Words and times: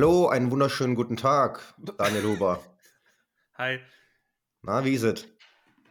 Hallo, 0.00 0.28
einen 0.28 0.50
wunderschönen 0.50 0.94
guten 0.94 1.18
Tag, 1.18 1.60
Daniel 1.98 2.24
Huber. 2.24 2.64
Hi. 3.58 3.80
Na, 4.62 4.82
wie 4.82 4.94
ist 4.94 5.02
es? 5.02 5.28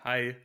Hi. 0.04 0.36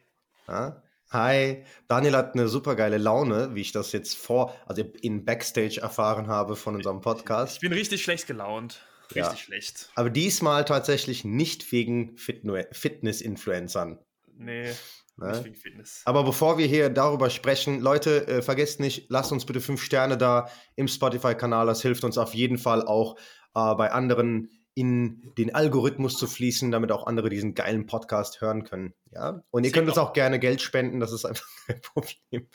Na? 0.46 0.82
Hi. 1.08 1.64
Daniel 1.88 2.14
hat 2.14 2.34
eine 2.34 2.48
super 2.48 2.76
geile 2.76 2.98
Laune, 2.98 3.54
wie 3.54 3.62
ich 3.62 3.72
das 3.72 3.92
jetzt 3.92 4.18
vor, 4.18 4.54
also 4.66 4.82
in 5.00 5.24
Backstage 5.24 5.80
erfahren 5.80 6.26
habe 6.26 6.56
von 6.56 6.74
unserem 6.74 7.00
Podcast. 7.00 7.54
Ich 7.54 7.60
bin 7.60 7.72
richtig 7.72 8.02
schlecht 8.02 8.26
gelaunt. 8.26 8.84
Richtig 9.14 9.24
Ja. 9.24 9.34
schlecht. 9.34 9.88
Aber 9.94 10.10
diesmal 10.10 10.66
tatsächlich 10.66 11.24
nicht 11.24 11.72
wegen 11.72 12.18
Fitness-Influencern. 12.18 13.98
Nee, 14.36 14.74
Ne? 15.16 15.30
nicht 15.30 15.44
wegen 15.44 15.54
Fitness. 15.54 16.02
Aber 16.04 16.24
bevor 16.24 16.58
wir 16.58 16.66
hier 16.66 16.90
darüber 16.90 17.30
sprechen, 17.30 17.80
Leute, 17.80 18.26
äh, 18.26 18.42
vergesst 18.42 18.80
nicht, 18.80 19.06
lasst 19.08 19.32
uns 19.32 19.46
bitte 19.46 19.62
fünf 19.62 19.80
Sterne 19.82 20.18
da 20.18 20.50
im 20.76 20.86
Spotify-Kanal. 20.88 21.66
Das 21.66 21.80
hilft 21.80 22.04
uns 22.04 22.18
auf 22.18 22.34
jeden 22.34 22.58
Fall 22.58 22.84
auch 22.86 23.16
äh, 23.54 23.74
bei 23.74 23.92
anderen 23.92 24.50
in 24.74 25.32
den 25.38 25.54
Algorithmus 25.54 26.18
zu 26.18 26.26
fließen, 26.26 26.70
damit 26.72 26.90
auch 26.90 27.06
andere 27.06 27.30
diesen 27.30 27.54
geilen 27.54 27.86
Podcast 27.86 28.40
hören 28.40 28.64
können. 28.64 28.92
Ja? 29.12 29.42
Und 29.50 29.62
ihr 29.62 29.68
Seht 29.68 29.74
könnt 29.74 29.88
uns 29.88 29.98
auch 29.98 30.12
gerne 30.12 30.40
Geld 30.40 30.60
spenden, 30.60 31.00
das 31.00 31.12
ist 31.12 31.24
einfach 31.24 31.46
kein 31.66 31.80
Problem. 31.82 32.48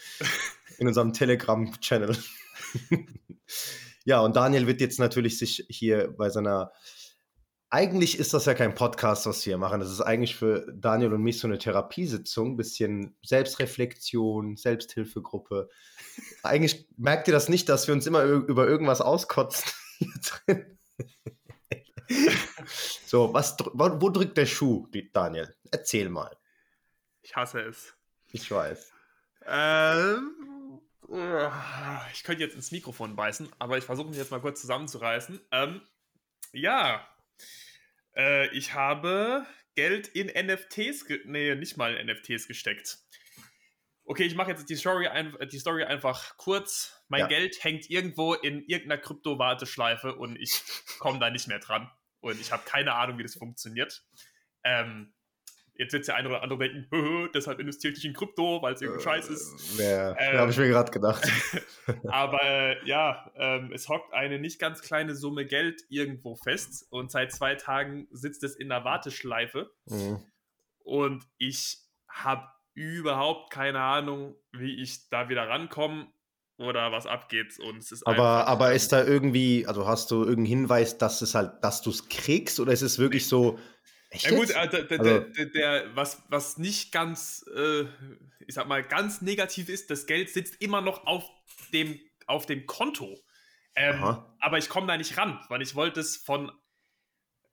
In 0.78 0.88
unserem 0.88 1.14
Telegram-Channel. 1.14 2.18
ja, 4.06 4.20
und 4.20 4.36
Daniel 4.36 4.68
wird 4.68 4.82
jetzt 4.82 5.00
natürlich 5.00 5.38
sich 5.38 5.66
hier 5.70 6.14
bei 6.18 6.30
seiner 6.30 6.72
eigentlich 7.72 8.18
ist 8.18 8.34
das 8.34 8.46
ja 8.46 8.56
kein 8.56 8.74
Podcast, 8.74 9.28
was 9.28 9.46
wir 9.46 9.52
hier 9.52 9.58
machen. 9.60 9.80
Das 9.80 9.92
ist 9.92 10.02
eigentlich 10.02 10.36
für 10.36 10.66
Daniel 10.74 11.14
und 11.14 11.22
mich 11.22 11.38
so 11.38 11.48
eine 11.48 11.60
Therapiesitzung, 11.60 12.58
bisschen 12.58 13.16
Selbstreflexion, 13.24 14.58
Selbsthilfegruppe. 14.58 15.70
Eigentlich 16.42 16.88
merkt 16.98 17.28
ihr 17.28 17.32
das 17.32 17.48
nicht, 17.48 17.70
dass 17.70 17.88
wir 17.88 17.94
uns 17.94 18.08
immer 18.08 18.24
über 18.24 18.68
irgendwas 18.68 19.02
auskotzen 19.02 19.72
hier 20.00 20.14
drin. 20.48 20.79
So, 23.06 23.34
was, 23.34 23.56
wo, 23.74 24.10
drückt 24.10 24.38
der 24.38 24.46
Schuh, 24.46 24.88
Daniel? 25.14 25.56
Erzähl 25.72 26.10
mal. 26.10 26.36
Ich 27.22 27.36
hasse 27.36 27.62
es. 27.62 27.94
Ich 28.32 28.50
weiß. 28.50 28.92
Ähm, 29.46 30.82
ich 32.14 32.24
könnte 32.24 32.44
jetzt 32.44 32.56
ins 32.56 32.72
Mikrofon 32.72 33.16
beißen, 33.16 33.50
aber 33.60 33.78
ich 33.78 33.84
versuche 33.84 34.10
mich 34.10 34.18
jetzt 34.18 34.32
mal 34.32 34.42
kurz 34.42 34.62
zusammenzureißen. 34.62 35.40
Ähm, 35.52 35.82
ja, 36.52 37.08
äh, 38.16 38.48
ich 38.56 38.74
habe 38.74 39.46
Geld 39.76 40.08
in 40.10 40.28
NFTs, 40.28 41.06
nee, 41.26 41.56
nicht 41.56 41.78
mal 41.78 41.96
in 41.96 42.08
NFTs 42.08 42.48
gesteckt. 42.48 43.00
Okay, 44.06 44.24
ich 44.24 44.36
mache 44.36 44.52
jetzt 44.52 44.70
die 44.70 44.76
Story, 44.76 45.08
die 45.52 45.60
Story 45.60 45.84
einfach 45.84 46.38
kurz. 46.38 46.99
Mein 47.10 47.22
Ja. 47.22 47.28
Geld 47.28 47.64
hängt 47.64 47.90
irgendwo 47.90 48.34
in 48.34 48.62
irgendeiner 48.68 49.02
Krypto-Warteschleife 49.02 50.16
und 50.16 50.36
ich 50.38 50.52
komme 51.00 51.20
da 51.20 51.30
nicht 51.30 51.48
mehr 51.48 51.60
dran. 51.60 51.90
Und 52.22 52.40
ich 52.40 52.52
habe 52.52 52.64
keine 52.66 52.94
Ahnung, 52.96 53.18
wie 53.18 53.24
das 53.24 53.36
funktioniert. 53.36 54.04
Ähm, 54.64 55.14
jetzt 55.74 55.94
wird 55.94 56.06
der 56.08 56.16
eine 56.16 56.28
oder 56.28 56.44
andere 56.44 56.60
denken, 56.60 56.88
"Höhö, 56.92 57.30
deshalb 57.34 57.60
investiere 57.60 57.94
ich 57.94 58.04
in 58.04 58.14
Krypto, 58.14 58.62
weil 58.62 58.74
es 58.74 58.82
irgendwie 58.82 59.02
scheiße 59.02 59.32
ist. 59.34 59.80
Ja, 59.80 60.16
Ähm. 60.20 60.38
habe 60.38 60.52
ich 60.52 60.58
mir 60.58 60.68
gerade 60.68 60.92
gedacht. 60.92 61.24
Aber 62.12 62.44
äh, 62.44 62.86
ja, 62.86 63.32
ähm, 63.36 63.72
es 63.74 63.88
hockt 63.88 64.14
eine 64.14 64.38
nicht 64.38 64.60
ganz 64.60 64.82
kleine 64.82 65.16
Summe 65.16 65.46
Geld 65.46 65.82
irgendwo 65.90 66.36
fest 66.36 66.86
und 66.92 67.10
seit 67.10 67.32
zwei 67.32 67.56
Tagen 67.56 68.08
sitzt 68.12 68.44
es 68.44 68.56
in 68.58 68.68
der 68.70 68.84
Warteschleife 68.84 69.72
Mhm. 69.86 70.22
und 70.84 71.24
ich 71.38 71.78
habe 72.10 72.48
überhaupt 72.74 73.52
keine 73.52 73.80
Ahnung, 73.82 74.36
wie 74.52 74.82
ich 74.82 75.10
da 75.10 75.30
wieder 75.30 75.48
rankomme 75.48 76.08
oder 76.60 76.92
was 76.92 77.06
abgeht. 77.08 77.58
Und 77.60 77.78
es 77.78 77.92
ist 77.92 78.06
Aber, 78.06 78.48
aber 78.48 78.74
ist 78.74 78.92
da 78.92 79.04
irgendwie, 79.04 79.66
also 79.66 79.88
hast 79.88 80.12
du 80.12 80.18
irgendeinen 80.18 80.46
Hinweis, 80.46 80.98
dass 80.98 81.22
es 81.22 81.34
halt, 81.34 81.54
dass 81.64 81.82
du 81.82 81.90
es 81.90 82.10
kriegst 82.10 82.60
oder 82.60 82.72
ist 82.74 82.82
es 82.82 83.00
wirklich 83.00 83.28
so? 83.28 83.58
Echt 84.12 84.26
Ja 84.26 84.32
gut, 84.38 84.50
äh, 84.50 84.68
der, 84.70 84.84
der, 84.84 85.00
Also- 85.00 85.20
der, 85.20 85.46
der, 85.46 85.96
was, 85.96 86.22
was 86.30 86.58
nicht 86.58 86.92
ganz, 86.92 87.46
äh, 87.56 87.82
ich 88.46 88.56
sag 88.56 88.68
mal, 88.68 88.84
ganz 88.84 89.22
negativ 89.22 89.70
ist, 89.70 89.90
das 89.90 90.06
Geld 90.06 90.30
sitzt 90.30 90.62
immer 90.62 90.82
noch 90.82 91.06
auf 91.06 91.24
dem, 91.74 92.00
auf 92.28 92.46
dem 92.46 92.66
Konto. 92.66 93.18
Ähm, 93.76 94.18
aber 94.40 94.58
ich 94.58 94.68
komme 94.68 94.88
da 94.88 94.98
nicht 94.98 95.18
ran, 95.18 95.40
weil 95.48 95.62
ich 95.62 95.76
wollte 95.76 96.00
es 96.02 96.18
von, 96.18 96.52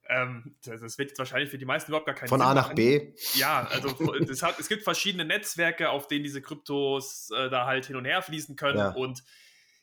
ähm, 0.08 0.56
das 0.64 0.80
das 0.80 0.98
wird 0.98 1.10
jetzt 1.10 1.18
wahrscheinlich 1.18 1.50
für 1.50 1.58
die 1.58 1.64
meisten 1.64 1.90
überhaupt 1.90 2.06
gar 2.06 2.14
keinen 2.14 2.28
Von 2.28 2.40
Sinn 2.40 2.48
A 2.48 2.54
nach 2.54 2.64
machen. 2.68 2.76
B? 2.76 3.12
Ja, 3.34 3.66
also 3.70 3.88
es, 4.28 4.42
hat, 4.42 4.58
es 4.58 4.68
gibt 4.68 4.84
verschiedene 4.84 5.24
Netzwerke, 5.24 5.90
auf 5.90 6.06
denen 6.08 6.24
diese 6.24 6.42
Kryptos 6.42 7.30
äh, 7.30 7.50
da 7.50 7.66
halt 7.66 7.86
hin 7.86 7.96
und 7.96 8.04
her 8.04 8.22
fließen 8.22 8.56
können. 8.56 8.78
Ja. 8.78 8.90
Und 8.90 9.22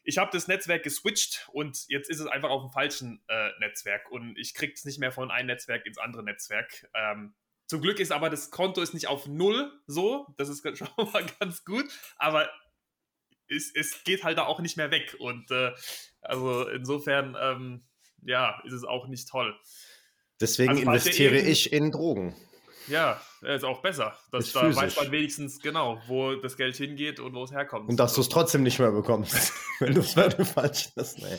ich 0.04 0.18
habe 0.18 0.32
das 0.34 0.48
Netzwerk 0.48 0.84
geswitcht 0.84 1.48
und 1.54 1.86
jetzt 1.88 2.10
ist 2.10 2.20
es 2.20 2.28
einfach 2.28 2.50
auf 2.50 2.62
dem 2.62 2.72
falschen 2.72 3.24
äh, 3.28 3.50
Netzwerk 3.60 4.12
und 4.12 4.38
ich 4.38 4.54
kriege 4.54 4.74
es 4.74 4.86
nicht 4.86 5.00
mehr 5.00 5.12
von 5.12 5.32
einem 5.32 5.48
Netzwerk 5.48 5.86
ins 5.86 5.98
andere 5.98 6.24
Netzwerk. 6.24 6.90
Ähm, 6.94 7.34
zum 7.68 7.82
Glück 7.82 8.00
ist 8.00 8.12
aber 8.12 8.30
das 8.30 8.52
Konto 8.52 8.82
ist 8.82 8.94
nicht 8.94 9.08
auf 9.08 9.28
Null 9.28 9.72
so, 9.88 10.28
das 10.38 10.50
ist 10.50 10.62
schon 10.78 10.90
mal 10.98 11.26
ganz 11.40 11.64
gut, 11.64 11.86
aber 12.18 12.50
es, 13.48 13.74
es 13.74 14.04
geht 14.04 14.24
halt 14.24 14.38
da 14.38 14.46
auch 14.46 14.60
nicht 14.60 14.78
mehr 14.78 14.92
weg 14.92 15.16
und 15.20 15.50
äh, 15.52 15.72
also 16.22 16.68
insofern, 16.68 17.38
ähm, 17.40 17.84
ja, 18.22 18.62
ist 18.66 18.74
es 18.74 18.84
auch 18.84 19.08
nicht 19.08 19.30
toll. 19.30 19.58
Deswegen 20.42 20.72
Also 20.72 20.82
investiere 20.84 21.36
irgend- 21.36 21.50
ich 21.50 21.74
in 21.74 21.92
Drogen. 21.92 22.36
Ja, 22.88 23.22
ist 23.42 23.64
auch 23.64 23.82
besser. 23.82 24.14
Das, 24.32 24.48
Ist 24.48 24.56
da 24.56 24.62
physisch. 24.62 24.84
weiß 24.84 24.96
man 24.98 25.12
wenigstens 25.12 25.60
genau, 25.62 26.02
wo 26.08 26.36
das 26.36 26.58
Geld 26.58 26.76
hingeht 26.76 27.20
und 27.22 27.34
wo 27.34 27.44
es 27.44 27.52
herkommt. 27.52 27.90
Und 27.90 27.98
dass 27.98 28.14
du 28.14 28.22
es 28.22 28.28
trotzdem 28.30 28.64
nicht 28.64 28.78
mehr 28.80 28.92
bekommst, 28.92 29.54
wenn 29.80 29.94
du 29.94 30.02
es 30.02 30.14
falsch 30.14 30.90
hast. 30.98 31.18
Nee. 31.20 31.38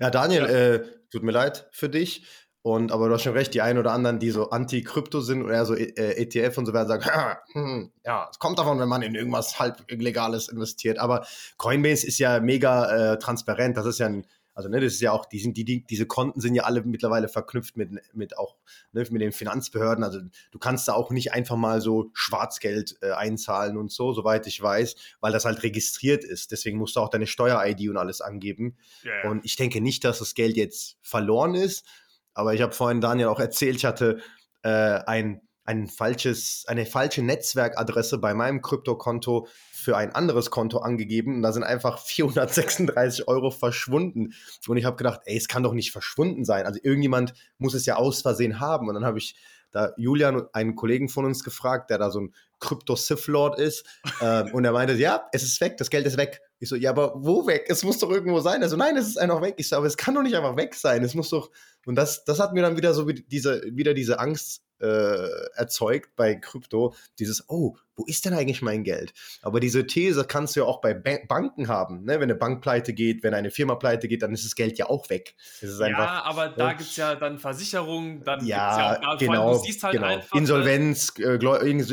Ja, 0.00 0.10
Daniel, 0.10 0.42
Ja. 0.42 0.48
Äh, 0.48 0.84
tut 1.12 1.22
mir 1.22 1.32
leid 1.32 1.68
für 1.72 1.88
dich. 1.88 2.24
Und 2.62 2.92
aber 2.92 3.08
du 3.08 3.14
hast 3.14 3.22
schon 3.22 3.32
recht, 3.32 3.54
die 3.54 3.62
einen 3.62 3.78
oder 3.78 3.92
anderen, 3.92 4.18
die 4.18 4.30
so 4.30 4.50
anti-Krypto 4.50 5.20
sind 5.22 5.42
oder 5.42 5.64
so 5.64 5.74
äh, 5.74 5.86
ETF 6.22 6.58
und 6.58 6.66
so 6.66 6.74
werden 6.74 6.88
sagen, 6.88 7.06
"Ha, 7.06 7.38
hm, 7.52 7.90
ja, 8.04 8.28
es 8.30 8.38
kommt 8.38 8.58
davon, 8.58 8.78
wenn 8.78 8.88
man 8.88 9.00
in 9.00 9.14
irgendwas 9.14 9.58
halb 9.58 9.82
Illegales 9.90 10.48
investiert. 10.50 10.98
Aber 10.98 11.26
Coinbase 11.56 12.06
ist 12.06 12.18
ja 12.18 12.38
mega 12.40 13.12
äh, 13.14 13.18
transparent. 13.18 13.78
Das 13.78 13.86
ist 13.86 13.98
ja 13.98 14.06
ein, 14.06 14.26
also 14.60 14.68
ne, 14.68 14.80
das 14.80 14.92
ist 14.92 15.00
ja 15.00 15.12
auch, 15.12 15.24
die 15.24 15.40
sind, 15.40 15.56
die, 15.56 15.64
die, 15.64 15.84
diese 15.84 16.04
Konten 16.04 16.40
sind 16.40 16.54
ja 16.54 16.64
alle 16.64 16.82
mittlerweile 16.82 17.28
verknüpft 17.28 17.78
mit, 17.78 17.90
mit 18.14 18.36
auch 18.36 18.56
ne, 18.92 19.06
mit 19.10 19.22
den 19.22 19.32
Finanzbehörden. 19.32 20.04
Also 20.04 20.20
du 20.50 20.58
kannst 20.58 20.86
da 20.86 20.92
auch 20.92 21.10
nicht 21.10 21.32
einfach 21.32 21.56
mal 21.56 21.80
so 21.80 22.10
Schwarzgeld 22.12 22.96
äh, 23.00 23.12
einzahlen 23.12 23.78
und 23.78 23.90
so, 23.90 24.12
soweit 24.12 24.46
ich 24.46 24.60
weiß, 24.60 24.96
weil 25.20 25.32
das 25.32 25.46
halt 25.46 25.62
registriert 25.62 26.24
ist. 26.24 26.52
Deswegen 26.52 26.76
musst 26.76 26.96
du 26.96 27.00
auch 27.00 27.08
deine 27.08 27.26
Steuer-ID 27.26 27.88
und 27.88 27.96
alles 27.96 28.20
angeben. 28.20 28.76
Ja. 29.02 29.30
Und 29.30 29.44
ich 29.46 29.56
denke 29.56 29.80
nicht, 29.80 30.04
dass 30.04 30.18
das 30.18 30.34
Geld 30.34 30.56
jetzt 30.56 30.98
verloren 31.00 31.54
ist. 31.54 31.86
Aber 32.34 32.52
ich 32.52 32.60
habe 32.60 32.72
vorhin 32.72 33.00
Daniel 33.00 33.28
auch 33.28 33.40
erzählt, 33.40 33.76
ich 33.76 33.86
hatte 33.86 34.20
äh, 34.62 34.68
ein, 34.68 35.40
ein 35.64 35.86
falsches, 35.88 36.64
eine 36.66 36.86
falsche 36.86 37.22
Netzwerkadresse 37.22 38.18
bei 38.18 38.34
meinem 38.34 38.62
Kryptokonto 38.62 39.46
für 39.72 39.96
ein 39.96 40.14
anderes 40.14 40.50
Konto 40.50 40.78
angegeben. 40.78 41.36
Und 41.36 41.42
da 41.42 41.52
sind 41.52 41.64
einfach 41.64 41.98
436 42.04 43.28
Euro 43.28 43.50
verschwunden. 43.50 44.34
Und 44.66 44.76
ich 44.76 44.84
habe 44.84 44.96
gedacht, 44.96 45.20
ey, 45.24 45.36
es 45.36 45.48
kann 45.48 45.62
doch 45.62 45.72
nicht 45.72 45.92
verschwunden 45.92 46.44
sein. 46.44 46.66
Also 46.66 46.80
irgendjemand 46.82 47.34
muss 47.58 47.74
es 47.74 47.86
ja 47.86 47.96
aus 47.96 48.22
Versehen 48.22 48.60
haben. 48.60 48.88
Und 48.88 48.94
dann 48.94 49.04
habe 49.04 49.18
ich 49.18 49.36
da 49.72 49.92
Julian, 49.96 50.48
einen 50.52 50.74
Kollegen 50.74 51.08
von 51.08 51.24
uns, 51.24 51.44
gefragt, 51.44 51.90
der 51.90 51.98
da 51.98 52.10
so 52.10 52.20
ein 52.20 52.34
Krypto-Sith-Lord 52.58 53.58
ist. 53.58 53.86
ähm, 54.20 54.52
und 54.52 54.64
er 54.64 54.72
meinte, 54.72 54.94
ja, 54.94 55.28
es 55.32 55.42
ist 55.42 55.60
weg, 55.60 55.76
das 55.76 55.90
Geld 55.90 56.06
ist 56.06 56.16
weg. 56.16 56.40
Ich 56.58 56.68
so, 56.68 56.76
ja, 56.76 56.90
aber 56.90 57.14
wo 57.16 57.46
weg? 57.46 57.66
Es 57.68 57.84
muss 57.84 57.98
doch 57.98 58.10
irgendwo 58.10 58.40
sein. 58.40 58.62
Also 58.62 58.76
nein, 58.76 58.96
es 58.96 59.08
ist 59.08 59.18
einfach 59.18 59.40
weg. 59.40 59.54
Ich 59.58 59.68
so, 59.68 59.76
aber 59.76 59.86
es 59.86 59.96
kann 59.96 60.14
doch 60.14 60.22
nicht 60.22 60.36
einfach 60.36 60.56
weg 60.56 60.74
sein. 60.74 61.02
Es 61.04 61.14
muss 61.14 61.30
doch. 61.30 61.50
Und 61.86 61.94
das, 61.94 62.24
das 62.24 62.40
hat 62.40 62.52
mir 62.52 62.62
dann 62.62 62.76
wieder 62.76 62.92
so 62.92 63.08
wie 63.08 63.14
diese, 63.14 63.62
wieder 63.72 63.94
diese 63.94 64.18
Angst 64.18 64.62
äh, 64.80 65.28
erzeugt 65.54 66.16
bei 66.16 66.34
Krypto. 66.34 66.94
Dieses, 67.18 67.48
oh, 67.48 67.76
wo 67.96 68.04
ist 68.06 68.24
denn 68.24 68.32
eigentlich 68.34 68.62
mein 68.62 68.82
Geld? 68.82 69.12
Aber 69.42 69.60
diese 69.60 69.86
These 69.86 70.24
kannst 70.24 70.56
du 70.56 70.60
ja 70.60 70.66
auch 70.66 70.80
bei 70.80 70.94
ba 70.94 71.18
Banken 71.28 71.68
haben. 71.68 72.04
Ne? 72.04 72.14
Wenn 72.14 72.22
eine 72.22 72.34
Bank 72.34 72.62
pleite 72.62 72.94
geht, 72.94 73.22
wenn 73.22 73.34
eine 73.34 73.50
Firma 73.50 73.74
pleite 73.74 74.08
geht, 74.08 74.22
dann 74.22 74.32
ist 74.32 74.44
das 74.44 74.54
Geld 74.54 74.78
ja 74.78 74.88
auch 74.88 75.10
weg. 75.10 75.34
Ist 75.60 75.80
einfach. 75.80 75.98
ja, 75.98 76.22
aber 76.24 76.48
da 76.48 76.68
Ja. 76.68 76.72
gibt 76.72 76.88
es 76.90 76.96
ja 76.96 77.14
dann 77.14 77.38
Versicherungen, 77.38 78.24
dann 78.24 78.44
Ja, 78.46 79.00
ja 79.02 79.08
auch, 79.10 79.18
genau, 79.18 79.52
du 79.52 79.58
siehst 79.60 79.82
halt 79.82 79.94
genau. 79.94 80.06
einfach, 80.06 80.34
äh, 80.34 80.38
Insolvenz, 80.38 81.12
äh, 81.18 81.34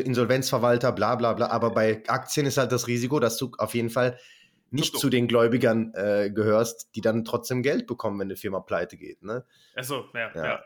Insolvenzverwalter, 0.02 0.92
bla 0.92 1.16
bla 1.16 1.34
bla. 1.34 1.48
Aber 1.48 1.72
bei 1.72 2.04
Aktien 2.08 2.46
ist 2.46 2.58
halt 2.58 2.72
das 2.72 2.88
Risiko, 2.88 3.20
dass 3.20 3.38
du 3.38 3.52
auf 3.58 3.76
jeden 3.76 3.90
Fall 3.90 4.18
nicht 4.70 4.92
Krypto. 4.94 5.00
zu 5.00 5.10
den 5.10 5.28
Gläubigern 5.28 5.94
äh, 5.94 6.30
gehörst, 6.30 6.90
die 6.96 7.02
dann 7.02 7.24
trotzdem 7.26 7.64
Geld 7.64 7.88
bekommen, 7.88 8.20
wenn 8.20 8.28
eine 8.28 8.36
Firma 8.36 8.60
pleite 8.60 8.98
geht. 8.98 9.24
Ne? 9.24 9.46
Achso, 9.76 10.06
ja, 10.14 10.30
Ja. 10.36 10.46
ja. 10.46 10.60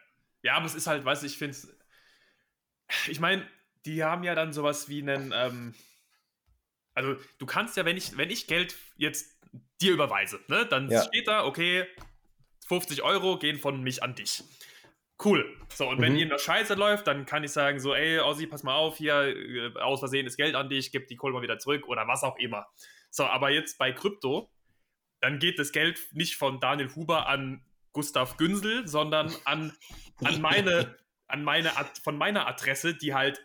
ja. 0.44 0.54
aber 0.56 0.66
es 0.66 0.76
ist 0.76 0.88
halt, 0.88 1.06
weißt 1.06 1.22
du, 1.24 1.28
ich 1.28 1.38
finde 1.38 1.52
es. 1.52 1.68
Ich 3.08 3.20
meine, 3.20 3.48
die 3.86 4.04
haben 4.04 4.24
ja 4.24 4.36
dann 4.36 4.54
sowas 4.54 4.90
wie 4.90 5.02
einen. 5.02 5.32
Ähm, 5.36 5.74
also, 6.94 7.16
du 7.38 7.46
kannst 7.46 7.78
ja, 7.78 7.86
wenn 7.86 7.98
ich, 7.98 8.18
wenn 8.18 8.30
ich 8.30 8.48
Geld 8.48 8.76
jetzt 8.98 9.40
dir 9.82 9.94
überweise, 9.94 10.40
ne, 10.48 10.66
dann 10.66 10.90
Ja. 10.90 11.02
steht 11.04 11.28
da, 11.28 11.46
okay, 11.46 11.86
50 12.68 13.02
Euro 13.02 13.38
gehen 13.40 13.58
von 13.58 13.82
mich 13.82 14.04
an 14.04 14.16
dich. 14.16 14.44
Cool. 15.24 15.46
So, 15.74 15.88
und 15.88 16.02
wenn 16.02 16.14
Mhm. 16.14 16.20
irgendwas 16.20 16.42
scheiße 16.42 16.74
läuft, 16.74 17.06
dann 17.08 17.26
kann 17.26 17.44
ich 17.44 17.52
sagen, 17.52 17.80
so, 17.80 17.94
ey, 17.94 18.20
Ossi, 18.20 18.48
pass 18.48 18.64
mal 18.64 18.76
auf, 18.76 18.98
hier, 18.98 19.14
äh, 19.36 19.80
aus 19.80 20.00
Versehen 20.00 20.26
ist 20.26 20.36
Geld 20.38 20.56
an 20.56 20.70
dich, 20.70 20.92
gib 20.92 21.08
die 21.08 21.16
Kohle 21.16 21.34
mal 21.34 21.42
wieder 21.44 21.60
zurück 21.60 21.88
oder 21.88 22.08
was 22.08 22.24
auch 22.24 22.38
immer. 22.38 22.68
So, 23.10 23.26
aber 23.26 23.52
jetzt 23.52 23.78
bei 23.78 23.92
Krypto, 23.92 24.52
dann 25.20 25.38
geht 25.40 25.60
das 25.60 25.72
Geld 25.72 26.00
nicht 26.14 26.36
von 26.36 26.60
Daniel 26.60 26.94
Huber 26.96 27.28
an 27.28 27.64
Gustav 27.94 28.38
Günsel, 28.38 28.88
sondern 28.88 29.36
an, 29.46 29.78
an 30.24 30.42
meine, 30.42 30.98
an 31.32 31.44
meine, 31.44 31.72
von 32.04 32.18
meiner 32.18 32.48
Adresse, 32.48 32.96
die 32.96 33.14
halt 33.14 33.42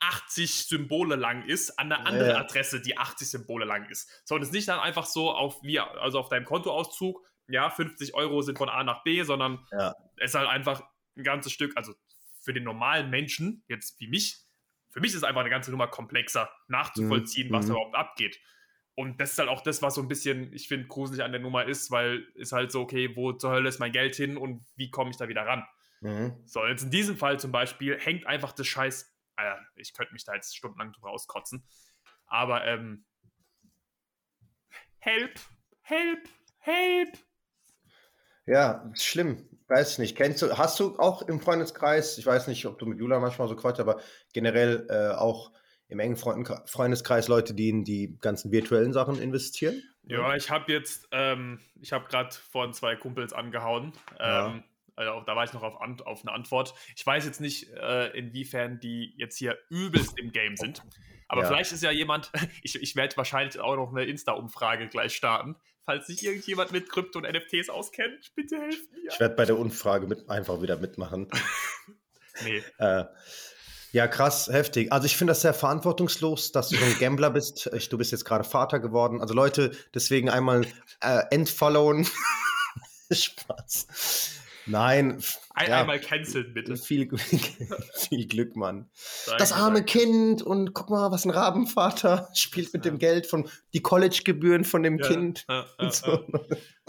80 0.00 0.66
Symbole 0.66 1.16
lang 1.16 1.46
ist, 1.46 1.78
an 1.78 1.90
eine 1.90 2.06
andere 2.06 2.30
ja. 2.30 2.38
Adresse, 2.38 2.80
die 2.80 2.98
80 2.98 3.30
Symbole 3.30 3.64
lang 3.64 3.88
ist. 3.88 4.08
So, 4.24 4.34
und 4.34 4.42
es 4.42 4.48
ist 4.48 4.54
nicht 4.54 4.68
dann 4.68 4.80
einfach 4.80 5.06
so 5.06 5.30
auf, 5.30 5.62
wie, 5.62 5.78
also 5.78 6.18
auf 6.18 6.28
deinem 6.28 6.44
Kontoauszug, 6.44 7.24
ja, 7.48 7.70
50 7.70 8.14
Euro 8.14 8.42
sind 8.42 8.58
von 8.58 8.68
A 8.68 8.84
nach 8.84 9.02
B, 9.02 9.22
sondern 9.22 9.66
ja. 9.70 9.94
es 10.16 10.30
ist 10.30 10.34
halt 10.34 10.48
einfach 10.48 10.82
ein 11.16 11.24
ganzes 11.24 11.52
Stück, 11.52 11.76
also 11.76 11.94
für 12.40 12.52
den 12.52 12.64
normalen 12.64 13.10
Menschen, 13.10 13.64
jetzt 13.68 13.98
wie 14.00 14.08
mich, 14.08 14.38
für 14.90 15.00
mich 15.00 15.10
ist 15.10 15.18
es 15.18 15.24
einfach 15.24 15.40
eine 15.40 15.50
ganze 15.50 15.70
Nummer 15.70 15.88
komplexer 15.88 16.50
nachzuvollziehen, 16.68 17.48
mhm. 17.48 17.52
was 17.52 17.66
mhm. 17.66 17.72
überhaupt 17.72 17.94
abgeht. 17.94 18.38
Und 18.96 19.20
das 19.20 19.32
ist 19.32 19.38
halt 19.38 19.48
auch 19.48 19.62
das, 19.62 19.82
was 19.82 19.96
so 19.96 20.02
ein 20.02 20.08
bisschen, 20.08 20.52
ich 20.52 20.68
finde, 20.68 20.86
gruselig 20.86 21.24
an 21.24 21.32
der 21.32 21.40
Nummer 21.40 21.64
ist, 21.64 21.90
weil 21.90 22.28
es 22.38 22.52
halt 22.52 22.70
so, 22.70 22.82
okay, 22.82 23.16
wo 23.16 23.32
zur 23.32 23.50
Hölle 23.50 23.68
ist 23.68 23.80
mein 23.80 23.90
Geld 23.90 24.14
hin 24.14 24.36
und 24.36 24.64
wie 24.76 24.90
komme 24.90 25.10
ich 25.10 25.16
da 25.16 25.28
wieder 25.28 25.44
ran? 25.44 25.64
Mhm. 26.04 26.36
So, 26.44 26.66
jetzt 26.66 26.82
in 26.82 26.90
diesem 26.90 27.16
Fall 27.16 27.40
zum 27.40 27.50
Beispiel 27.50 27.98
hängt 27.98 28.26
einfach 28.26 28.52
das 28.52 28.66
Scheiß, 28.66 29.10
äh, 29.38 29.54
ich 29.76 29.94
könnte 29.94 30.12
mich 30.12 30.24
da 30.24 30.34
jetzt 30.34 30.54
stundenlang 30.54 30.92
drüber 30.92 31.10
auskotzen, 31.10 31.66
aber 32.26 32.66
ähm, 32.66 33.06
help, 34.98 35.40
help, 35.80 36.28
help. 36.58 37.18
Ja, 38.44 38.90
schlimm. 38.94 39.48
Weiß 39.68 39.92
ich 39.92 39.98
nicht. 39.98 40.14
Kennst 40.14 40.42
du, 40.42 40.58
hast 40.58 40.78
du 40.78 40.98
auch 40.98 41.22
im 41.22 41.40
Freundeskreis, 41.40 42.18
ich 42.18 42.26
weiß 42.26 42.48
nicht, 42.48 42.66
ob 42.66 42.78
du 42.78 42.84
mit 42.84 42.98
Jula 42.98 43.18
manchmal 43.18 43.48
so 43.48 43.56
kreuzt, 43.56 43.80
aber 43.80 43.98
generell 44.34 44.86
äh, 44.90 45.14
auch 45.14 45.52
im 45.88 46.00
engen 46.00 46.16
Freundeskreis 46.16 47.28
Leute, 47.28 47.54
die 47.54 47.70
in 47.70 47.84
die 47.84 48.18
ganzen 48.20 48.52
virtuellen 48.52 48.92
Sachen 48.92 49.18
investieren? 49.18 49.82
Ja, 50.02 50.34
ich 50.34 50.50
habe 50.50 50.70
jetzt, 50.70 51.08
ähm, 51.12 51.60
ich 51.80 51.94
habe 51.94 52.06
gerade 52.08 52.34
vorhin 52.34 52.74
zwei 52.74 52.94
Kumpels 52.94 53.32
angehauen. 53.32 53.94
Ja. 54.18 54.62
Also 54.96 55.20
da 55.26 55.36
war 55.36 55.44
ich 55.44 55.52
noch 55.52 55.62
auf, 55.62 55.76
auf, 55.76 56.20
eine 56.22 56.32
Antwort. 56.32 56.74
Ich 56.96 57.04
weiß 57.04 57.24
jetzt 57.24 57.40
nicht, 57.40 57.68
äh, 57.72 58.16
inwiefern 58.16 58.80
die 58.80 59.14
jetzt 59.16 59.36
hier 59.38 59.58
übelst 59.68 60.18
im 60.18 60.32
Game 60.32 60.56
sind. 60.56 60.82
Aber 61.28 61.42
ja. 61.42 61.48
vielleicht 61.48 61.72
ist 61.72 61.82
ja 61.82 61.90
jemand, 61.90 62.30
ich, 62.62 62.80
ich 62.80 62.96
werde 62.96 63.16
wahrscheinlich 63.16 63.58
auch 63.58 63.76
noch 63.76 63.90
eine 63.90 64.04
Insta-Umfrage 64.04 64.88
gleich 64.88 65.14
starten. 65.14 65.56
Falls 65.84 66.06
sich 66.06 66.24
irgendjemand 66.24 66.72
mit 66.72 66.88
Krypto 66.88 67.18
und 67.18 67.30
NFTs 67.30 67.68
auskennt, 67.68 68.32
bitte 68.34 68.56
helft 68.56 68.90
mir. 68.92 69.10
Ich 69.10 69.20
werde 69.20 69.34
bei 69.34 69.44
der 69.44 69.58
Umfrage 69.58 70.06
mit, 70.06 70.30
einfach 70.30 70.62
wieder 70.62 70.78
mitmachen. 70.78 71.28
nee. 72.44 72.62
Äh, 72.78 73.04
ja, 73.92 74.08
krass, 74.08 74.48
heftig. 74.50 74.92
Also 74.92 75.06
ich 75.06 75.16
finde 75.16 75.32
das 75.32 75.42
sehr 75.42 75.54
verantwortungslos, 75.54 76.52
dass 76.52 76.70
du 76.70 76.76
so 76.76 76.84
ein 76.84 76.96
Gambler 77.00 77.30
bist. 77.30 77.70
Ich, 77.74 77.90
du 77.90 77.98
bist 77.98 78.12
jetzt 78.12 78.24
gerade 78.24 78.44
Vater 78.44 78.80
geworden. 78.80 79.20
Also 79.20 79.34
Leute, 79.34 79.72
deswegen 79.94 80.30
einmal 80.30 80.66
äh, 81.00 81.22
entfollowen. 81.30 82.06
Spaß. 83.12 83.86
Nein. 84.66 85.22
Ein, 85.50 85.68
ja, 85.68 85.80
einmal 85.80 86.00
canceln, 86.00 86.54
bitte. 86.54 86.76
Viel, 86.76 87.08
viel 87.18 88.26
Glück, 88.26 88.56
Mann. 88.56 88.88
Danke, 89.26 89.38
das 89.38 89.52
arme 89.52 89.78
danke. 89.80 89.98
Kind 89.98 90.42
und 90.42 90.74
guck 90.74 90.90
mal, 90.90 91.10
was 91.10 91.24
ein 91.24 91.30
Rabenvater 91.30 92.28
spielt 92.34 92.72
mit 92.72 92.84
ja. 92.84 92.90
dem 92.90 92.98
Geld 92.98 93.26
von 93.26 93.48
die 93.72 93.80
College-Gebühren 93.80 94.64
von 94.64 94.82
dem 94.82 94.98
ja, 94.98 95.06
Kind. 95.06 95.46
So. 95.90 96.24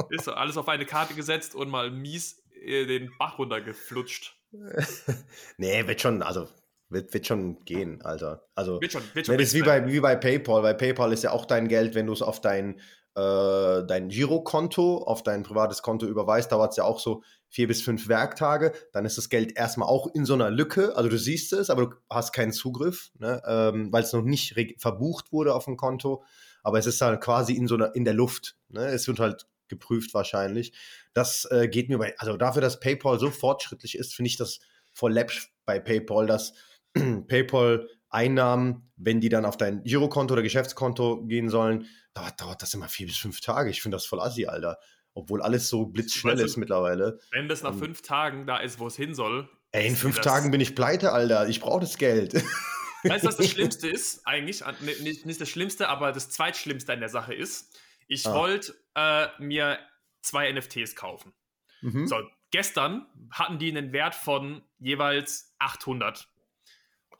Ist 0.09 0.25
so 0.25 0.33
alles 0.33 0.57
auf 0.57 0.67
eine 0.67 0.85
Karte 0.85 1.13
gesetzt 1.13 1.55
und 1.55 1.69
mal 1.69 1.91
mies 1.91 2.43
äh, 2.65 2.85
den 2.85 3.11
Bach 3.17 3.37
runtergeflutscht. 3.37 4.35
nee, 5.57 5.87
wird 5.87 6.01
schon, 6.01 6.21
also 6.21 6.47
wird, 6.89 7.13
wird 7.13 7.27
schon 7.27 7.63
gehen, 7.65 8.01
Alter. 8.03 8.47
Also, 8.55 8.81
wird 8.81 8.91
schon, 8.91 9.03
wird 9.13 9.25
schon. 9.25 9.37
Das 9.37 9.47
ist 9.47 9.53
wie 9.53 9.61
bei, 9.61 9.87
wie 9.87 9.99
bei 9.99 10.15
PayPal. 10.15 10.61
Bei 10.61 10.73
PayPal 10.73 11.11
ist 11.13 11.23
ja 11.23 11.31
auch 11.31 11.45
dein 11.45 11.67
Geld, 11.67 11.95
wenn 11.95 12.07
du 12.07 12.13
es 12.13 12.21
auf 12.21 12.41
dein, 12.41 12.79
äh, 13.15 13.83
dein 13.85 14.09
Girokonto, 14.09 15.03
auf 15.03 15.23
dein 15.23 15.43
privates 15.43 15.81
Konto 15.81 16.05
überweist, 16.05 16.51
dauert 16.51 16.71
es 16.71 16.77
ja 16.77 16.83
auch 16.83 16.99
so 16.99 17.23
vier 17.55 17.67
bis 17.69 17.81
fünf 17.81 18.09
Werktage. 18.09 18.73
Dann 18.91 19.05
ist 19.05 19.17
das 19.17 19.29
Geld 19.29 19.57
erstmal 19.57 19.87
auch 19.87 20.13
in 20.13 20.25
so 20.25 20.33
einer 20.33 20.51
Lücke. 20.51 20.93
Also 20.97 21.07
du 21.07 21.17
siehst 21.17 21.53
es, 21.53 21.69
aber 21.69 21.85
du 21.85 21.95
hast 22.09 22.33
keinen 22.33 22.51
Zugriff, 22.51 23.11
ne? 23.17 23.41
ähm, 23.47 23.93
weil 23.93 24.03
es 24.03 24.11
noch 24.11 24.23
nicht 24.23 24.55
verbucht 24.77 25.31
wurde 25.31 25.55
auf 25.55 25.63
dem 25.63 25.77
Konto. 25.77 26.25
Aber 26.63 26.79
es 26.79 26.85
ist 26.85 26.99
halt 26.99 27.21
quasi 27.21 27.53
in 27.53 27.67
so 27.67 27.75
einer, 27.75 27.95
in 27.95 28.03
der 28.03 28.13
Luft. 28.13 28.57
Ne? 28.67 28.85
Es 28.87 29.07
wird 29.07 29.19
halt 29.19 29.47
geprüft 29.69 30.13
wahrscheinlich. 30.13 30.73
Das 31.13 31.47
äh, 31.49 31.69
geht 31.69 31.87
mir 31.87 31.97
bei, 31.97 32.13
also 32.17 32.35
dafür, 32.35 32.61
dass 32.61 32.81
PayPal 32.81 33.19
so 33.19 33.31
fortschrittlich 33.31 33.97
ist, 33.97 34.13
finde 34.13 34.27
ich 34.27 34.35
das 34.35 34.59
voll 34.91 35.13
läppisch 35.13 35.53
bei 35.65 35.79
PayPal, 35.79 36.27
dass 36.27 36.53
PayPal-Einnahmen, 36.93 38.91
wenn 38.97 39.21
die 39.21 39.29
dann 39.29 39.45
auf 39.45 39.55
dein 39.55 39.81
Girokonto 39.83 40.33
oder 40.33 40.43
Geschäftskonto 40.43 41.25
gehen 41.25 41.49
sollen, 41.49 41.87
dauert, 42.13 42.41
dauert 42.41 42.61
das 42.61 42.73
immer 42.73 42.89
vier 42.89 43.07
bis 43.07 43.15
fünf 43.15 43.39
Tage. 43.39 43.69
Ich 43.69 43.81
finde 43.81 43.95
das 43.95 44.05
voll 44.05 44.19
assi, 44.19 44.45
Alter. 44.45 44.77
Obwohl 45.15 45.41
alles 45.41 45.69
so 45.69 45.85
blitzschnell 45.85 46.35
weißt 46.35 46.45
ist 46.45 46.57
mittlerweile. 46.57 47.19
Wenn 47.31 47.47
das 47.47 47.63
nach 47.63 47.71
um, 47.71 47.79
fünf 47.79 48.01
Tagen 48.01 48.45
da 48.45 48.57
ist, 48.57 48.79
wo 48.79 48.87
es 48.87 48.97
hin 48.97 49.15
soll. 49.15 49.49
Ey, 49.71 49.87
in 49.87 49.95
fünf 49.95 50.19
Tagen 50.19 50.51
bin 50.51 50.59
ich 50.59 50.75
pleite, 50.75 51.13
Alter. 51.13 51.47
Ich 51.47 51.61
brauche 51.61 51.79
das 51.79 51.97
Geld. 51.97 52.33
Weißt 53.03 53.23
du, 53.23 53.27
was 53.27 53.37
das 53.37 53.49
Schlimmste 53.51 53.87
ist? 53.87 54.27
Eigentlich, 54.27 54.63
nicht, 55.01 55.25
nicht 55.25 55.39
das 55.39 55.49
Schlimmste, 55.49 55.87
aber 55.89 56.11
das 56.11 56.29
Zweitschlimmste 56.29 56.91
an 56.91 56.99
der 56.99 57.09
Sache 57.09 57.33
ist, 57.33 57.79
ich 58.07 58.27
ah. 58.27 58.33
wollte 58.33 58.75
äh, 58.95 59.27
mir 59.39 59.79
zwei 60.21 60.51
NFTs 60.51 60.95
kaufen. 60.95 61.33
Mhm. 61.81 62.07
So, 62.07 62.17
gestern 62.51 63.05
hatten 63.31 63.57
die 63.57 63.69
einen 63.69 63.93
Wert 63.93 64.15
von 64.15 64.63
jeweils 64.79 65.55
800. 65.59 66.27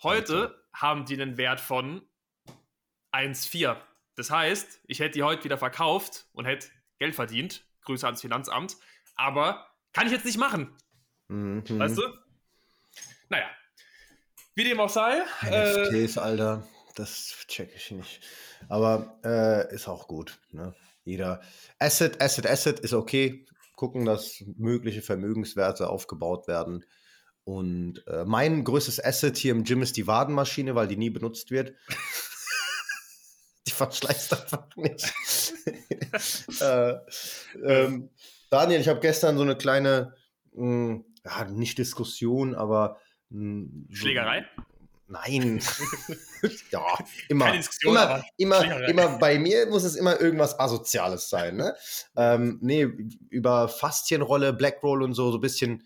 Heute 0.04 0.42
Alter. 0.42 0.56
haben 0.74 1.06
die 1.06 1.14
einen 1.14 1.38
Wert 1.38 1.62
von 1.62 2.02
1,4. 3.14 3.78
Das 4.16 4.32
heißt, 4.32 4.82
ich 4.88 5.00
hätte 5.00 5.12
die 5.14 5.24
heute 5.24 5.46
wieder 5.46 5.58
verkauft 5.58 6.28
und 6.34 6.46
hätte 6.46 6.68
Geld 7.00 7.16
verdient. 7.16 7.66
Grüße 7.86 8.06
ans 8.06 8.22
Finanzamt. 8.22 8.78
Aber 9.16 9.68
kann 9.94 10.08
ich 10.08 10.14
jetzt 10.14 10.26
nicht 10.26 10.38
machen. 10.38 10.76
Mhm. 11.28 11.64
Weißt 11.68 11.98
du? 11.98 12.02
Naja. 13.30 13.46
Wie 14.56 14.64
dem 14.64 14.80
auch 14.80 14.90
sei. 14.90 15.22
NFTs, 15.42 16.18
äh, 16.18 16.20
Alter, 16.20 16.68
das 16.96 17.36
check 17.48 17.74
ich 17.76 17.92
nicht. 17.92 18.22
Aber 18.70 19.20
äh, 19.24 19.74
ist 19.74 19.88
auch 19.88 20.08
gut. 20.08 20.40
Ne? 20.52 20.76
Jeder 21.04 21.42
Asset, 21.80 22.22
Asset, 22.22 22.48
Asset 22.48 22.80
ist 22.80 22.94
okay 22.94 23.46
gucken, 23.76 24.06
dass 24.06 24.44
mögliche 24.58 25.02
Vermögenswerte 25.02 25.90
aufgebaut 25.90 26.48
werden. 26.48 26.86
Und 27.44 28.06
äh, 28.08 28.26
mein 28.26 28.64
größtes 28.64 29.04
Asset 29.04 29.38
hier 29.38 29.52
im 29.52 29.64
Gym 29.64 29.82
ist 29.82 29.98
die 29.98 30.08
Wadenmaschine, 30.08 30.74
weil 30.76 30.88
die 30.88 30.98
nie 30.98 31.12
benutzt 31.12 31.52
wird. 31.52 31.74
die 33.68 33.72
verschleißt 33.72 34.34
einfach 34.34 34.76
nicht. 34.76 35.14
äh, 36.62 36.96
ähm, 37.64 38.10
Daniel, 38.50 38.82
ich 38.82 38.88
habe 38.88 39.00
gestern 39.00 39.38
so 39.38 39.44
eine 39.44 39.56
kleine, 39.56 40.14
mh, 40.54 40.62
hm, 40.62 41.06
ja, 41.26 41.46
nicht 41.46 41.78
Diskussion, 41.78 42.56
aber 42.56 42.98
mh, 43.30 43.40
hm, 43.40 43.88
Schlägerei? 43.92 44.46
Nein. 45.08 45.62
ja, 46.72 46.98
immer. 47.30 47.54
immer, 47.84 48.24
immer, 48.38 48.88
immer 48.88 49.20
bei 49.20 49.38
mir 49.38 49.68
muss 49.68 49.84
es 49.84 49.96
immer 49.96 50.20
irgendwas 50.20 50.60
Asoziales 50.60 51.30
sein. 51.30 51.58
Ne? 51.58 51.76
Ähm, 52.16 52.58
nee, 52.62 52.88
über 53.30 53.68
Faszienrolle, 53.68 54.52
Blackroll 54.54 55.04
und 55.04 55.14
so, 55.14 55.30
so 55.30 55.38
ein 55.38 55.42
bisschen 55.42 55.84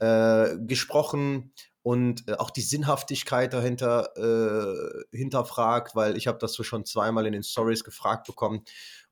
äh, 0.00 0.56
gesprochen 0.58 1.52
und 1.82 2.28
äh, 2.28 2.34
auch 2.34 2.50
die 2.50 2.60
Sinnhaftigkeit 2.60 3.54
dahinter 3.54 4.10
äh, 4.16 5.16
hinterfragt, 5.16 5.96
weil 5.96 6.18
ich 6.18 6.26
habe 6.26 6.38
das 6.38 6.52
so 6.52 6.62
schon 6.62 6.84
zweimal 6.84 7.26
in 7.26 7.32
den 7.32 7.42
Stories 7.42 7.84
gefragt 7.84 8.26
bekommen. 8.26 8.64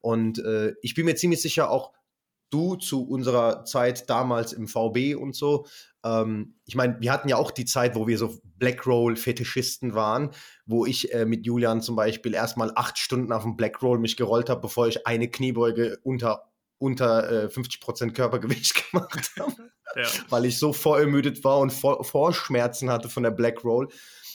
Und 0.06 0.38
äh, 0.38 0.74
ich 0.82 0.94
bin 0.94 1.04
mir 1.04 1.16
ziemlich 1.16 1.42
sicher 1.42 1.68
auch, 1.68 1.92
du 2.50 2.76
zu 2.76 3.08
unserer 3.08 3.64
Zeit 3.64 4.08
damals 4.08 4.52
im 4.52 4.68
VB 4.68 5.16
und 5.16 5.34
so, 5.34 5.66
ähm, 6.04 6.54
ich 6.64 6.76
meine, 6.76 7.00
wir 7.00 7.10
hatten 7.10 7.28
ja 7.28 7.38
auch 7.38 7.50
die 7.50 7.64
Zeit, 7.64 7.96
wo 7.96 8.06
wir 8.06 8.16
so 8.16 8.38
Blackroll-Fetischisten 8.44 9.96
waren, 9.96 10.30
wo 10.64 10.86
ich 10.86 11.12
äh, 11.12 11.24
mit 11.24 11.44
Julian 11.44 11.82
zum 11.82 11.96
Beispiel 11.96 12.34
erstmal 12.34 12.70
acht 12.76 12.98
Stunden 12.98 13.32
auf 13.32 13.42
dem 13.42 13.56
Blackroll 13.56 13.98
mich 13.98 14.16
gerollt 14.16 14.48
habe, 14.48 14.60
bevor 14.60 14.86
ich 14.86 15.08
eine 15.08 15.28
Kniebeuge 15.28 15.98
unter, 16.04 16.52
unter 16.78 17.46
äh, 17.46 17.46
50% 17.46 18.12
Körpergewicht 18.12 18.88
gemacht 18.92 19.32
habe. 19.40 19.70
Ja. 19.96 20.06
Weil 20.28 20.44
ich 20.44 20.60
so 20.60 20.72
vorermüdet 20.72 21.42
war 21.42 21.58
und 21.58 21.72
vor, 21.72 22.04
Vorschmerzen 22.04 22.90
hatte 22.90 23.08
von 23.08 23.24
der 23.24 23.32
Blackroll. 23.32 23.88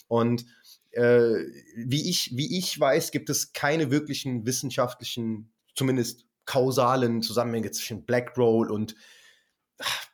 Und 0.10 0.44
äh, 0.92 1.46
wie, 1.78 2.10
ich, 2.10 2.32
wie 2.36 2.58
ich 2.58 2.78
weiß, 2.78 3.12
gibt 3.12 3.30
es 3.30 3.54
keine 3.54 3.92
wirklichen 3.92 4.46
wissenschaftlichen, 4.46 5.51
zumindest 5.76 6.26
kausalen 6.46 7.22
Zusammenhänge 7.22 7.72
zwischen 7.72 8.06
Blackroll 8.06 8.72
und 8.72 8.96
ach, 9.80 10.08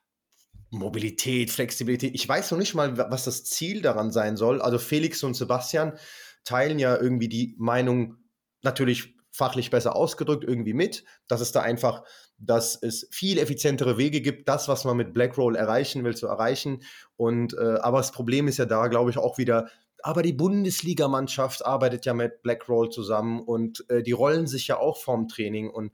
Mobilität, 0.70 1.50
Flexibilität. 1.50 2.14
Ich 2.14 2.28
weiß 2.28 2.52
noch 2.52 2.58
nicht 2.58 2.76
mal, 2.76 2.98
was 2.98 3.24
das 3.24 3.46
Ziel 3.46 3.82
daran 3.82 4.12
sein 4.12 4.36
soll. 4.36 4.62
Also 4.62 4.80
Felix 4.80 5.24
und 5.24 5.34
Sebastian 5.36 5.98
teilen 6.44 6.80
ja 6.80 6.98
irgendwie 6.98 7.30
die 7.30 7.56
Meinung 7.58 8.18
natürlich 8.62 9.16
fachlich 9.32 9.70
besser 9.70 9.96
ausgedrückt 9.96 10.44
irgendwie 10.44 10.74
mit, 10.74 11.04
dass 11.28 11.42
es 11.42 11.52
da 11.52 11.62
einfach, 11.62 12.04
dass 12.38 12.76
es 12.82 13.08
viel 13.12 13.38
effizientere 13.38 13.98
Wege 13.98 14.22
gibt, 14.22 14.50
das, 14.50 14.68
was 14.68 14.84
man 14.84 14.98
mit 14.98 15.14
Blackroll 15.14 15.56
erreichen 15.56 16.04
will, 16.04 16.16
zu 16.16 16.28
erreichen. 16.28 16.82
Und 17.16 17.54
äh, 17.54 17.78
aber 17.82 18.00
das 18.00 18.12
Problem 18.12 18.48
ist 18.48 18.58
ja 18.58 18.66
da, 18.66 18.88
glaube 18.88 19.12
ich, 19.12 19.18
auch 19.18 19.38
wieder, 19.38 19.70
aber 20.08 20.24
die 20.24 20.34
Bundesligamannschaft 20.34 21.66
arbeitet 21.66 22.06
ja 22.06 22.14
mit 22.14 22.42
Blackroll 22.42 22.90
zusammen 22.90 23.42
und 23.42 23.88
äh, 23.90 24.02
die 24.04 24.14
rollen 24.14 24.48
sich 24.48 24.68
ja 24.68 24.78
auch 24.78 24.98
vorm 24.98 25.28
Training. 25.28 25.70
Und 25.70 25.92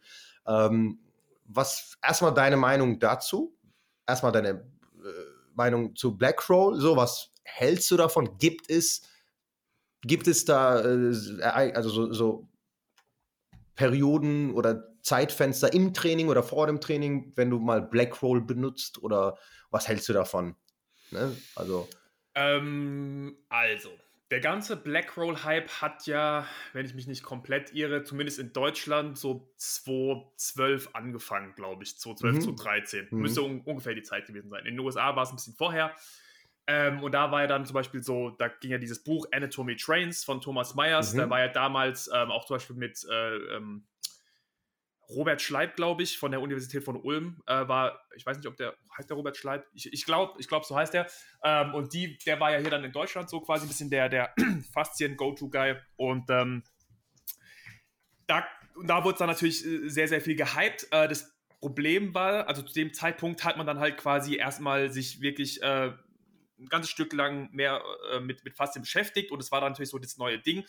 ähm, 0.48 1.00
was 1.46 1.98
erstmal 2.02 2.34
deine 2.34 2.58
Meinung 2.58 3.00
dazu? 3.00 3.58
erstmal 4.08 4.32
deine 4.32 4.50
äh, 4.50 4.64
Meinung 5.56 5.96
zu 5.96 6.18
Black 6.18 6.50
Roll. 6.50 6.80
So, 6.80 6.96
was 6.96 7.32
hältst 7.44 7.90
du 7.92 7.98
davon? 7.98 8.38
Gibt 8.38 8.70
es, 8.70 9.04
gibt 10.02 10.28
es 10.28 10.46
da 10.46 10.82
äh, 10.84 11.74
also 11.74 11.90
so, 11.90 12.14
so 12.14 12.50
Perioden 13.76 14.54
oder 14.54 14.90
Zeitfenster 15.02 15.74
im 15.74 15.94
Training 15.94 16.30
oder 16.30 16.44
vor 16.44 16.68
dem 16.68 16.80
Training, 16.80 17.34
wenn 17.36 17.50
du 17.50 17.60
mal 17.60 17.82
Black 17.82 18.22
Roll 18.22 18.42
benutzt 18.42 19.02
oder 19.02 19.38
was 19.70 19.88
hältst 19.88 20.08
du 20.10 20.14
davon? 20.14 20.56
Ne? 21.12 21.36
Also. 21.56 21.88
Ähm, 22.36 23.38
also, 23.50 23.90
der 24.34 24.42
ganze 24.42 24.76
Black 24.76 25.16
Roll 25.16 25.44
Hype 25.44 25.70
hat 25.80 26.08
ja, 26.08 26.48
wenn 26.74 26.88
ich 26.88 26.96
mich 26.96 27.06
nicht 27.06 27.22
komplett 27.22 27.72
irre, 27.76 28.04
zumindest 28.04 28.40
in 28.40 28.52
Deutschland 28.52 29.16
so 29.16 29.54
2012 29.58 30.90
angefangen, 30.94 31.54
glaube 31.54 31.84
ich. 31.84 32.00
2012, 32.00 32.36
mhm. 32.38 32.42
2013. 32.58 33.08
Mhm. 33.12 33.20
Müsste 33.20 33.44
un 33.44 33.62
ungefähr 33.62 33.94
die 33.94 34.02
Zeit 34.02 34.26
gewesen 34.26 34.50
sein. 34.50 34.66
In 34.66 34.74
den 34.74 34.80
USA 34.80 35.16
war 35.16 35.22
es 35.22 35.30
ein 35.30 35.36
bisschen 35.36 35.54
vorher. 35.54 35.96
Ähm, 36.66 37.04
und 37.04 37.12
da 37.12 37.32
war 37.32 37.42
ja 37.42 37.48
dann 37.48 37.64
zum 37.68 37.76
Beispiel 37.76 38.02
so, 38.02 38.32
da 38.32 38.48
ging 38.48 38.72
ja 38.72 38.80
dieses 38.80 39.04
Buch 39.04 39.28
Anatomy 39.32 39.76
Trains 39.76 40.24
von 40.24 40.42
Thomas 40.42 40.74
Myers. 40.74 41.14
Mhm. 41.14 41.18
Da 41.20 41.30
war 41.30 41.40
ja 41.40 41.50
damals 41.50 42.10
ähm, 42.12 42.32
auch 42.32 42.46
zum 42.46 42.56
Beispiel 42.56 42.76
mit 42.76 43.06
äh, 43.08 43.36
ähm, 43.56 43.86
Robert 45.14 45.42
Schleib, 45.42 45.76
glaube 45.76 46.04
ich, 46.04 46.18
von 46.18 46.32
der 46.32 46.42
Universität 46.42 46.84
von 46.84 46.96
Ulm, 46.96 47.42
äh, 47.48 47.68
war, 47.68 48.00
ich 48.16 48.26
weiß 48.26 48.38
nicht, 48.38 48.48
ob 48.48 48.58
der, 48.58 48.76
heißt 48.98 49.10
der 49.10 49.18
Robert 49.18 49.38
Schleib? 49.38 49.66
Ich, 49.74 49.92
ich 49.92 50.06
glaube, 50.06 50.34
ich 50.40 50.48
glaub, 50.48 50.66
so 50.66 50.76
heißt 50.76 50.94
der. 50.94 51.08
Ähm, 51.44 51.74
und 51.74 51.94
die, 51.94 52.18
der 52.26 52.40
war 52.40 52.52
ja 52.52 52.60
hier 52.60 52.70
dann 52.70 52.84
in 52.84 52.92
Deutschland 52.92 53.30
so 53.30 53.42
quasi 53.42 53.66
ein 53.66 53.68
bisschen 53.68 53.90
der, 53.90 54.10
der 54.10 54.34
Faszien-Go-To-Guy. 54.74 55.76
Und 55.96 56.30
ähm, 56.30 56.64
da, 58.28 58.46
da 58.86 59.04
wurde 59.04 59.14
es 59.14 59.20
dann 59.20 59.30
natürlich 59.30 59.66
äh, 59.66 59.90
sehr, 59.90 60.08
sehr 60.08 60.22
viel 60.22 60.36
gehypt. 60.36 60.88
Äh, 60.92 61.08
das 61.08 61.34
Problem 61.60 62.14
war, 62.14 62.48
also 62.48 62.62
zu 62.62 62.74
dem 62.74 62.94
Zeitpunkt 62.94 63.44
hat 63.44 63.58
man 63.58 63.66
dann 63.66 63.80
halt 63.80 63.98
quasi 63.98 64.36
erstmal 64.36 64.92
sich 64.92 65.22
wirklich 65.22 65.62
äh, 65.62 65.92
ein 66.60 66.70
ganzes 66.70 66.92
Stück 66.92 67.14
lang 67.14 67.50
mehr 67.52 67.82
äh, 68.12 68.20
mit, 68.20 68.44
mit 68.44 68.56
Faszien 68.56 68.82
beschäftigt 68.82 69.32
und 69.32 69.40
es 69.40 69.52
war 69.52 69.62
dann 69.62 69.72
natürlich 69.72 69.90
so 69.90 69.98
das 69.98 70.18
neue 70.18 70.40
Ding. 70.40 70.66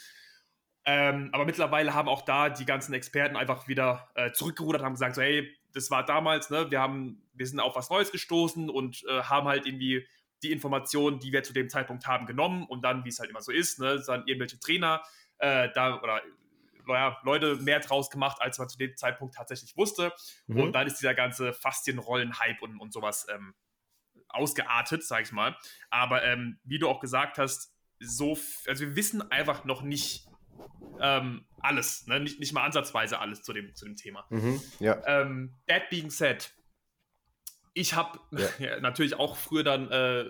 Ähm, 0.86 1.30
aber 1.32 1.44
mittlerweile 1.44 1.94
haben 1.94 2.08
auch 2.08 2.22
da 2.22 2.50
die 2.50 2.66
ganzen 2.66 2.92
Experten 2.92 3.36
einfach 3.36 3.68
wieder 3.68 4.08
äh, 4.14 4.32
zurückgerudert 4.32 4.82
und 4.82 4.86
haben 4.86 4.94
gesagt, 4.94 5.14
so, 5.14 5.22
hey, 5.22 5.50
das 5.72 5.90
war 5.90 6.04
damals, 6.04 6.50
ne, 6.50 6.70
wir 6.70 6.80
haben, 6.80 7.22
wir 7.32 7.46
sind 7.46 7.58
auf 7.60 7.74
was 7.74 7.90
Neues 7.90 8.12
gestoßen 8.12 8.70
und 8.70 9.04
äh, 9.08 9.22
haben 9.22 9.48
halt 9.48 9.66
irgendwie 9.66 10.06
die 10.42 10.52
Informationen, 10.52 11.18
die 11.20 11.32
wir 11.32 11.42
zu 11.42 11.52
dem 11.52 11.68
Zeitpunkt 11.68 12.06
haben, 12.06 12.26
genommen 12.26 12.64
und 12.66 12.82
dann, 12.82 13.04
wie 13.04 13.08
es 13.08 13.18
halt 13.18 13.30
immer 13.30 13.40
so 13.40 13.50
ist, 13.50 13.80
ne, 13.80 14.02
dann 14.06 14.26
irgendwelche 14.26 14.60
Trainer 14.60 15.02
äh, 15.38 15.70
da 15.74 16.00
oder 16.00 16.20
ja, 16.86 17.16
Leute 17.22 17.56
mehr 17.56 17.80
draus 17.80 18.10
gemacht, 18.10 18.40
als 18.40 18.58
man 18.58 18.68
zu 18.68 18.78
dem 18.78 18.96
Zeitpunkt 18.96 19.34
tatsächlich 19.34 19.76
wusste. 19.76 20.12
Mhm. 20.46 20.60
Und 20.60 20.72
dann 20.72 20.86
ist 20.86 20.98
dieser 21.00 21.14
ganze 21.14 21.52
Faszienrollen-Hype 21.52 22.60
und, 22.62 22.78
und 22.78 22.92
sowas 22.92 23.26
ähm, 23.32 23.54
ausgeartet, 24.28 25.02
sag 25.04 25.22
ich 25.22 25.32
mal. 25.32 25.56
Aber 25.90 26.24
ähm, 26.24 26.58
wie 26.64 26.78
du 26.78 26.88
auch 26.88 27.00
gesagt 27.00 27.38
hast, 27.38 27.72
so, 28.00 28.36
also 28.66 28.86
wir 28.86 28.96
wissen 28.96 29.30
einfach 29.30 29.64
noch 29.64 29.82
nicht, 29.82 30.26
ähm, 31.00 31.44
alles, 31.60 32.06
ne? 32.06 32.20
nicht, 32.20 32.40
nicht 32.40 32.52
mal 32.52 32.64
ansatzweise 32.64 33.18
alles 33.18 33.42
zu 33.42 33.52
dem, 33.52 33.74
zu 33.74 33.84
dem 33.84 33.96
Thema. 33.96 34.24
Mhm, 34.30 34.60
ja. 34.80 35.00
ähm, 35.06 35.54
that 35.66 35.88
being 35.90 36.10
said, 36.10 36.52
ich 37.72 37.94
habe 37.94 38.18
ja. 38.30 38.48
ja, 38.58 38.80
natürlich 38.80 39.14
auch 39.14 39.36
früher 39.36 39.64
dann, 39.64 39.90
äh, 39.90 40.24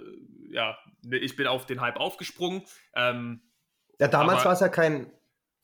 ja, 0.51 0.77
ne, 1.03 1.19
ich 1.19 1.37
bin 1.37 1.47
auf 1.47 1.67
den 1.67 1.81
Hype 1.81 1.97
aufgesprungen. 1.97 2.63
Ähm, 2.95 3.43
ja, 3.99 4.09
damals 4.09 4.45
war 4.45 4.53
es 4.53 4.61
ja 4.61 4.69
kein, 4.69 5.13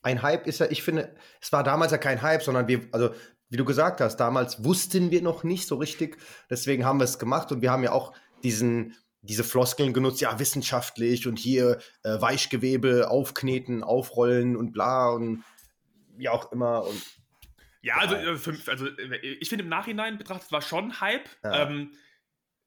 ein 0.03 0.23
Hype 0.23 0.47
ist 0.47 0.61
ja, 0.61 0.67
ich 0.71 0.83
finde, 0.83 1.15
es 1.41 1.53
war 1.53 1.65
damals 1.65 1.93
ja 1.93 1.99
kein 1.99 2.23
Hype, 2.23 2.43
sondern 2.43 2.69
wir, 2.69 2.89
also 2.93 3.15
wie 3.49 3.57
du 3.57 3.65
gesagt 3.65 4.01
hast, 4.01 4.17
damals 4.17 4.65
wussten 4.65 5.11
wir 5.11 5.23
noch 5.23 5.43
nicht 5.43 5.67
so 5.67 5.77
richtig, 5.77 6.19
deswegen 6.49 6.85
haben 6.85 7.01
wir 7.01 7.05
es 7.05 7.19
gemacht 7.19 7.51
und 7.51 7.63
wir 7.63 7.73
haben 7.73 7.83
ja 7.83 7.93
auch 7.93 8.13
diesen, 8.45 8.97
diese 9.23 9.45
Floskeln 9.45 9.93
genutzt, 9.93 10.21
ja, 10.21 10.39
wissenschaftlich 10.39 11.27
und 11.27 11.39
hier 11.39 11.79
äh, 12.03 12.21
Weichgewebe 12.21 13.11
aufkneten, 13.11 13.83
aufrollen 13.83 14.57
und 14.57 14.73
bla 14.73 15.11
und 15.11 15.45
wie 16.17 16.29
auch 16.29 16.53
immer. 16.53 16.85
Und, 16.85 17.03
ja, 17.83 17.97
also, 17.97 18.15
äh, 18.15 18.37
für, 18.37 18.57
also 18.71 18.87
äh, 18.87 19.17
ich 19.19 19.49
finde 19.49 19.65
im 19.65 19.71
Nachhinein 19.71 20.19
betrachtet 20.19 20.51
war 20.53 20.63
schon 20.63 21.01
Hype. 21.01 21.29
Ja. 21.45 21.69
Ähm, 21.69 21.93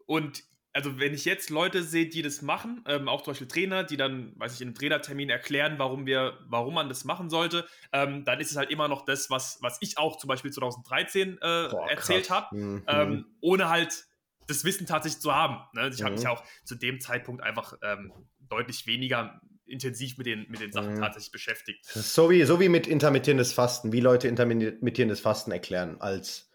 und 0.05 0.43
also 0.73 0.99
wenn 0.99 1.13
ich 1.13 1.25
jetzt 1.25 1.51
Leute 1.51 1.83
sehe, 1.83 2.07
die 2.07 2.23
das 2.23 2.41
machen, 2.41 2.83
ähm, 2.87 3.07
auch 3.07 3.21
zum 3.21 3.31
Beispiel 3.31 3.47
Trainer, 3.47 3.83
die 3.83 3.95
dann, 3.95 4.33
weiß 4.37 4.55
ich, 4.55 4.61
in 4.61 4.69
einem 4.69 4.75
Trainertermin 4.75 5.29
erklären, 5.29 5.75
warum 5.77 6.07
wir, 6.07 6.39
warum 6.47 6.73
man 6.73 6.89
das 6.89 7.05
machen 7.05 7.29
sollte, 7.29 7.67
ähm, 7.93 8.25
dann 8.25 8.39
ist 8.39 8.51
es 8.51 8.57
halt 8.57 8.71
immer 8.71 8.87
noch 8.87 9.05
das, 9.05 9.29
was, 9.29 9.59
was 9.61 9.77
ich 9.81 9.99
auch 9.99 10.17
zum 10.17 10.27
Beispiel 10.27 10.51
2013 10.51 11.33
äh, 11.33 11.37
Boah, 11.37 11.89
erzählt 11.89 12.31
habe, 12.31 12.55
mhm. 12.55 12.83
ähm, 12.87 13.25
ohne 13.39 13.69
halt 13.69 14.05
das 14.47 14.63
Wissen 14.63 14.85
tatsächlich 14.85 15.21
zu 15.21 15.33
haben. 15.33 15.57
Ne? 15.73 15.89
Ich 15.89 15.99
mhm. 15.99 16.05
habe 16.05 16.15
mich 16.15 16.27
auch 16.27 16.43
zu 16.63 16.75
dem 16.75 16.99
Zeitpunkt 16.99 17.41
einfach 17.43 17.77
ähm, 17.81 18.11
deutlich 18.39 18.87
weniger 18.87 19.41
intensiv 19.65 20.17
mit 20.17 20.27
den, 20.27 20.45
mit 20.49 20.59
den 20.59 20.71
Sachen 20.71 20.95
mhm. 20.95 20.99
tatsächlich 20.99 21.31
beschäftigt. 21.31 21.85
So 21.85 22.29
wie, 22.29 22.43
so 22.43 22.59
wie 22.59 22.69
mit 22.69 22.87
intermittierendes 22.87 23.53
Fasten, 23.53 23.91
wie 23.91 24.01
Leute 24.01 24.27
intermittierendes 24.27 25.19
Fasten 25.19 25.51
erklären 25.51 26.01
als. 26.01 26.51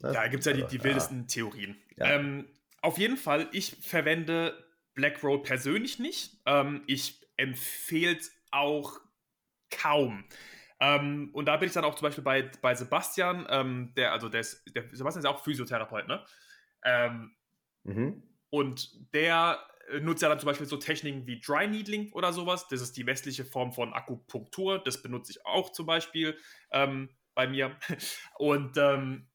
Ne? 0.00 0.12
Ja, 0.12 0.26
gibt 0.28 0.40
es 0.40 0.46
ja 0.46 0.52
die, 0.52 0.64
die 0.66 0.82
wildesten 0.84 1.20
ja. 1.20 1.26
Theorien. 1.26 1.76
Ja. 1.96 2.06
Ähm, 2.06 2.48
auf 2.80 2.98
jeden 2.98 3.16
Fall, 3.16 3.48
ich 3.52 3.76
verwende 3.80 4.56
Black 4.94 5.22
Roll 5.22 5.42
persönlich 5.42 5.98
nicht. 5.98 6.40
Ähm, 6.46 6.82
ich 6.86 7.20
empfehle 7.36 8.16
es 8.16 8.32
auch 8.50 9.00
kaum. 9.70 10.24
Ähm, 10.80 11.30
und 11.32 11.46
da 11.46 11.56
bin 11.56 11.68
ich 11.68 11.74
dann 11.74 11.84
auch 11.84 11.94
zum 11.94 12.06
Beispiel 12.06 12.24
bei, 12.24 12.50
bei 12.60 12.74
Sebastian, 12.74 13.46
ähm, 13.48 13.92
der, 13.96 14.12
also 14.12 14.28
der, 14.28 14.40
ist, 14.40 14.62
der 14.74 14.84
Sebastian 14.92 15.24
ist 15.24 15.30
auch 15.30 15.42
Physiotherapeut, 15.42 16.08
ne? 16.08 16.24
Ähm, 16.84 17.32
mhm. 17.84 18.22
Und 18.50 19.14
der 19.14 19.60
äh, 19.90 20.00
nutzt 20.00 20.22
ja 20.22 20.28
dann 20.28 20.38
zum 20.38 20.46
Beispiel 20.46 20.66
so 20.66 20.76
Techniken 20.76 21.26
wie 21.26 21.40
Dry 21.40 21.66
Needling 21.66 22.12
oder 22.12 22.32
sowas. 22.32 22.68
Das 22.68 22.80
ist 22.80 22.96
die 22.96 23.06
westliche 23.06 23.44
Form 23.44 23.72
von 23.72 23.92
Akupunktur. 23.92 24.78
Das 24.78 25.02
benutze 25.02 25.32
ich 25.32 25.46
auch 25.46 25.72
zum 25.72 25.86
Beispiel 25.86 26.36
ähm, 26.70 27.10
bei 27.34 27.46
mir. 27.46 27.76
Und 28.38 28.76
ähm, 28.76 29.28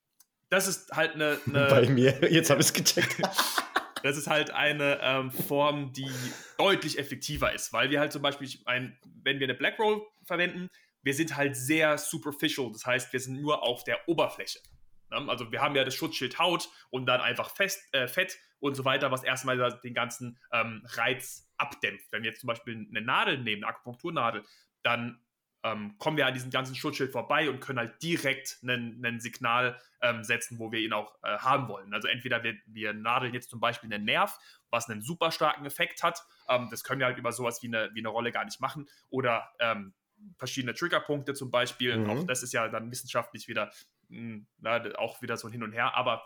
das 0.50 0.68
ist 0.68 0.92
halt 0.92 1.16
eine, 1.16 1.40
eine 1.48 1.68
Bei 1.68 1.88
mir, 1.90 2.32
jetzt 2.32 2.50
habe 2.50 2.62
ich 2.62 2.68
es 2.68 2.74
gecheckt. 2.74 3.22
das 4.04 4.18
ist 4.18 4.28
halt 4.28 4.52
eine 4.52 5.00
ähm, 5.02 5.32
Form, 5.32 5.94
die 5.94 6.10
deutlich 6.58 6.98
effektiver 6.98 7.54
ist, 7.54 7.74
weil 7.74 7.90
wir 7.90 8.00
halt 8.00 8.12
zum 8.12 8.22
Beispiel, 8.22 8.50
ein, 8.66 8.98
wenn 9.24 9.40
wir 9.40 9.48
eine 9.48 9.56
Black 9.56 9.80
Roll 9.80 10.02
verwenden, 10.24 10.70
wir 11.04 11.14
sind 11.14 11.36
halt 11.36 11.56
sehr 11.56 11.98
superficial. 11.98 12.72
Das 12.72 12.86
heißt, 12.86 13.14
wir 13.14 13.20
sind 13.20 13.42
nur 13.42 13.64
auf 13.64 13.84
der 13.84 14.08
Oberfläche. 14.08 14.60
Ne? 15.10 15.26
Also 15.30 15.52
wir 15.52 15.62
haben 15.62 15.76
ja 15.76 15.84
das 15.84 15.96
Schutzschild 15.96 16.40
Haut 16.40 16.70
und 16.90 17.06
dann 17.06 17.22
einfach 17.22 17.50
Fest, 17.50 17.82
äh, 17.94 18.08
Fett 18.08 18.38
und 18.60 18.76
so 18.76 18.86
weiter, 18.86 19.12
was 19.12 19.24
erstmal 19.24 19.80
den 19.84 19.94
ganzen 19.94 20.40
ähm, 20.52 20.84
Reiz 20.86 21.50
abdämpft. 21.58 22.12
Wenn 22.12 22.24
wir 22.24 22.30
jetzt 22.30 22.42
zum 22.42 22.48
Beispiel 22.48 22.88
eine 22.90 23.02
Nadel 23.02 23.38
nehmen, 23.38 23.64
eine 23.64 23.74
Akupunkturnadel, 23.74 24.44
dann 24.84 25.22
ähm, 25.64 25.98
kommen 25.98 26.18
wir 26.18 26.28
an 26.28 26.34
diesem 26.34 26.52
ganzen 26.52 26.76
Schutzschild 26.76 27.12
vorbei 27.12 27.50
und 27.50 27.60
können 27.60 27.80
halt 27.80 28.02
direkt 28.02 28.60
ein 28.64 29.20
Signal 29.20 29.80
ähm, 30.02 30.24
setzen, 30.24 30.60
wo 30.60 30.72
wir 30.72 30.80
ihn 30.80 30.94
auch 30.94 31.16
äh, 31.24 31.38
haben 31.40 31.68
wollen. 31.68 31.94
Also 31.94 32.08
entweder 32.08 32.44
wir, 32.44 32.56
wir 32.68 32.94
nadeln 32.94 33.34
jetzt 33.34 33.50
zum 33.50 33.60
Beispiel 33.60 33.92
einen 33.92 34.06
Nerv, 34.06 34.38
was 34.70 34.90
einen 34.90 35.02
super 35.02 35.32
starken 35.32 35.66
Effekt 35.66 36.04
hat. 36.04 36.24
Ähm, 36.48 36.68
das 36.70 36.84
können 36.84 37.00
wir 37.00 37.08
halt 37.08 37.18
über 37.18 37.32
sowas 37.32 37.62
wie 37.64 37.68
eine, 37.68 37.90
wie 37.94 38.00
eine 38.00 38.10
Rolle 38.10 38.32
gar 38.32 38.46
nicht 38.46 38.62
machen. 38.62 38.88
Oder 39.10 39.50
ähm, 39.60 39.94
verschiedene 40.38 40.74
Triggerpunkte 40.74 41.34
zum 41.34 41.52
Beispiel. 41.52 41.98
Mhm. 41.98 42.10
Auch 42.10 42.24
das 42.26 42.44
ist 42.44 42.54
ja 42.54 42.68
dann 42.68 42.92
wissenschaftlich 42.92 43.48
wieder 43.48 43.72
na, 44.10 44.84
auch 44.98 45.22
wieder 45.22 45.38
so 45.38 45.48
ein 45.48 45.52
Hin 45.52 45.64
und 45.64 45.74
Her. 45.74 45.96
Aber 45.96 46.24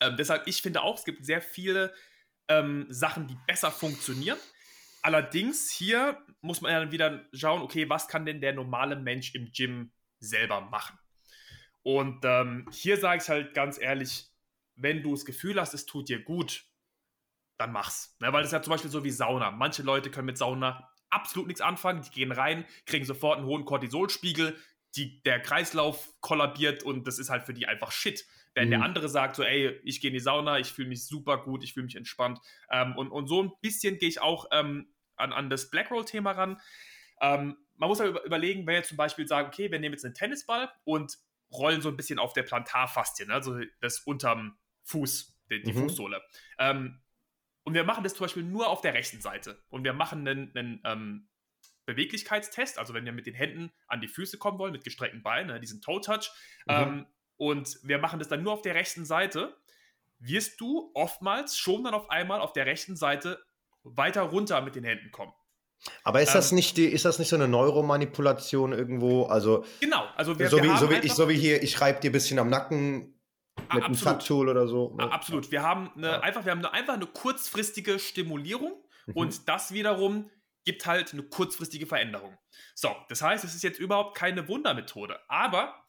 ähm, 0.00 0.16
deshalb, 0.16 0.46
ich 0.46 0.62
finde 0.62 0.82
auch, 0.82 0.98
es 0.98 1.04
gibt 1.04 1.24
sehr 1.24 1.42
viele 1.42 1.94
ähm, 2.48 2.86
Sachen, 2.88 3.26
die 3.26 3.36
besser 3.46 3.70
funktionieren. 3.70 4.38
Allerdings 5.02 5.70
hier 5.70 6.22
muss 6.42 6.60
man 6.60 6.72
ja 6.72 6.80
dann 6.80 6.92
wieder 6.92 7.24
schauen, 7.32 7.62
okay, 7.62 7.88
was 7.88 8.08
kann 8.08 8.26
denn 8.26 8.40
der 8.40 8.52
normale 8.52 8.96
Mensch 8.96 9.34
im 9.34 9.50
Gym 9.52 9.92
selber 10.18 10.60
machen? 10.60 10.98
Und 11.82 12.24
ähm, 12.24 12.68
hier 12.72 12.98
sage 12.98 13.22
ich 13.22 13.28
halt 13.28 13.54
ganz 13.54 13.80
ehrlich, 13.80 14.26
wenn 14.74 15.02
du 15.02 15.12
das 15.12 15.24
Gefühl 15.24 15.60
hast, 15.60 15.74
es 15.74 15.86
tut 15.86 16.08
dir 16.08 16.22
gut, 16.22 16.66
dann 17.56 17.72
mach's. 17.72 18.16
Ne, 18.20 18.32
weil 18.32 18.42
das 18.42 18.48
ist 18.48 18.52
ja 18.52 18.62
zum 18.62 18.72
Beispiel 18.72 18.90
so 18.90 19.04
wie 19.04 19.10
Sauna. 19.10 19.50
Manche 19.50 19.82
Leute 19.82 20.10
können 20.10 20.26
mit 20.26 20.38
Sauna 20.38 20.90
absolut 21.10 21.48
nichts 21.48 21.60
anfangen, 21.60 22.02
die 22.02 22.10
gehen 22.10 22.32
rein, 22.32 22.64
kriegen 22.86 23.04
sofort 23.04 23.38
einen 23.38 23.46
hohen 23.46 23.64
Cortisolspiegel, 23.64 24.56
die, 24.96 25.22
der 25.22 25.40
Kreislauf 25.40 26.12
kollabiert 26.20 26.82
und 26.82 27.06
das 27.06 27.18
ist 27.18 27.30
halt 27.30 27.44
für 27.44 27.54
die 27.54 27.66
einfach 27.66 27.92
Shit. 27.92 28.26
Wenn 28.54 28.66
mhm. 28.66 28.70
der 28.70 28.82
andere 28.82 29.08
sagt 29.08 29.36
so, 29.36 29.44
ey, 29.44 29.80
ich 29.84 30.00
gehe 30.00 30.10
in 30.10 30.14
die 30.14 30.20
Sauna, 30.20 30.58
ich 30.58 30.72
fühle 30.72 30.88
mich 30.88 31.06
super 31.06 31.38
gut, 31.38 31.62
ich 31.62 31.74
fühle 31.74 31.84
mich 31.84 31.96
entspannt. 31.96 32.40
Ähm, 32.70 32.96
und, 32.96 33.10
und 33.10 33.28
so 33.28 33.42
ein 33.42 33.52
bisschen 33.60 33.98
gehe 33.98 34.08
ich 34.08 34.20
auch 34.20 34.46
ähm, 34.50 34.92
an, 35.16 35.32
an 35.32 35.50
das 35.50 35.70
Blackroll-Thema 35.70 36.32
ran. 36.32 36.60
Ähm, 37.20 37.56
man 37.76 37.88
muss 37.88 38.00
aber 38.00 38.24
überlegen, 38.24 38.66
wenn 38.66 38.74
wir 38.74 38.82
zum 38.82 38.96
Beispiel 38.96 39.26
sagen, 39.26 39.48
okay, 39.48 39.70
wir 39.70 39.78
nehmen 39.78 39.94
jetzt 39.94 40.04
einen 40.04 40.14
Tennisball 40.14 40.70
und 40.84 41.16
rollen 41.52 41.80
so 41.80 41.88
ein 41.88 41.96
bisschen 41.96 42.18
auf 42.18 42.32
der 42.32 42.42
Plantarfaszie, 42.42 43.26
ne? 43.26 43.34
also 43.34 43.58
das 43.80 44.00
unterm 44.00 44.58
Fuß, 44.84 45.40
die, 45.50 45.62
die 45.62 45.72
mhm. 45.72 45.82
Fußsohle. 45.82 46.22
Ähm, 46.58 47.00
und 47.62 47.74
wir 47.74 47.84
machen 47.84 48.04
das 48.04 48.14
zum 48.14 48.24
Beispiel 48.24 48.42
nur 48.42 48.68
auf 48.68 48.80
der 48.80 48.94
rechten 48.94 49.20
Seite. 49.20 49.62
Und 49.68 49.84
wir 49.84 49.92
machen 49.92 50.26
einen, 50.26 50.56
einen 50.56 50.80
ähm, 50.84 51.28
Beweglichkeitstest, 51.94 52.78
also 52.78 52.94
wenn 52.94 53.04
wir 53.04 53.12
mit 53.12 53.26
den 53.26 53.34
Händen 53.34 53.72
an 53.86 54.00
die 54.00 54.08
Füße 54.08 54.38
kommen 54.38 54.58
wollen, 54.58 54.72
mit 54.72 54.84
gestreckten 54.84 55.22
Beinen, 55.22 55.48
ne, 55.48 55.60
diesen 55.60 55.80
Toe-Touch. 55.80 56.30
Mhm. 56.66 56.74
Ähm, 56.74 57.06
und 57.36 57.78
wir 57.82 57.98
machen 57.98 58.18
das 58.18 58.28
dann 58.28 58.42
nur 58.42 58.52
auf 58.52 58.62
der 58.62 58.74
rechten 58.74 59.04
Seite. 59.04 59.56
wirst 60.18 60.60
du 60.60 60.90
oftmals 60.94 61.56
schon 61.56 61.84
dann 61.84 61.94
auf 61.94 62.10
einmal 62.10 62.40
auf 62.40 62.52
der 62.52 62.66
rechten 62.66 62.96
Seite 62.96 63.42
weiter 63.82 64.22
runter 64.22 64.60
mit 64.60 64.74
den 64.74 64.84
Händen 64.84 65.10
kommen. 65.10 65.32
Aber 66.04 66.20
ist 66.20 66.34
das 66.34 66.52
ähm, 66.52 66.56
nicht 66.56 66.76
die, 66.76 66.84
ist 66.86 67.06
das 67.06 67.18
nicht 67.18 67.28
so 67.28 67.36
eine 67.36 67.48
Neuromanipulation 67.48 68.72
irgendwo? 68.72 69.24
Also 69.24 69.64
genau, 69.80 70.04
also 70.16 70.38
wir, 70.38 70.48
so, 70.48 70.58
wir 70.58 70.64
wie, 70.64 70.76
so, 70.76 70.90
wie 70.90 70.94
ich, 70.96 71.14
so 71.14 71.28
wie 71.28 71.36
hier, 71.36 71.62
ich 71.62 71.72
schreibe 71.72 72.00
dir 72.00 72.10
ein 72.10 72.12
bisschen 72.12 72.38
am 72.38 72.50
Nacken 72.50 73.18
mit 73.56 73.68
absolut. 73.68 73.84
einem 73.84 73.94
Fat-Tool 73.96 74.48
oder 74.48 74.68
so. 74.68 74.94
Ne? 74.96 75.10
Absolut. 75.10 75.50
Wir 75.50 75.62
haben 75.62 75.90
eine, 75.96 76.08
ja. 76.08 76.20
einfach, 76.20 76.44
wir 76.44 76.52
haben 76.52 76.58
eine, 76.58 76.72
einfach 76.72 76.94
eine 76.94 77.06
kurzfristige 77.06 77.98
Stimulierung 77.98 78.72
mhm. 79.06 79.14
und 79.14 79.48
das 79.48 79.72
wiederum 79.72 80.30
gibt 80.64 80.86
halt 80.86 81.12
eine 81.12 81.22
kurzfristige 81.22 81.86
Veränderung. 81.86 82.36
So, 82.74 82.94
das 83.08 83.22
heißt, 83.22 83.44
es 83.44 83.54
ist 83.54 83.62
jetzt 83.62 83.78
überhaupt 83.78 84.16
keine 84.16 84.46
Wundermethode. 84.48 85.18
Aber 85.28 85.84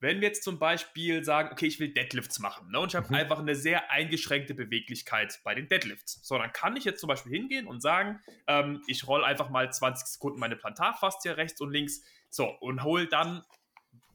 wenn 0.00 0.20
wir 0.20 0.28
jetzt 0.28 0.42
zum 0.42 0.58
Beispiel 0.58 1.22
sagen, 1.24 1.50
okay, 1.52 1.66
ich 1.66 1.78
will 1.78 1.92
Deadlifts 1.92 2.38
machen 2.38 2.70
ne, 2.70 2.80
und 2.80 2.88
ich 2.88 2.96
habe 2.96 3.08
mhm. 3.08 3.16
einfach 3.16 3.38
eine 3.38 3.54
sehr 3.54 3.90
eingeschränkte 3.90 4.54
Beweglichkeit 4.54 5.40
bei 5.44 5.54
den 5.54 5.68
Deadlifts, 5.68 6.20
so 6.22 6.38
dann 6.38 6.52
kann 6.52 6.76
ich 6.76 6.84
jetzt 6.84 7.00
zum 7.00 7.08
Beispiel 7.08 7.32
hingehen 7.32 7.66
und 7.66 7.82
sagen, 7.82 8.20
ähm, 8.46 8.82
ich 8.86 9.06
roll 9.06 9.24
einfach 9.24 9.50
mal 9.50 9.70
20 9.70 10.06
Sekunden 10.06 10.40
meine 10.40 10.56
Plantarfaszie 10.56 11.36
rechts 11.36 11.60
und 11.60 11.70
links, 11.70 12.02
so 12.30 12.48
und 12.60 12.82
hole 12.82 13.06
dann, 13.08 13.44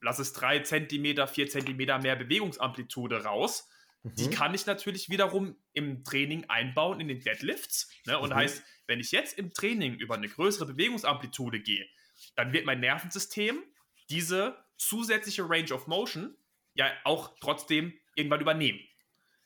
lass 0.01 0.17
es 0.19 0.33
3 0.33 0.59
cm, 0.59 1.27
4 1.27 1.49
cm 1.49 2.01
mehr 2.01 2.15
Bewegungsamplitude 2.15 3.23
raus. 3.23 3.69
Mhm. 4.05 4.15
Die 4.15 4.29
kann 4.29 4.53
ich 4.53 4.67
natürlich 4.67 5.09
wiederum 5.09 5.55
im 5.73 6.03
Training 6.03 6.45
einbauen 6.47 6.99
in 6.99 7.07
den 7.07 7.21
Deadlifts. 7.21 7.89
Ne, 8.05 8.19
und 8.19 8.29
mhm. 8.29 8.35
heißt, 8.35 8.63
wenn 8.87 8.99
ich 8.99 9.11
jetzt 9.11 9.37
im 9.39 9.51
Training 9.51 9.95
über 9.95 10.13
eine 10.15 10.29
größere 10.29 10.67
Bewegungsamplitude 10.67 11.59
gehe, 11.59 11.87
dann 12.35 12.53
wird 12.53 12.65
mein 12.65 12.79
Nervensystem 12.79 13.63
diese 14.09 14.63
zusätzliche 14.77 15.49
Range 15.49 15.73
of 15.73 15.87
Motion 15.87 16.37
ja 16.75 16.91
auch 17.03 17.35
trotzdem 17.39 17.93
irgendwann 18.15 18.41
übernehmen. 18.41 18.79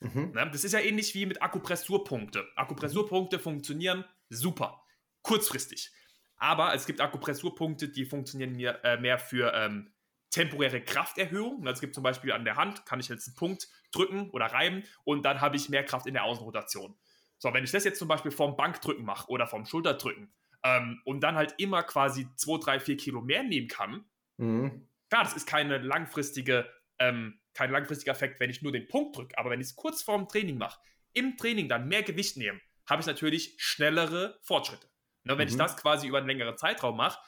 Mhm. 0.00 0.32
Ne? 0.32 0.50
Das 0.52 0.64
ist 0.64 0.72
ja 0.72 0.80
ähnlich 0.80 1.14
wie 1.14 1.24
mit 1.24 1.40
Akupressurpunkte. 1.40 2.46
Akupressurpunkte 2.56 3.38
funktionieren 3.38 4.04
super, 4.28 4.84
kurzfristig. 5.22 5.90
Aber 6.36 6.74
es 6.74 6.86
gibt 6.86 7.00
Akupressurpunkte, 7.00 7.88
die 7.88 8.04
funktionieren 8.04 8.52
mehr, 8.52 8.84
äh, 8.84 8.98
mehr 8.98 9.18
für 9.18 9.52
ähm, 9.54 9.94
temporäre 10.30 10.80
Krafterhöhung. 10.80 11.66
Es 11.66 11.80
gibt 11.80 11.94
zum 11.94 12.02
Beispiel 12.02 12.32
an 12.32 12.44
der 12.44 12.56
Hand, 12.56 12.86
kann 12.86 13.00
ich 13.00 13.08
jetzt 13.08 13.28
einen 13.28 13.36
Punkt 13.36 13.68
drücken 13.92 14.30
oder 14.30 14.46
reiben 14.46 14.84
und 15.04 15.24
dann 15.24 15.40
habe 15.40 15.56
ich 15.56 15.68
mehr 15.68 15.84
Kraft 15.84 16.06
in 16.06 16.14
der 16.14 16.24
Außenrotation. 16.24 16.96
So, 17.38 17.52
wenn 17.52 17.64
ich 17.64 17.70
das 17.72 17.84
jetzt 17.84 17.98
zum 17.98 18.08
Beispiel 18.08 18.30
vom 18.30 18.56
Bankdrücken 18.56 19.04
mache 19.04 19.28
oder 19.28 19.46
vom 19.46 19.66
Schulterdrücken 19.66 20.32
ähm, 20.62 21.00
und 21.04 21.20
dann 21.20 21.36
halt 21.36 21.54
immer 21.58 21.82
quasi 21.82 22.28
2, 22.36 22.58
3, 22.58 22.80
4 22.80 22.96
Kilo 22.96 23.20
mehr 23.20 23.42
nehmen 23.42 23.68
kann, 23.68 24.04
mhm. 24.36 24.86
Klar, 25.10 25.24
das 25.24 25.34
ist 25.34 25.46
keine 25.46 25.78
langfristige, 25.78 26.72
ähm, 27.00 27.40
kein 27.52 27.70
langfristiger 27.72 28.12
Effekt, 28.12 28.38
wenn 28.38 28.48
ich 28.48 28.62
nur 28.62 28.70
den 28.70 28.86
Punkt 28.86 29.16
drücke, 29.16 29.36
aber 29.36 29.50
wenn 29.50 29.60
ich 29.60 29.66
es 29.66 29.76
kurz 29.76 30.02
vorm 30.02 30.28
Training 30.28 30.56
mache, 30.56 30.80
im 31.12 31.36
Training 31.36 31.68
dann 31.68 31.88
mehr 31.88 32.04
Gewicht 32.04 32.36
nehme, 32.36 32.60
habe 32.88 33.00
ich 33.00 33.06
natürlich 33.06 33.56
schnellere 33.58 34.38
Fortschritte. 34.42 34.86
Ne, 35.24 35.36
wenn 35.36 35.48
mhm. 35.48 35.50
ich 35.52 35.56
das 35.56 35.76
quasi 35.76 36.06
über 36.06 36.18
einen 36.18 36.28
längeren 36.28 36.56
Zeitraum 36.56 36.96
mache, 36.96 37.20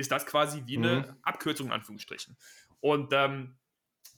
ist 0.00 0.10
das 0.10 0.26
quasi 0.26 0.62
wie 0.66 0.78
eine 0.78 1.00
mhm. 1.00 1.16
Abkürzung 1.22 1.68
in 1.68 1.72
Anführungsstrichen. 1.72 2.36
Und 2.80 3.12
ähm, 3.12 3.56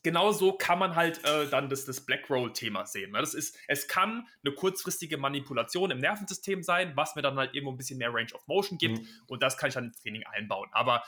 genauso 0.03 0.53
kann 0.53 0.79
man 0.79 0.97
halt 0.97 1.25
äh, 1.25 1.49
dann 1.49 1.69
das, 1.69 1.85
das 1.85 2.01
Black 2.01 2.29
Roll-Thema 2.29 2.87
sehen. 2.87 3.13
Ne? 3.13 3.21
Das 3.21 3.35
ist, 3.35 3.57
es 3.69 3.89
kann 3.89 4.27
eine 4.45 4.55
kurzfristige 4.55 5.19
Manipulation 5.19 5.91
im 5.91 5.99
Nervensystem 5.99 6.63
sein, 6.63 6.93
was 6.97 7.15
mir 7.15 7.23
dann 7.23 7.37
halt 7.37 7.55
irgendwo 7.55 7.73
ein 7.73 7.77
bisschen 7.79 7.99
mehr 7.99 8.13
Range 8.13 8.33
of 8.35 8.47
Motion 8.47 8.79
gibt 8.79 8.99
mhm. 8.99 9.07
und 9.27 9.43
das 9.43 9.57
kann 9.57 9.69
ich 9.69 9.75
dann 9.75 9.87
ins 9.87 10.01
Training 10.01 10.25
einbauen. 10.25 10.69
Aber 10.73 11.03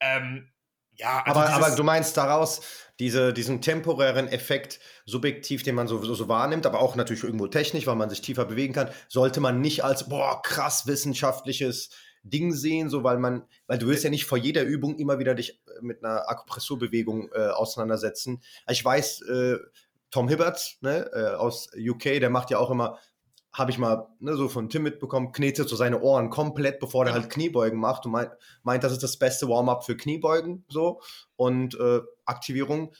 ähm, 0.00 0.50
ja, 0.94 1.22
also 1.24 1.40
aber, 1.40 1.50
aber 1.50 1.76
du 1.76 1.82
meinst 1.82 2.16
daraus 2.16 2.60
diese, 2.98 3.32
diesen 3.32 3.62
temporären 3.62 4.28
Effekt 4.28 4.80
subjektiv, 5.06 5.62
den 5.62 5.74
man 5.74 5.88
so, 5.88 6.02
so, 6.02 6.14
so, 6.14 6.28
wahrnimmt, 6.28 6.66
aber 6.66 6.80
auch 6.80 6.96
natürlich 6.96 7.24
irgendwo 7.24 7.46
technisch, 7.46 7.86
weil 7.86 7.96
man 7.96 8.10
sich 8.10 8.20
tiefer 8.20 8.44
bewegen 8.44 8.74
kann, 8.74 8.90
sollte 9.08 9.40
man 9.40 9.60
nicht 9.60 9.82
als 9.84 10.08
boah 10.08 10.42
krass 10.42 10.86
wissenschaftliches 10.86 11.90
Ding 12.22 12.52
sehen, 12.52 12.88
so 12.90 13.04
weil 13.04 13.18
man, 13.18 13.44
weil 13.66 13.78
du 13.78 13.86
willst 13.86 14.04
ja 14.04 14.10
nicht 14.10 14.26
vor 14.26 14.38
jeder 14.38 14.62
Übung 14.62 14.98
immer 14.98 15.18
wieder 15.18 15.34
dich 15.34 15.62
äh, 15.66 15.82
mit 15.82 16.04
einer 16.04 16.28
Akupressurbewegung 16.28 17.30
äh, 17.32 17.48
auseinandersetzen. 17.48 18.42
Ich 18.68 18.84
weiß, 18.84 19.22
äh, 19.22 19.58
Tom 20.10 20.28
Hibbert 20.28 20.78
ne, 20.80 21.10
äh, 21.12 21.34
aus 21.36 21.70
UK, 21.76 22.20
der 22.20 22.30
macht 22.30 22.50
ja 22.50 22.58
auch 22.58 22.70
immer 22.70 22.98
habe 23.52 23.70
ich 23.70 23.78
mal 23.78 24.06
ne, 24.20 24.36
so 24.36 24.48
von 24.48 24.68
Tim 24.68 24.82
mitbekommen, 24.84 25.32
knetet 25.32 25.68
so 25.68 25.76
seine 25.76 26.00
Ohren 26.00 26.30
komplett, 26.30 26.78
bevor 26.78 27.06
er 27.06 27.12
halt 27.12 27.30
Kniebeugen 27.30 27.80
macht 27.80 28.06
und 28.06 28.12
meint, 28.12 28.30
meint 28.62 28.84
das 28.84 28.92
ist 28.92 29.02
das 29.02 29.18
beste 29.18 29.48
Warm-up 29.48 29.84
für 29.84 29.96
Kniebeugen 29.96 30.64
so 30.68 31.00
und 31.36 31.74
äh, 31.74 32.00
Aktivierung. 32.24 32.94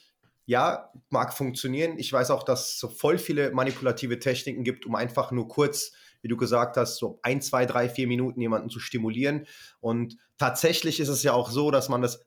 Ja, 0.47 0.91
mag 1.11 1.33
funktionieren. 1.33 1.99
Ich 1.99 2.13
weiß 2.13 2.33
auch, 2.33 2.43
dass 2.43 2.73
es 2.73 2.81
so 2.81 2.89
voll 2.89 3.19
viele 3.19 3.53
manipulative 3.53 4.19
Techniken 4.19 4.65
gibt, 4.65 4.85
um 4.85 4.97
einfach 4.97 5.31
nur 5.31 5.47
kurz, 5.47 5.93
wie 6.23 6.29
du 6.29 6.37
gesagt 6.37 6.77
hast, 6.77 6.97
so 6.97 7.19
ein, 7.23 7.41
zwei, 7.41 7.67
drei, 7.67 7.89
vier 7.89 8.07
Minuten 8.07 8.41
jemanden 8.41 8.71
zu 8.71 8.81
stimulieren. 8.81 9.47
Und 9.81 10.17
tatsächlich 10.39 11.01
ist 11.01 11.09
es 11.09 11.23
ja 11.23 11.33
auch 11.33 11.51
so, 11.51 11.71
dass 11.71 11.89
man 11.89 12.03
das 12.03 12.25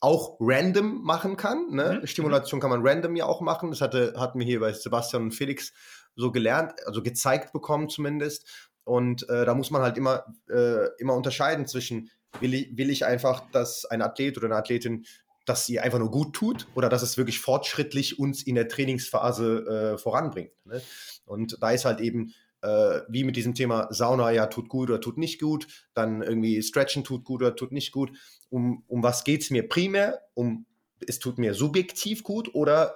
auch 0.00 0.36
random 0.40 1.02
machen 1.02 1.36
kann. 1.36 1.70
Ne? 1.70 1.98
Mhm. 2.00 2.06
Stimulation 2.06 2.60
kann 2.60 2.70
man 2.70 2.86
random 2.86 3.16
ja 3.16 3.26
auch 3.26 3.40
machen. 3.40 3.70
Das 3.70 3.80
hatte, 3.80 4.14
hatten 4.16 4.38
wir 4.38 4.46
hier 4.46 4.60
bei 4.60 4.72
Sebastian 4.72 5.24
und 5.24 5.32
Felix 5.32 5.72
so 6.14 6.30
gelernt, 6.30 6.74
also 6.86 7.02
gezeigt 7.02 7.52
bekommen 7.52 7.88
zumindest. 7.88 8.70
Und 8.84 9.28
äh, 9.28 9.44
da 9.44 9.54
muss 9.54 9.70
man 9.70 9.82
halt 9.82 9.96
immer, 9.96 10.24
äh, 10.48 10.86
immer 10.98 11.14
unterscheiden 11.14 11.66
zwischen, 11.66 12.10
will 12.40 12.54
ich, 12.54 12.76
will 12.76 12.90
ich 12.90 13.04
einfach, 13.04 13.50
dass 13.50 13.84
ein 13.84 14.02
Athlet 14.02 14.36
oder 14.36 14.46
eine 14.46 14.56
Athletin, 14.56 15.04
dass 15.44 15.66
sie 15.66 15.80
einfach 15.80 15.98
nur 15.98 16.10
gut 16.10 16.34
tut 16.34 16.66
oder 16.74 16.88
dass 16.88 17.02
es 17.02 17.16
wirklich 17.16 17.40
fortschrittlich 17.40 18.18
uns 18.18 18.42
in 18.42 18.54
der 18.54 18.68
Trainingsphase 18.68 19.94
äh, 19.94 19.98
voranbringt. 19.98 20.52
Ne? 20.64 20.82
Und 21.24 21.58
da 21.60 21.70
ist 21.70 21.84
halt 21.84 22.00
eben, 22.00 22.32
äh, 22.62 23.00
wie 23.08 23.24
mit 23.24 23.36
diesem 23.36 23.54
Thema 23.54 23.88
Sauna, 23.90 24.30
ja, 24.30 24.46
tut 24.46 24.68
gut 24.68 24.90
oder 24.90 25.00
tut 25.00 25.18
nicht 25.18 25.40
gut, 25.40 25.66
dann 25.94 26.22
irgendwie 26.22 26.62
Stretchen 26.62 27.04
tut 27.04 27.24
gut 27.24 27.42
oder 27.42 27.56
tut 27.56 27.72
nicht 27.72 27.92
gut. 27.92 28.12
Um, 28.48 28.84
um 28.86 29.02
was 29.02 29.24
geht 29.24 29.42
es 29.42 29.50
mir 29.50 29.68
primär? 29.68 30.22
Um 30.34 30.66
es 31.06 31.18
tut 31.18 31.38
mir 31.38 31.54
subjektiv 31.54 32.22
gut 32.22 32.54
oder 32.54 32.94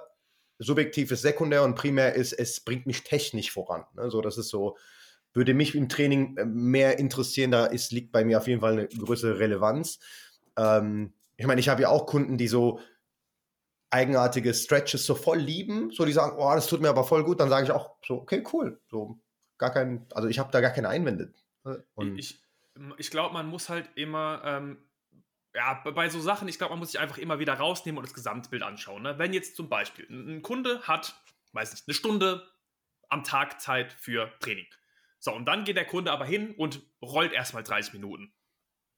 subjektiv 0.59 1.11
ist 1.11 1.21
sekundär 1.21 1.63
und 1.63 1.75
primär 1.75 2.13
ist, 2.13 2.33
es 2.33 2.59
bringt 2.59 2.85
mich 2.85 3.03
technisch 3.03 3.51
voran. 3.51 3.83
Ne? 3.95 4.09
Das 4.23 4.37
ist 4.37 4.49
so, 4.49 4.77
würde 5.33 5.53
mich 5.53 5.75
im 5.75 5.89
Training 5.89 6.37
äh, 6.37 6.45
mehr 6.45 6.99
interessieren, 6.99 7.51
da 7.51 7.65
ist, 7.65 7.91
liegt 7.91 8.11
bei 8.11 8.23
mir 8.23 8.37
auf 8.37 8.47
jeden 8.47 8.61
Fall 8.61 8.73
eine 8.73 8.87
größere 8.87 9.39
Relevanz. 9.39 9.99
Ähm, 10.57 11.13
ich 11.37 11.47
meine, 11.47 11.59
ich 11.59 11.69
habe 11.69 11.81
ja 11.81 11.89
auch 11.89 12.05
Kunden, 12.05 12.37
die 12.37 12.47
so 12.47 12.79
eigenartige 13.89 14.53
Stretches 14.53 15.05
so 15.05 15.15
voll 15.15 15.39
lieben, 15.39 15.91
so 15.91 16.05
die 16.05 16.13
sagen, 16.13 16.37
oh, 16.37 16.51
das 16.53 16.67
tut 16.67 16.81
mir 16.81 16.89
aber 16.89 17.03
voll 17.03 17.23
gut, 17.23 17.39
dann 17.39 17.49
sage 17.49 17.65
ich 17.65 17.71
auch 17.71 17.97
so, 18.05 18.15
okay, 18.15 18.43
cool, 18.53 18.79
so 18.89 19.19
gar 19.61 19.71
kein, 19.71 20.05
also 20.11 20.27
ich 20.27 20.39
habe 20.39 20.51
da 20.51 20.59
gar 20.59 20.71
keine 20.71 20.89
Einwände. 20.89 21.33
Ne? 21.63 21.85
Und 21.93 22.17
ich 22.17 22.43
ich 22.97 23.11
glaube, 23.11 23.33
man 23.33 23.47
muss 23.47 23.69
halt 23.69 23.89
immer 23.95 24.41
ähm, 24.43 24.77
ja, 25.53 25.81
bei 25.83 26.09
so 26.09 26.19
Sachen, 26.19 26.47
ich 26.47 26.57
glaube, 26.57 26.71
man 26.71 26.79
muss 26.79 26.91
sich 26.91 26.99
einfach 26.99 27.17
immer 27.17 27.39
wieder 27.39 27.53
rausnehmen 27.53 27.97
und 27.97 28.05
das 28.05 28.13
Gesamtbild 28.13 28.63
anschauen. 28.63 29.03
Ne? 29.03 29.17
Wenn 29.19 29.33
jetzt 29.33 29.55
zum 29.55 29.69
Beispiel 29.69 30.07
ein 30.09 30.41
Kunde 30.41 30.81
hat, 30.83 31.15
weiß 31.51 31.71
nicht, 31.73 31.87
eine 31.87 31.93
Stunde 31.93 32.47
am 33.09 33.23
Tag 33.23 33.59
Zeit 33.59 33.91
für 33.91 34.31
Training. 34.39 34.65
So, 35.19 35.33
und 35.33 35.45
dann 35.45 35.65
geht 35.65 35.75
der 35.75 35.85
Kunde 35.85 36.11
aber 36.11 36.25
hin 36.25 36.55
und 36.55 36.81
rollt 37.01 37.33
erstmal 37.33 37.63
30 37.63 37.93
Minuten. 37.93 38.33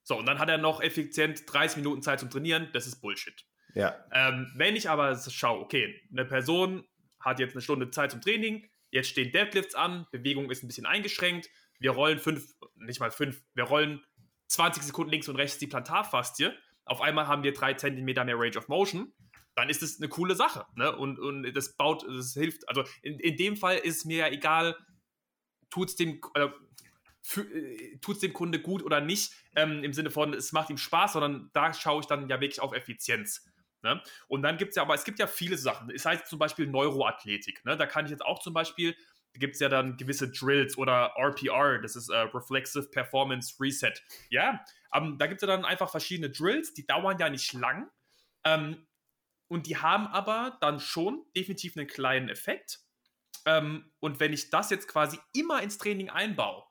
So, 0.04 0.16
und 0.16 0.26
dann 0.26 0.38
hat 0.38 0.48
er 0.48 0.58
noch 0.58 0.80
effizient 0.80 1.42
30 1.52 1.78
Minuten 1.78 2.02
Zeit 2.02 2.20
zum 2.20 2.30
Trainieren. 2.30 2.68
Das 2.72 2.86
ist 2.86 3.00
Bullshit. 3.00 3.44
Ja. 3.74 3.96
Ähm, 4.12 4.52
wenn 4.54 4.76
ich 4.76 4.88
aber 4.88 5.18
schaue, 5.18 5.60
okay, 5.60 6.00
eine 6.12 6.24
Person 6.24 6.86
hat 7.18 7.40
jetzt 7.40 7.54
eine 7.54 7.62
Stunde 7.62 7.90
Zeit 7.90 8.12
zum 8.12 8.20
Training, 8.20 8.68
jetzt 8.94 9.08
stehen 9.08 9.32
Deadlifts 9.32 9.74
an, 9.74 10.06
Bewegung 10.12 10.50
ist 10.50 10.62
ein 10.62 10.68
bisschen 10.68 10.86
eingeschränkt, 10.86 11.50
wir 11.80 11.90
rollen 11.90 12.18
fünf, 12.18 12.54
nicht 12.76 13.00
mal 13.00 13.10
fünf, 13.10 13.42
wir 13.54 13.64
rollen 13.64 14.02
20 14.46 14.84
Sekunden 14.84 15.10
links 15.10 15.28
und 15.28 15.36
rechts 15.36 15.58
die 15.58 15.66
Plantarfaszie, 15.66 16.56
auf 16.84 17.00
einmal 17.00 17.26
haben 17.26 17.42
wir 17.42 17.52
drei 17.52 17.74
Zentimeter 17.74 18.24
mehr 18.24 18.38
Range 18.38 18.56
of 18.56 18.68
Motion, 18.68 19.12
dann 19.56 19.68
ist 19.68 19.82
es 19.82 19.98
eine 19.98 20.08
coole 20.08 20.36
Sache. 20.36 20.66
Ne? 20.76 20.94
Und, 20.94 21.18
und 21.18 21.52
das 21.52 21.76
baut, 21.76 22.04
das 22.06 22.34
hilft. 22.34 22.68
Also 22.68 22.84
in, 23.02 23.18
in 23.18 23.36
dem 23.36 23.56
Fall 23.56 23.78
ist 23.78 23.98
es 23.98 24.04
mir 24.04 24.18
ja 24.18 24.28
egal, 24.28 24.76
tut 25.70 25.88
es 25.88 25.96
dem, 25.96 26.20
äh, 26.34 26.48
tut's 28.00 28.20
dem 28.20 28.32
Kunde 28.32 28.60
gut 28.60 28.82
oder 28.82 29.00
nicht, 29.00 29.32
ähm, 29.56 29.82
im 29.82 29.92
Sinne 29.92 30.10
von, 30.10 30.34
es 30.34 30.52
macht 30.52 30.70
ihm 30.70 30.78
Spaß, 30.78 31.14
sondern 31.14 31.50
da 31.52 31.72
schaue 31.72 32.00
ich 32.00 32.06
dann 32.06 32.28
ja 32.28 32.40
wirklich 32.40 32.60
auf 32.60 32.74
Effizienz. 32.74 33.44
Ne? 33.84 34.02
Und 34.26 34.42
dann 34.42 34.56
gibt 34.56 34.70
es 34.70 34.76
ja, 34.76 34.82
aber 34.82 34.94
es 34.94 35.04
gibt 35.04 35.20
ja 35.20 35.28
viele 35.28 35.56
Sachen. 35.56 35.90
Es 35.90 36.04
heißt 36.04 36.26
zum 36.26 36.40
Beispiel 36.40 36.66
Neuroathletik. 36.66 37.64
Ne? 37.64 37.76
Da 37.76 37.86
kann 37.86 38.06
ich 38.06 38.10
jetzt 38.10 38.24
auch 38.24 38.40
zum 38.40 38.54
Beispiel 38.54 38.96
gibt 39.36 39.54
es 39.54 39.60
ja 39.60 39.68
dann 39.68 39.96
gewisse 39.96 40.30
Drills 40.30 40.78
oder 40.78 41.12
RPR, 41.16 41.80
das 41.80 41.96
ist 41.96 42.08
äh, 42.08 42.16
Reflexive 42.16 42.88
Performance 42.90 43.54
Reset. 43.60 43.92
Ja, 44.30 44.64
ähm, 44.94 45.18
da 45.18 45.26
gibt 45.26 45.42
es 45.42 45.48
ja 45.48 45.54
dann 45.54 45.64
einfach 45.64 45.90
verschiedene 45.90 46.30
Drills, 46.30 46.72
die 46.72 46.86
dauern 46.86 47.18
ja 47.18 47.28
nicht 47.28 47.52
lang. 47.52 47.90
Ähm, 48.44 48.86
und 49.48 49.66
die 49.66 49.76
haben 49.76 50.06
aber 50.06 50.56
dann 50.60 50.80
schon 50.80 51.24
definitiv 51.36 51.76
einen 51.76 51.86
kleinen 51.86 52.28
Effekt. 52.28 52.80
Ähm, 53.44 53.92
und 54.00 54.20
wenn 54.20 54.32
ich 54.32 54.50
das 54.50 54.70
jetzt 54.70 54.88
quasi 54.88 55.18
immer 55.34 55.62
ins 55.62 55.78
Training 55.78 56.10
einbaue 56.10 56.64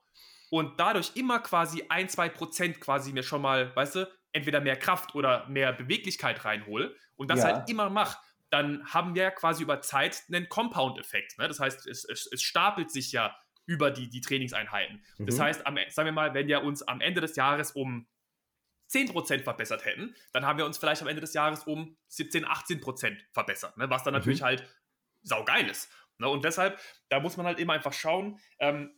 und 0.49 0.80
dadurch 0.80 1.15
immer 1.15 1.39
quasi 1.39 1.86
ein, 1.89 2.10
zwei 2.10 2.30
Prozent 2.30 2.80
quasi 2.80 3.12
mir 3.13 3.23
schon 3.23 3.41
mal, 3.41 3.76
weißt 3.76 3.95
du, 3.95 4.12
entweder 4.33 4.59
mehr 4.59 4.75
Kraft 4.75 5.15
oder 5.15 5.47
mehr 5.47 5.71
Beweglichkeit 5.73 6.43
reinhole 6.43 6.95
und 7.15 7.29
das 7.29 7.39
ja. 7.39 7.45
halt 7.45 7.69
immer 7.69 7.89
mache, 7.89 8.17
dann 8.49 8.85
haben 8.93 9.15
wir 9.15 9.31
quasi 9.31 9.63
über 9.63 9.81
Zeit 9.81 10.23
einen 10.27 10.47
Compound-Effekt. 10.47 11.39
Ne? 11.39 11.47
Das 11.47 11.59
heißt, 11.59 11.87
es, 11.87 12.05
es, 12.05 12.27
es, 12.31 12.43
stapelt 12.43 12.91
sich 12.91 13.11
ja 13.11 13.35
über 13.65 13.89
die, 13.89 14.09
die 14.09 14.21
Trainingseinheiten. 14.21 15.03
Mhm. 15.17 15.25
Das 15.25 15.39
heißt, 15.39 15.65
am, 15.65 15.77
sagen 15.89 16.05
wir 16.05 16.11
mal, 16.11 16.33
wenn 16.33 16.47
wir 16.47 16.61
uns 16.63 16.83
am 16.83 17.01
Ende 17.01 17.21
des 17.21 17.35
Jahres 17.35 17.71
um 17.71 18.07
10% 18.91 19.43
verbessert 19.43 19.85
hätten, 19.85 20.15
dann 20.33 20.45
haben 20.45 20.59
wir 20.59 20.65
uns 20.65 20.77
vielleicht 20.77 21.01
am 21.01 21.07
Ende 21.07 21.21
des 21.21 21.33
Jahres 21.33 21.63
um 21.63 21.97
17, 22.09 22.45
18% 22.45 23.17
verbessert, 23.31 23.75
ne? 23.77 23.89
was 23.89 24.03
dann 24.03 24.13
mhm. 24.13 24.19
natürlich 24.19 24.43
halt 24.43 24.63
saugeil 25.23 25.67
ist. 25.67 25.91
Ne? 26.19 26.29
Und 26.29 26.45
deshalb, 26.45 26.79
da 27.09 27.19
muss 27.19 27.37
man 27.37 27.45
halt 27.45 27.59
immer 27.59 27.73
einfach 27.73 27.93
schauen, 27.93 28.39
ähm, 28.59 28.91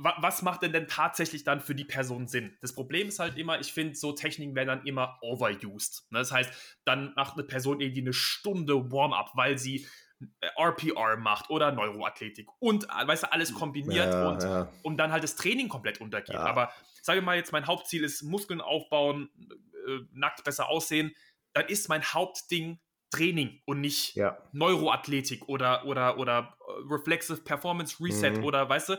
was 0.00 0.42
macht 0.42 0.62
denn 0.62 0.72
denn 0.72 0.86
tatsächlich 0.86 1.44
dann 1.44 1.60
für 1.60 1.74
die 1.74 1.84
Person 1.84 2.28
Sinn? 2.28 2.56
Das 2.60 2.74
Problem 2.74 3.08
ist 3.08 3.18
halt 3.18 3.36
immer, 3.36 3.60
ich 3.60 3.72
finde, 3.72 3.94
so 3.94 4.12
Techniken 4.12 4.54
werden 4.54 4.68
dann 4.68 4.86
immer 4.86 5.18
overused. 5.22 6.06
Ne? 6.10 6.18
Das 6.18 6.32
heißt, 6.32 6.50
dann 6.84 7.12
macht 7.16 7.34
eine 7.34 7.44
Person 7.44 7.80
irgendwie 7.80 8.02
eine 8.02 8.12
Stunde 8.12 8.90
Warm-up, 8.92 9.32
weil 9.34 9.58
sie 9.58 9.86
RPR 10.56 11.12
äh, 11.12 11.16
macht 11.16 11.50
oder 11.50 11.72
Neuroathletik 11.72 12.48
und, 12.58 12.84
äh, 12.84 13.06
weißt 13.06 13.24
du, 13.24 13.32
alles 13.32 13.54
kombiniert 13.54 14.12
ja, 14.12 14.28
und 14.28 14.42
ja. 14.42 14.72
um 14.82 14.96
dann 14.96 15.12
halt 15.12 15.22
das 15.22 15.36
Training 15.36 15.68
komplett 15.68 16.00
untergeht. 16.00 16.34
Ja. 16.34 16.40
Aber 16.40 16.72
sage 17.02 17.22
mal 17.22 17.36
jetzt, 17.36 17.52
mein 17.52 17.66
Hauptziel 17.66 18.04
ist 18.04 18.22
Muskeln 18.22 18.60
aufbauen, 18.60 19.30
äh, 19.86 20.00
nackt 20.12 20.44
besser 20.44 20.68
aussehen, 20.68 21.14
dann 21.52 21.66
ist 21.66 21.88
mein 21.88 22.02
Hauptding 22.02 22.80
Training 23.10 23.62
und 23.64 23.80
nicht 23.80 24.16
ja. 24.16 24.36
Neuroathletik 24.52 25.48
oder, 25.48 25.86
oder, 25.86 26.18
oder 26.18 26.56
Reflexive 26.90 27.40
Performance 27.40 27.96
Reset 28.04 28.32
mhm. 28.32 28.44
oder 28.44 28.68
weißt 28.68 28.90
du, 28.90 28.98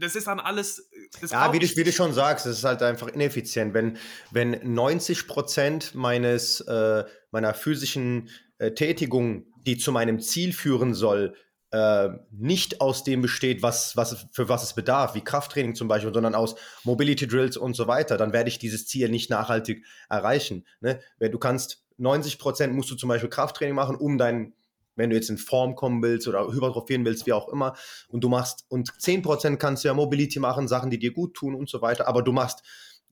das 0.00 0.14
ist 0.16 0.26
dann 0.26 0.40
alles. 0.40 0.90
ja, 1.30 1.52
wie 1.52 1.58
du, 1.58 1.66
wie 1.76 1.84
du 1.84 1.92
schon 1.92 2.12
sagst, 2.12 2.46
es 2.46 2.58
ist 2.58 2.64
halt 2.64 2.82
einfach 2.82 3.08
ineffizient. 3.08 3.74
Wenn, 3.74 3.98
wenn 4.30 4.60
90 4.62 5.26
Prozent 5.26 5.94
meines, 5.94 6.60
äh, 6.62 7.04
meiner 7.30 7.54
physischen 7.54 8.28
äh, 8.58 8.72
Tätigung, 8.72 9.46
die 9.66 9.78
zu 9.78 9.92
meinem 9.92 10.20
Ziel 10.20 10.52
führen 10.52 10.94
soll, 10.94 11.34
äh, 11.72 12.08
nicht 12.32 12.80
aus 12.80 13.04
dem 13.04 13.22
besteht, 13.22 13.62
was, 13.62 13.96
was, 13.96 14.26
für 14.32 14.48
was 14.48 14.62
es 14.62 14.74
bedarf, 14.74 15.14
wie 15.14 15.22
Krafttraining 15.22 15.74
zum 15.74 15.88
Beispiel, 15.88 16.12
sondern 16.12 16.34
aus 16.34 16.56
Mobility 16.84 17.28
Drills 17.28 17.56
und 17.56 17.74
so 17.74 17.86
weiter, 17.86 18.16
dann 18.16 18.32
werde 18.32 18.48
ich 18.48 18.58
dieses 18.58 18.86
Ziel 18.86 19.08
nicht 19.08 19.30
nachhaltig 19.30 19.84
erreichen. 20.08 20.66
Ne? 20.80 21.00
Du 21.20 21.38
kannst 21.38 21.84
90 21.98 22.38
Prozent 22.38 22.74
musst 22.74 22.90
du 22.90 22.96
zum 22.96 23.08
Beispiel 23.08 23.30
Krafttraining 23.30 23.74
machen, 23.74 23.96
um 23.96 24.18
dein, 24.18 24.54
wenn 25.00 25.10
du 25.10 25.16
jetzt 25.16 25.30
in 25.30 25.38
Form 25.38 25.74
kommen 25.74 26.02
willst 26.02 26.28
oder 26.28 26.46
hypertrophieren 26.52 27.04
willst, 27.04 27.26
wie 27.26 27.32
auch 27.32 27.48
immer, 27.48 27.74
und 28.08 28.22
du 28.22 28.28
machst, 28.28 28.64
und 28.68 28.92
10 29.00 29.22
Prozent 29.22 29.58
kannst 29.58 29.82
du 29.82 29.88
ja 29.88 29.94
Mobility 29.94 30.38
machen, 30.38 30.68
Sachen, 30.68 30.90
die 30.90 30.98
dir 30.98 31.12
gut 31.12 31.34
tun 31.34 31.54
und 31.54 31.68
so 31.68 31.82
weiter, 31.82 32.06
aber 32.06 32.22
du 32.22 32.32
machst 32.32 32.62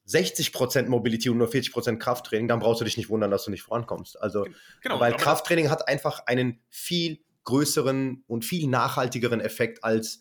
60 0.09 0.53
Prozent 0.53 0.88
Mobility 0.88 1.29
und 1.29 1.37
nur 1.37 1.48
40 1.48 1.72
Prozent 1.72 2.01
Krafttraining, 2.01 2.48
dann 2.48 2.61
brauchst 2.61 2.81
du 2.81 2.85
dich 2.85 2.96
nicht 2.96 3.11
wundern, 3.11 3.31
dass 3.31 3.44
du 3.44 3.51
nicht 3.51 3.62
vorankommst. 3.62 4.20
Also, 4.20 4.46
genau, 4.81 5.01
weil 5.01 5.14
Krafttraining 5.14 5.68
hat 5.70 5.87
einfach 5.87 6.27
einen 6.27 6.61
viel 6.70 7.18
größeren 7.44 8.24
und 8.27 8.44
viel 8.44 8.68
nachhaltigeren 8.68 9.40
Effekt 9.40 9.85
als 9.85 10.20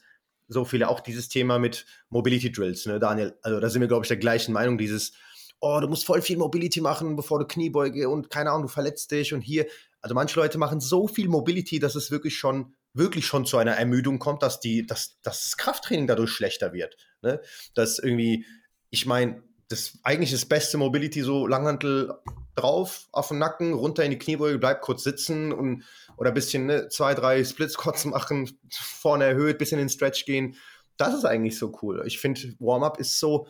so 0.49 0.65
viele, 0.65 0.89
auch 0.89 0.99
dieses 0.99 1.30
Thema 1.30 1.58
mit 1.60 1.86
Mobility 2.10 2.51
Drills, 2.51 2.86
ne, 2.86 2.99
Daniel? 2.99 3.38
Also, 3.41 3.60
da 3.62 3.69
sind 3.69 3.82
wir, 3.82 3.88
glaube 3.88 4.03
ich, 4.03 4.10
der 4.10 4.17
gleichen 4.17 4.51
Meinung, 4.51 4.77
dieses, 4.77 5.13
oh, 5.62 5.80
du 5.82 5.88
musst 5.88 6.06
voll 6.06 6.21
viel 6.21 6.38
Mobility 6.38 6.82
machen, 6.82 7.15
bevor 7.15 7.39
du 7.39 7.45
Kniebeuge 7.45 8.10
und 8.10 8.30
keine 8.30 8.51
Ahnung, 8.51 8.63
du 8.63 8.67
verletzt 8.67 9.12
dich 9.12 9.34
und 9.34 9.41
hier. 9.41 9.67
Also 10.01 10.15
manche 10.15 10.39
Leute 10.39 10.57
machen 10.57 10.79
so 10.79 11.07
viel 11.07 11.27
Mobility, 11.27 11.79
dass 11.79 11.95
es 11.95 12.12
wirklich 12.12 12.38
schon, 12.38 12.75
wirklich 12.93 13.25
schon 13.25 13.45
zu 13.45 13.57
einer 13.57 13.73
Ermüdung 13.73 14.19
kommt, 14.19 14.43
dass 14.43 14.60
die, 14.60 14.86
dass, 14.86 15.19
dass 15.21 15.43
das 15.43 15.57
Krafttraining 15.57 16.07
dadurch 16.07 16.31
schlechter 16.31 16.73
wird. 16.73 16.95
Ne? 17.21 17.41
Dass 17.73 17.99
irgendwie, 17.99 18.45
ich 18.89 19.05
meine, 19.05 19.43
das 19.69 19.99
eigentlich 20.03 20.31
das 20.31 20.45
beste 20.45 20.77
Mobility, 20.77 21.21
so 21.21 21.45
Langhantel 21.45 22.13
drauf, 22.55 23.07
auf 23.12 23.29
den 23.29 23.38
Nacken, 23.38 23.73
runter 23.73 24.03
in 24.03 24.12
die 24.12 24.17
Kniebeuge, 24.17 24.60
bleib 24.60 24.81
kurz 24.81 25.03
sitzen 25.03 25.51
und 25.51 25.83
oder 26.17 26.31
ein 26.31 26.33
bisschen 26.33 26.65
ne, 26.65 26.88
zwei, 26.89 27.13
drei 27.13 27.43
Splitsquats 27.43 28.05
machen, 28.05 28.57
vorne 28.71 29.25
erhöht, 29.25 29.57
bisschen 29.57 29.79
in 29.79 29.86
den 29.86 29.93
Stretch 29.93 30.25
gehen. 30.25 30.55
Das 30.97 31.13
ist 31.13 31.25
eigentlich 31.25 31.57
so 31.57 31.77
cool. 31.81 32.03
Ich 32.07 32.19
finde, 32.19 32.55
Warm-up 32.60 32.99
ist 32.99 33.19
so, 33.19 33.47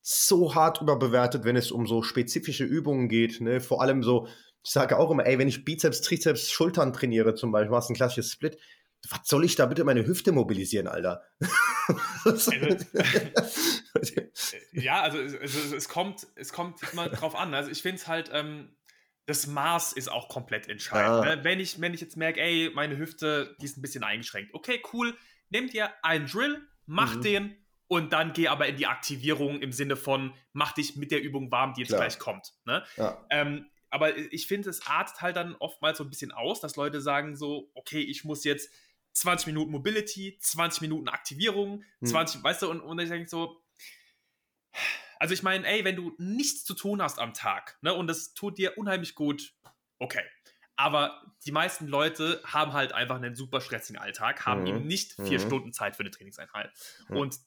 so 0.00 0.54
hart 0.54 0.80
überbewertet, 0.80 1.44
wenn 1.44 1.56
es 1.56 1.70
um 1.70 1.86
so 1.86 2.02
spezifische 2.02 2.64
Übungen 2.64 3.08
geht. 3.08 3.40
Ne? 3.40 3.60
Vor 3.60 3.82
allem 3.82 4.02
so, 4.02 4.26
ich 4.64 4.70
sage 4.70 4.98
auch 4.98 5.10
immer, 5.10 5.26
ey, 5.26 5.38
wenn 5.38 5.48
ich 5.48 5.64
Bizeps, 5.64 6.00
Trizeps, 6.00 6.50
Schultern 6.50 6.92
trainiere 6.92 7.34
zum 7.34 7.52
Beispiel, 7.52 7.70
machst 7.70 7.90
ein 7.90 7.96
klassisches 7.96 8.32
Split, 8.32 8.58
was 9.08 9.20
soll 9.24 9.44
ich 9.44 9.54
da 9.54 9.66
bitte 9.66 9.84
meine 9.84 10.06
Hüfte 10.06 10.32
mobilisieren, 10.32 10.88
Alter? 10.88 11.22
Also, 12.24 12.52
ja, 14.72 15.00
also, 15.00 15.18
also, 15.18 15.74
es, 15.74 15.88
kommt, 15.88 16.26
es 16.34 16.52
kommt 16.52 16.82
immer 16.92 17.08
drauf 17.08 17.34
an. 17.34 17.54
Also 17.54 17.70
ich 17.70 17.80
finde 17.80 17.96
es 17.96 18.06
halt, 18.06 18.30
ähm, 18.34 18.76
das 19.24 19.46
Maß 19.46 19.94
ist 19.94 20.10
auch 20.10 20.28
komplett 20.28 20.68
entscheidend. 20.68 21.24
Ne? 21.24 21.44
Wenn, 21.44 21.60
ich, 21.60 21.80
wenn 21.80 21.94
ich 21.94 22.02
jetzt 22.02 22.18
merke, 22.18 22.40
ey, 22.40 22.70
meine 22.74 22.98
Hüfte, 22.98 23.56
die 23.60 23.64
ist 23.64 23.78
ein 23.78 23.82
bisschen 23.82 24.04
eingeschränkt. 24.04 24.52
Okay, 24.52 24.82
cool. 24.92 25.16
Nehmt 25.48 25.72
ihr 25.72 25.90
einen 26.02 26.26
Drill, 26.26 26.60
macht 26.84 27.18
mhm. 27.18 27.22
den 27.22 27.56
und 27.88 28.12
dann 28.12 28.34
geh 28.34 28.48
aber 28.48 28.66
in 28.66 28.76
die 28.76 28.86
Aktivierung 28.86 29.60
im 29.60 29.72
Sinne 29.72 29.96
von, 29.96 30.34
mach 30.52 30.72
dich 30.72 30.96
mit 30.96 31.10
der 31.10 31.22
Übung 31.22 31.50
warm, 31.50 31.72
die 31.72 31.80
jetzt 31.80 31.88
Klar. 31.88 32.02
gleich 32.02 32.18
kommt. 32.18 32.52
Ne? 32.66 32.84
Ja. 32.96 33.24
Ähm, 33.30 33.66
aber 33.90 34.16
ich 34.16 34.46
finde, 34.46 34.70
es 34.70 34.86
artet 34.86 35.20
halt 35.20 35.36
dann 35.36 35.54
oftmals 35.56 35.98
so 35.98 36.04
ein 36.04 36.10
bisschen 36.10 36.32
aus, 36.32 36.60
dass 36.60 36.76
Leute 36.76 37.00
sagen 37.00 37.36
so, 37.36 37.70
okay, 37.74 38.00
ich 38.00 38.24
muss 38.24 38.44
jetzt 38.44 38.70
20 39.12 39.48
Minuten 39.48 39.72
Mobility, 39.72 40.38
20 40.40 40.82
Minuten 40.82 41.08
Aktivierung, 41.08 41.84
hm. 42.00 42.08
20, 42.08 42.42
weißt 42.42 42.62
du, 42.62 42.70
und, 42.70 42.80
und 42.80 42.98
ich 42.98 43.08
denke 43.08 43.28
so, 43.28 43.62
also 45.18 45.34
ich 45.34 45.42
meine, 45.42 45.66
ey, 45.66 45.84
wenn 45.84 45.96
du 45.96 46.14
nichts 46.18 46.64
zu 46.64 46.74
tun 46.74 47.02
hast 47.02 47.18
am 47.18 47.34
Tag, 47.34 47.78
ne, 47.82 47.92
und 47.94 48.06
das 48.06 48.34
tut 48.34 48.58
dir 48.58 48.78
unheimlich 48.78 49.14
gut, 49.14 49.54
okay. 49.98 50.22
Aber 50.76 51.34
die 51.44 51.50
meisten 51.50 51.88
Leute 51.88 52.40
haben 52.44 52.72
halt 52.72 52.92
einfach 52.92 53.16
einen 53.16 53.34
super 53.34 53.60
stressigen 53.60 54.00
Alltag, 54.00 54.46
haben 54.46 54.60
mhm. 54.60 54.66
eben 54.68 54.86
nicht 54.86 55.14
vier 55.14 55.40
mhm. 55.40 55.46
Stunden 55.46 55.72
Zeit 55.72 55.96
für 55.96 56.04
eine 56.04 56.12
Trainingseinheit. 56.12 56.70
Mhm. 57.08 57.16
Und 57.16 57.38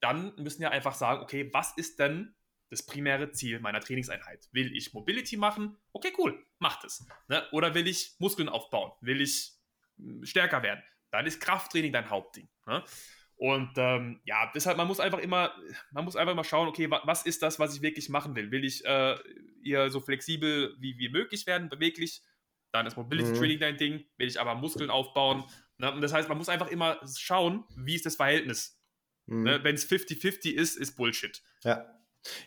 dann 0.00 0.34
müssen 0.36 0.60
wir 0.60 0.72
einfach 0.72 0.94
sagen, 0.94 1.22
okay, 1.22 1.48
was 1.54 1.72
ist 1.78 1.98
denn 1.98 2.34
das 2.70 2.84
primäre 2.84 3.32
Ziel 3.32 3.60
meiner 3.60 3.80
Trainingseinheit? 3.80 4.48
Will 4.52 4.74
ich 4.74 4.92
Mobility 4.92 5.36
machen? 5.36 5.76
Okay, 5.92 6.12
cool, 6.18 6.44
macht 6.58 6.84
es. 6.84 7.06
Ne? 7.28 7.44
Oder 7.52 7.74
will 7.74 7.86
ich 7.86 8.14
Muskeln 8.18 8.48
aufbauen? 8.48 8.92
Will 9.00 9.20
ich 9.20 9.52
hm, 9.98 10.24
stärker 10.24 10.62
werden? 10.62 10.82
Dann 11.10 11.26
ist 11.26 11.40
Krafttraining 11.40 11.92
dein 11.92 12.10
Hauptding. 12.10 12.48
Ne? 12.66 12.82
Und 13.36 13.72
ähm, 13.76 14.20
ja, 14.24 14.50
deshalb, 14.54 14.76
man 14.78 14.86
muss 14.86 14.98
einfach 14.98 15.18
immer, 15.18 15.54
man 15.90 16.04
muss 16.04 16.16
einfach 16.16 16.34
mal 16.34 16.44
schauen, 16.44 16.68
okay, 16.68 16.90
wa 16.90 17.02
was 17.04 17.26
ist 17.26 17.42
das, 17.42 17.58
was 17.58 17.74
ich 17.76 17.82
wirklich 17.82 18.08
machen 18.08 18.34
will? 18.34 18.50
Will 18.50 18.64
ich 18.64 18.84
äh, 18.84 19.16
eher 19.62 19.90
so 19.90 20.00
flexibel 20.00 20.74
wie, 20.78 20.98
wie 20.98 21.10
möglich 21.10 21.46
werden, 21.46 21.68
beweglich? 21.68 22.22
Dann 22.72 22.86
ist 22.86 22.96
Mobility 22.96 23.30
mhm. 23.30 23.36
Training 23.36 23.58
dein 23.58 23.76
Ding. 23.76 24.04
Will 24.16 24.28
ich 24.28 24.40
aber 24.40 24.54
Muskeln 24.54 24.90
aufbauen? 24.90 25.44
Ne? 25.78 25.92
Und 25.92 26.00
das 26.00 26.12
heißt, 26.12 26.28
man 26.28 26.38
muss 26.38 26.48
einfach 26.48 26.68
immer 26.68 26.98
schauen, 27.16 27.64
wie 27.76 27.94
ist 27.94 28.06
das 28.06 28.16
Verhältnis 28.16 28.76
Mhm. 29.26 29.42
Ne? 29.42 29.64
Wenn 29.64 29.74
es 29.74 29.88
50-50 29.88 30.52
ist, 30.52 30.76
ist 30.76 30.96
Bullshit. 30.96 31.42
Ja. 31.64 31.86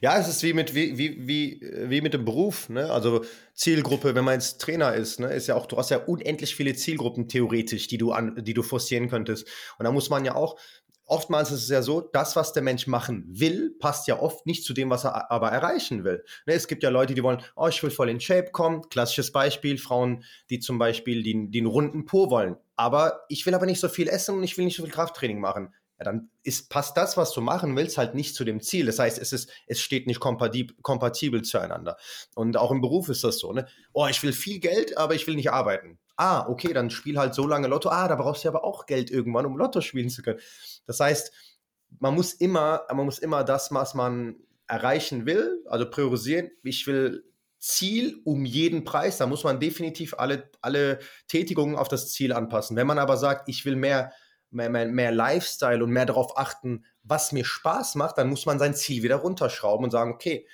Ja, 0.01 0.17
es 0.17 0.27
ist 0.27 0.43
wie 0.43 0.53
mit, 0.53 0.75
wie, 0.75 0.97
wie, 0.97 1.27
wie, 1.27 1.61
wie 1.87 2.01
mit 2.01 2.13
dem 2.13 2.25
Beruf. 2.25 2.69
Ne? 2.69 2.91
Also 2.91 3.23
Zielgruppe, 3.53 4.15
wenn 4.15 4.23
man 4.23 4.35
jetzt 4.35 4.61
Trainer 4.61 4.93
ist, 4.93 5.19
ne, 5.19 5.27
ist 5.33 5.47
ja 5.47 5.55
auch, 5.55 5.65
du 5.65 5.77
hast 5.77 5.89
ja 5.89 5.97
unendlich 5.97 6.55
viele 6.55 6.73
Zielgruppen 6.75 7.27
theoretisch, 7.27 7.87
die 7.87 7.97
du, 7.97 8.11
an, 8.11 8.43
die 8.43 8.53
du 8.53 8.63
forcieren 8.63 9.09
könntest. 9.09 9.47
Und 9.77 9.83
da 9.83 9.91
muss 9.91 10.09
man 10.09 10.25
ja 10.25 10.35
auch, 10.35 10.57
oftmals 11.05 11.51
ist 11.51 11.63
es 11.63 11.69
ja 11.69 11.81
so, 11.81 12.01
das, 12.01 12.35
was 12.35 12.53
der 12.53 12.63
Mensch 12.63 12.87
machen 12.87 13.25
will, 13.27 13.75
passt 13.79 14.07
ja 14.07 14.19
oft 14.19 14.45
nicht 14.45 14.63
zu 14.63 14.73
dem, 14.73 14.89
was 14.89 15.03
er 15.03 15.31
aber 15.31 15.49
erreichen 15.49 16.03
will. 16.03 16.23
Ne, 16.45 16.53
es 16.53 16.67
gibt 16.67 16.83
ja 16.83 16.89
Leute, 16.89 17.15
die 17.15 17.23
wollen, 17.23 17.41
oh, 17.55 17.67
ich 17.67 17.81
will 17.83 17.91
voll 17.91 18.09
in 18.09 18.21
Shape 18.21 18.51
kommen. 18.51 18.87
Klassisches 18.89 19.31
Beispiel, 19.31 19.77
Frauen, 19.77 20.23
die 20.49 20.59
zum 20.59 20.77
Beispiel 20.77 21.23
den, 21.23 21.51
den 21.51 21.65
runden 21.65 22.05
Po 22.05 22.29
wollen. 22.29 22.55
Aber 22.75 23.25
ich 23.27 23.45
will 23.45 23.55
aber 23.55 23.65
nicht 23.65 23.79
so 23.79 23.89
viel 23.89 24.07
essen 24.07 24.35
und 24.35 24.43
ich 24.43 24.57
will 24.57 24.65
nicht 24.65 24.77
so 24.77 24.83
viel 24.83 24.91
Krafttraining 24.91 25.39
machen 25.39 25.73
ja, 25.99 26.05
dann 26.05 26.29
ist, 26.43 26.69
passt 26.69 26.95
das, 26.95 27.17
was 27.17 27.33
du 27.33 27.41
machen 27.41 27.75
willst, 27.75 27.97
halt 27.97 28.15
nicht 28.15 28.33
zu 28.33 28.45
dem 28.45 28.61
Ziel. 28.61 28.85
Das 28.85 28.99
heißt, 28.99 29.19
es, 29.19 29.33
ist, 29.33 29.51
es 29.67 29.81
steht 29.81 30.07
nicht 30.07 30.21
kompatibel, 30.21 30.75
kompatibel 30.81 31.41
zueinander. 31.41 31.97
Und 32.35 32.55
auch 32.55 32.71
im 32.71 32.79
Beruf 32.79 33.09
ist 33.09 33.23
das 33.25 33.37
so. 33.37 33.51
Ne? 33.51 33.67
Oh, 33.91 34.07
ich 34.07 34.23
will 34.23 34.31
viel 34.31 34.59
Geld, 34.59 34.97
aber 34.97 35.15
ich 35.15 35.27
will 35.27 35.35
nicht 35.35 35.51
arbeiten. 35.51 35.99
Ah, 36.15 36.47
okay, 36.47 36.73
dann 36.73 36.89
spiel 36.89 37.17
halt 37.17 37.35
so 37.35 37.45
lange 37.45 37.67
Lotto. 37.67 37.89
Ah, 37.89 38.07
da 38.07 38.15
brauchst 38.15 38.45
du 38.45 38.49
aber 38.49 38.63
auch 38.63 38.85
Geld 38.85 39.11
irgendwann, 39.11 39.45
um 39.45 39.57
Lotto 39.57 39.81
spielen 39.81 40.09
zu 40.09 40.21
können. 40.21 40.39
Das 40.85 41.01
heißt, 41.01 41.33
man 41.99 42.15
muss 42.15 42.33
immer, 42.33 42.83
man 42.89 43.05
muss 43.05 43.19
immer 43.19 43.43
das, 43.43 43.71
was 43.71 43.93
man 43.93 44.37
erreichen 44.67 45.25
will, 45.25 45.63
also 45.67 45.89
priorisieren. 45.89 46.49
Ich 46.63 46.87
will 46.87 47.25
Ziel 47.57 48.21
um 48.23 48.45
jeden 48.45 48.85
Preis. 48.85 49.17
Da 49.17 49.27
muss 49.27 49.43
man 49.43 49.59
definitiv 49.59 50.13
alle, 50.17 50.49
alle 50.61 50.99
Tätigungen 51.27 51.75
auf 51.75 51.89
das 51.89 52.09
Ziel 52.11 52.31
anpassen. 52.31 52.77
Wenn 52.77 52.87
man 52.87 52.99
aber 52.99 53.17
sagt, 53.17 53.49
ich 53.49 53.65
will 53.65 53.75
mehr 53.75 54.13
mehr, 54.51 54.69
mehr, 54.69 54.85
mehr 54.87 55.11
Lifestyle 55.11 55.83
und 55.83 55.91
mehr 55.91 56.05
darauf 56.05 56.37
achten, 56.37 56.85
was 57.03 57.31
mir 57.31 57.45
Spaß 57.45 57.95
macht, 57.95 58.17
dann 58.17 58.29
muss 58.29 58.45
man 58.45 58.59
sein 58.59 58.73
Ziel 58.73 59.03
wieder 59.03 59.17
runterschrauben 59.17 59.85
und 59.85 59.91
sagen, 59.91 60.13
okay, 60.13 60.47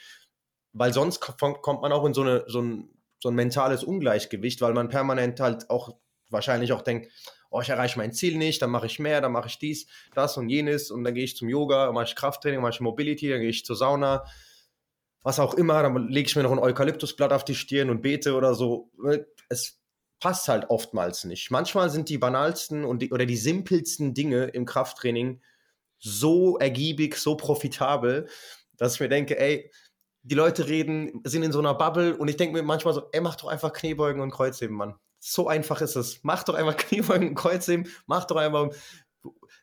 weil 0.73 0.93
sonst 0.93 1.21
kommt 1.21 1.81
man 1.81 1.91
auch 1.91 2.05
in 2.05 2.13
so, 2.13 2.21
eine, 2.21 2.43
so, 2.47 2.61
ein, 2.61 2.89
so 3.19 3.29
ein 3.29 3.35
mentales 3.35 3.83
Ungleichgewicht, 3.83 4.61
weil 4.61 4.73
man 4.73 4.89
permanent 4.89 5.39
halt 5.39 5.69
auch 5.69 5.95
wahrscheinlich 6.29 6.73
auch 6.73 6.81
denkt, 6.81 7.11
oh, 7.49 7.61
ich 7.61 7.69
erreiche 7.69 7.97
mein 7.97 8.11
Ziel 8.11 8.37
nicht, 8.37 8.61
dann 8.61 8.71
mache 8.71 8.87
ich 8.87 8.99
mehr, 8.99 9.21
dann 9.21 9.31
mache 9.31 9.47
ich 9.47 9.57
dies, 9.57 9.87
das 10.13 10.35
und 10.37 10.49
jenes 10.49 10.91
und 10.91 11.03
dann 11.03 11.13
gehe 11.13 11.23
ich 11.23 11.37
zum 11.37 11.47
Yoga, 11.47 11.91
mache 11.93 12.05
ich 12.05 12.15
Krafttraining, 12.15 12.59
mache 12.59 12.73
ich 12.73 12.81
Mobility, 12.81 13.29
dann 13.29 13.39
gehe 13.39 13.49
ich 13.49 13.63
zur 13.63 13.77
Sauna, 13.77 14.25
was 15.23 15.39
auch 15.39 15.53
immer, 15.53 15.81
dann 15.81 16.09
lege 16.09 16.27
ich 16.27 16.35
mir 16.35 16.43
noch 16.43 16.51
ein 16.51 16.59
Eukalyptusblatt 16.59 17.31
auf 17.31 17.45
die 17.45 17.55
Stirn 17.55 17.89
und 17.89 18.01
bete 18.01 18.35
oder 18.35 18.53
so. 18.53 18.91
Es 19.49 19.79
passt 20.19 20.47
halt 20.47 20.69
oftmals 20.69 21.23
nicht. 21.25 21.51
Manchmal 21.51 21.89
sind 21.89 22.09
die 22.09 22.17
banalsten 22.17 22.85
und 22.85 23.01
die, 23.01 23.11
oder 23.11 23.25
die 23.25 23.37
simpelsten 23.37 24.13
Dinge 24.13 24.45
im 24.45 24.65
Krafttraining 24.65 25.41
so 25.99 26.57
ergiebig, 26.57 27.15
so 27.17 27.35
profitabel, 27.35 28.27
dass 28.77 28.95
ich 28.95 28.99
mir 28.99 29.09
denke, 29.09 29.39
ey, 29.39 29.71
die 30.23 30.35
Leute 30.35 30.67
reden, 30.67 31.21
sind 31.23 31.43
in 31.43 31.51
so 31.51 31.59
einer 31.59 31.75
Bubble 31.75 32.17
und 32.17 32.27
ich 32.27 32.37
denke 32.37 32.55
mir 32.55 32.63
manchmal 32.63 32.93
so, 32.93 33.03
ey, 33.11 33.21
mach 33.21 33.35
doch 33.35 33.47
einfach 33.47 33.73
Kniebeugen 33.73 34.21
und 34.21 34.31
Kreuzheben, 34.31 34.75
Mann. 34.75 34.95
So 35.19 35.47
einfach 35.47 35.81
ist 35.81 35.95
es. 35.95 36.19
Mach 36.23 36.43
doch 36.43 36.55
einfach 36.55 36.77
Kniebeugen 36.77 37.29
und 37.29 37.35
Kreuzheben, 37.35 37.87
mach 38.07 38.25
doch 38.25 38.37
einfach, 38.37 38.69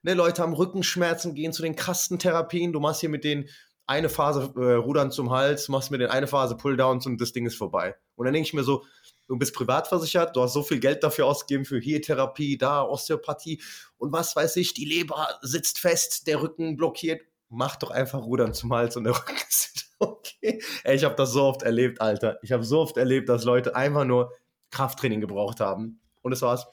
ne, 0.02 0.14
Leute 0.14 0.42
haben 0.42 0.54
Rückenschmerzen, 0.54 1.34
gehen 1.34 1.52
zu 1.52 1.62
den 1.62 1.76
Kastentherapien, 1.76 2.72
du 2.72 2.80
machst 2.80 3.00
hier 3.00 3.08
mit 3.08 3.24
denen 3.24 3.48
eine 3.86 4.08
Phase 4.08 4.52
äh, 4.56 4.74
Rudern 4.74 5.10
zum 5.10 5.30
Hals, 5.30 5.68
machst 5.68 5.90
mit 5.90 6.00
denen 6.00 6.10
eine 6.10 6.28
Phase 6.28 6.56
Pulldowns 6.56 7.06
und 7.06 7.20
das 7.20 7.32
Ding 7.32 7.46
ist 7.46 7.56
vorbei. 7.56 7.96
Und 8.14 8.26
dann 8.26 8.32
denke 8.32 8.46
ich 8.46 8.54
mir 8.54 8.62
so, 8.62 8.84
du 9.28 9.37
bist 9.37 9.54
privat 9.54 9.88
versichert, 9.88 10.37
du 10.37 10.42
hast 10.42 10.52
so 10.52 10.62
viel 10.62 10.80
Geld 10.80 11.02
dafür 11.02 11.26
ausgegeben 11.26 11.64
für 11.64 11.78
hier 11.78 12.02
Therapie, 12.02 12.58
da 12.58 12.82
Osteopathie 12.82 13.61
und 13.96 14.12
was 14.12 14.37
weiß 14.37 14.56
ich, 14.56 14.74
die 14.74 14.85
Leber 14.85 15.28
sitzt 15.42 15.78
fest, 15.78 16.26
der 16.26 16.42
Rücken 16.42 16.76
blockiert. 16.76 17.22
Mach 17.48 17.76
doch 17.76 17.90
einfach 17.90 18.22
Rudern 18.22 18.54
zum 18.54 18.72
Hals 18.72 18.96
und 18.96 19.04
der 19.04 19.14
Rücken 19.18 19.37
ist 19.48 19.94
okay. 19.98 20.62
Ey, 20.85 20.96
ich 20.96 21.04
habe 21.04 21.14
das 21.14 21.32
so 21.32 21.44
oft 21.44 21.62
erlebt, 21.62 22.00
Alter. 22.00 22.38
Ich 22.42 22.52
habe 22.52 22.64
so 22.64 22.80
oft 22.80 22.96
erlebt, 22.96 23.28
dass 23.28 23.44
Leute 23.44 23.76
einfach 23.76 24.04
nur 24.04 24.32
Krafttraining 24.70 25.20
gebraucht 25.20 25.61
haben. 25.61 26.00
Und 26.22 26.30
das 26.30 26.42
war's. 26.42 26.66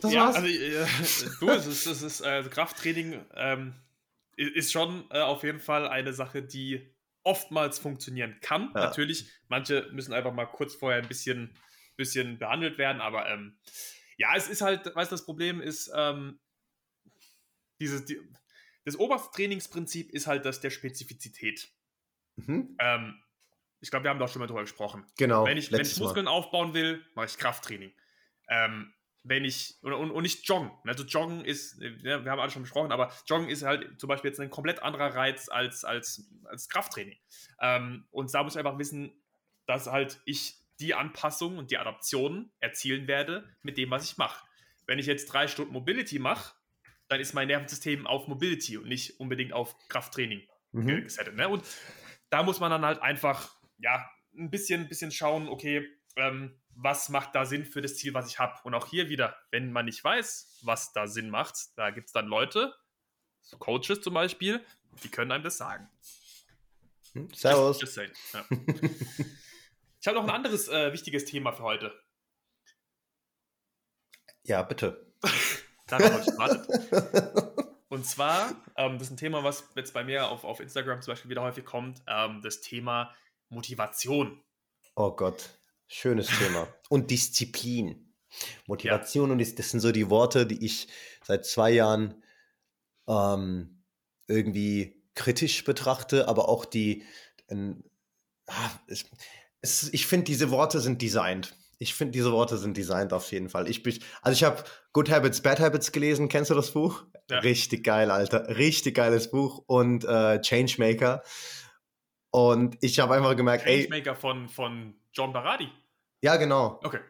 Das 0.00 0.12
ja, 0.12 0.26
war's. 0.26 0.36
Also, 0.36 0.48
äh, 0.48 0.86
du, 1.40 1.50
es 1.50 1.66
ist, 1.66 1.86
es 1.86 2.02
ist 2.02 2.20
äh, 2.20 2.42
Krafttraining 2.44 3.24
ähm, 3.34 3.74
ist 4.36 4.70
schon 4.70 5.04
äh, 5.10 5.20
auf 5.20 5.42
jeden 5.42 5.60
Fall 5.60 5.88
eine 5.88 6.12
Sache, 6.12 6.42
die 6.42 6.94
oftmals 7.26 7.78
funktionieren 7.78 8.38
kann. 8.40 8.70
Ja. 8.74 8.86
Natürlich, 8.86 9.28
manche 9.48 9.88
müssen 9.92 10.14
einfach 10.14 10.32
mal 10.32 10.46
kurz 10.46 10.74
vorher 10.74 11.02
ein 11.02 11.08
bisschen, 11.08 11.58
bisschen 11.96 12.38
behandelt 12.38 12.78
werden, 12.78 13.02
aber 13.02 13.28
ähm, 13.28 13.58
ja, 14.16 14.34
es 14.36 14.48
ist 14.48 14.62
halt, 14.62 14.86
weißt 14.94 15.10
du, 15.10 15.14
das 15.14 15.24
Problem 15.24 15.60
ist, 15.60 15.90
ähm, 15.94 16.38
dieses, 17.80 18.04
die, 18.04 18.18
das 18.84 18.96
oberste 18.96 19.34
Trainingsprinzip 19.34 20.12
ist 20.12 20.28
halt 20.28 20.44
das 20.44 20.60
der 20.60 20.70
Spezifizität. 20.70 21.68
Mhm. 22.36 22.76
Ähm, 22.78 23.22
ich 23.80 23.90
glaube, 23.90 24.04
wir 24.04 24.10
haben 24.10 24.20
doch 24.20 24.28
schon 24.28 24.40
mal 24.40 24.46
drüber 24.46 24.62
gesprochen. 24.62 25.04
Genau. 25.18 25.44
Wenn 25.44 25.58
ich, 25.58 25.70
wenn 25.72 25.80
ich 25.80 25.98
Muskeln 25.98 26.24
mal. 26.26 26.30
aufbauen 26.30 26.72
will, 26.74 27.04
mache 27.14 27.26
ich 27.26 27.36
Krafttraining. 27.36 27.92
Ähm, 28.48 28.94
wenn 29.28 29.44
ich, 29.44 29.76
und, 29.82 29.92
und, 29.92 30.10
und 30.10 30.22
nicht 30.22 30.46
joggen. 30.48 30.70
Also 30.84 31.04
joggen 31.04 31.44
ist, 31.44 31.80
ja, 31.80 32.24
wir 32.24 32.30
haben 32.30 32.40
alle 32.40 32.50
schon 32.50 32.62
besprochen, 32.62 32.92
aber 32.92 33.12
joggen 33.26 33.48
ist 33.48 33.62
halt 33.62 34.00
zum 34.00 34.08
Beispiel 34.08 34.30
jetzt 34.30 34.40
ein 34.40 34.50
komplett 34.50 34.82
anderer 34.82 35.14
Reiz 35.14 35.48
als, 35.48 35.84
als, 35.84 36.30
als 36.44 36.68
Krafttraining. 36.68 37.18
Ähm, 37.60 38.06
und 38.10 38.32
da 38.32 38.42
muss 38.42 38.54
ich 38.54 38.58
einfach 38.58 38.78
wissen, 38.78 39.12
dass 39.66 39.86
halt 39.86 40.20
ich 40.24 40.64
die 40.78 40.94
Anpassung 40.94 41.58
und 41.58 41.70
die 41.70 41.78
Adaptionen 41.78 42.52
erzielen 42.60 43.08
werde 43.08 43.48
mit 43.62 43.78
dem, 43.78 43.90
was 43.90 44.04
ich 44.04 44.16
mache. 44.16 44.46
Wenn 44.86 44.98
ich 44.98 45.06
jetzt 45.06 45.26
drei 45.26 45.48
Stunden 45.48 45.72
Mobility 45.72 46.18
mache, 46.18 46.54
dann 47.08 47.20
ist 47.20 47.34
mein 47.34 47.48
Nervensystem 47.48 48.06
auf 48.06 48.28
Mobility 48.28 48.76
und 48.76 48.88
nicht 48.88 49.18
unbedingt 49.18 49.52
auf 49.52 49.76
Krafttraining 49.88 50.42
mhm. 50.72 51.02
gesettet. 51.02 51.34
Ne? 51.34 51.48
Und 51.48 51.64
da 52.30 52.42
muss 52.42 52.60
man 52.60 52.70
dann 52.70 52.84
halt 52.84 53.00
einfach, 53.00 53.56
ja, 53.78 54.08
ein 54.36 54.50
bisschen, 54.50 54.82
ein 54.82 54.88
bisschen 54.88 55.10
schauen, 55.10 55.48
okay, 55.48 55.88
ähm, 56.16 56.58
was 56.74 57.08
macht 57.08 57.34
da 57.34 57.46
Sinn 57.46 57.64
für 57.64 57.80
das 57.80 57.96
Ziel, 57.96 58.14
was 58.14 58.28
ich 58.28 58.38
habe. 58.38 58.58
Und 58.64 58.74
auch 58.74 58.86
hier 58.86 59.08
wieder, 59.08 59.36
wenn 59.50 59.72
man 59.72 59.86
nicht 59.86 60.02
weiß, 60.02 60.60
was 60.62 60.92
da 60.92 61.06
Sinn 61.06 61.30
macht, 61.30 61.56
da 61.76 61.90
gibt 61.90 62.08
es 62.08 62.12
dann 62.12 62.26
Leute, 62.26 62.74
so 63.42 63.56
Coaches 63.58 64.00
zum 64.02 64.14
Beispiel, 64.14 64.64
die 65.02 65.08
können 65.08 65.32
einem 65.32 65.44
das 65.44 65.56
sagen. 65.56 65.88
Hm, 67.12 67.32
servus. 67.32 67.80
Just, 67.80 67.96
just 67.96 68.34
ja. 68.34 68.44
ich 70.00 70.06
habe 70.06 70.16
noch 70.16 70.24
ein 70.24 70.30
anderes 70.30 70.68
äh, 70.68 70.92
wichtiges 70.92 71.24
Thema 71.24 71.52
für 71.52 71.62
heute. 71.62 71.98
Ja, 74.44 74.62
bitte. 74.62 75.12
Darauf 75.86 76.10
habe 76.10 76.20
ich 76.20 76.26
gewartet. 76.26 77.76
Und 77.88 78.04
zwar, 78.04 78.50
ähm, 78.76 78.98
das 78.98 79.08
ist 79.08 79.14
ein 79.14 79.16
Thema, 79.16 79.44
was 79.44 79.68
jetzt 79.76 79.94
bei 79.94 80.04
mir 80.04 80.28
auf, 80.28 80.44
auf 80.44 80.60
Instagram 80.60 81.00
zum 81.00 81.12
Beispiel 81.12 81.30
wieder 81.30 81.42
häufig 81.42 81.64
kommt, 81.64 82.02
ähm, 82.06 82.42
das 82.42 82.60
Thema 82.60 83.14
Motivation. 83.48 84.42
Oh 84.96 85.12
Gott. 85.12 85.50
Schönes 85.86 86.28
Thema. 86.28 86.68
Und 86.88 87.10
Disziplin. 87.10 88.02
Motivation 88.66 89.30
ja. 89.30 89.32
und 89.32 89.58
das 89.58 89.70
sind 89.70 89.80
so 89.80 89.92
die 89.92 90.10
Worte, 90.10 90.46
die 90.46 90.64
ich 90.64 90.88
seit 91.22 91.46
zwei 91.46 91.70
Jahren 91.70 92.22
ähm, 93.08 93.82
irgendwie 94.26 95.02
kritisch 95.14 95.64
betrachte, 95.64 96.28
aber 96.28 96.48
auch 96.48 96.64
die. 96.64 97.04
Äh, 97.48 97.74
es, 98.86 99.06
es, 99.60 99.92
ich 99.92 100.06
finde, 100.06 100.24
diese 100.24 100.50
Worte 100.50 100.80
sind 100.80 101.02
designt. 101.02 101.56
Ich 101.78 101.94
finde, 101.94 102.12
diese 102.12 102.32
Worte 102.32 102.56
sind 102.56 102.76
designt 102.76 103.12
auf 103.12 103.30
jeden 103.32 103.48
Fall. 103.48 103.68
Ich 103.68 103.82
bin, 103.82 103.98
also 104.22 104.34
ich 104.34 104.44
habe 104.44 104.64
Good 104.92 105.10
Habits, 105.10 105.42
Bad 105.42 105.60
Habits 105.60 105.92
gelesen. 105.92 106.28
Kennst 106.28 106.50
du 106.50 106.54
das 106.54 106.70
Buch? 106.70 107.04
Ja. 107.30 107.40
Richtig 107.40 107.84
geil, 107.84 108.10
Alter. 108.10 108.56
Richtig 108.56 108.94
geiles 108.94 109.30
Buch. 109.30 109.62
Und 109.66 110.04
äh, 110.04 110.40
Changemaker. 110.40 111.22
Und 112.30 112.78
ich 112.80 112.98
habe 112.98 113.14
einfach 113.14 113.36
gemerkt, 113.36 113.64
Changemaker 113.64 114.12
ey. 114.12 114.16
von, 114.16 114.48
von 114.48 114.94
John 115.16 115.32
Baradi. 115.32 115.70
Ja, 116.20 116.36
genau. 116.36 116.78
Okay. 116.84 117.00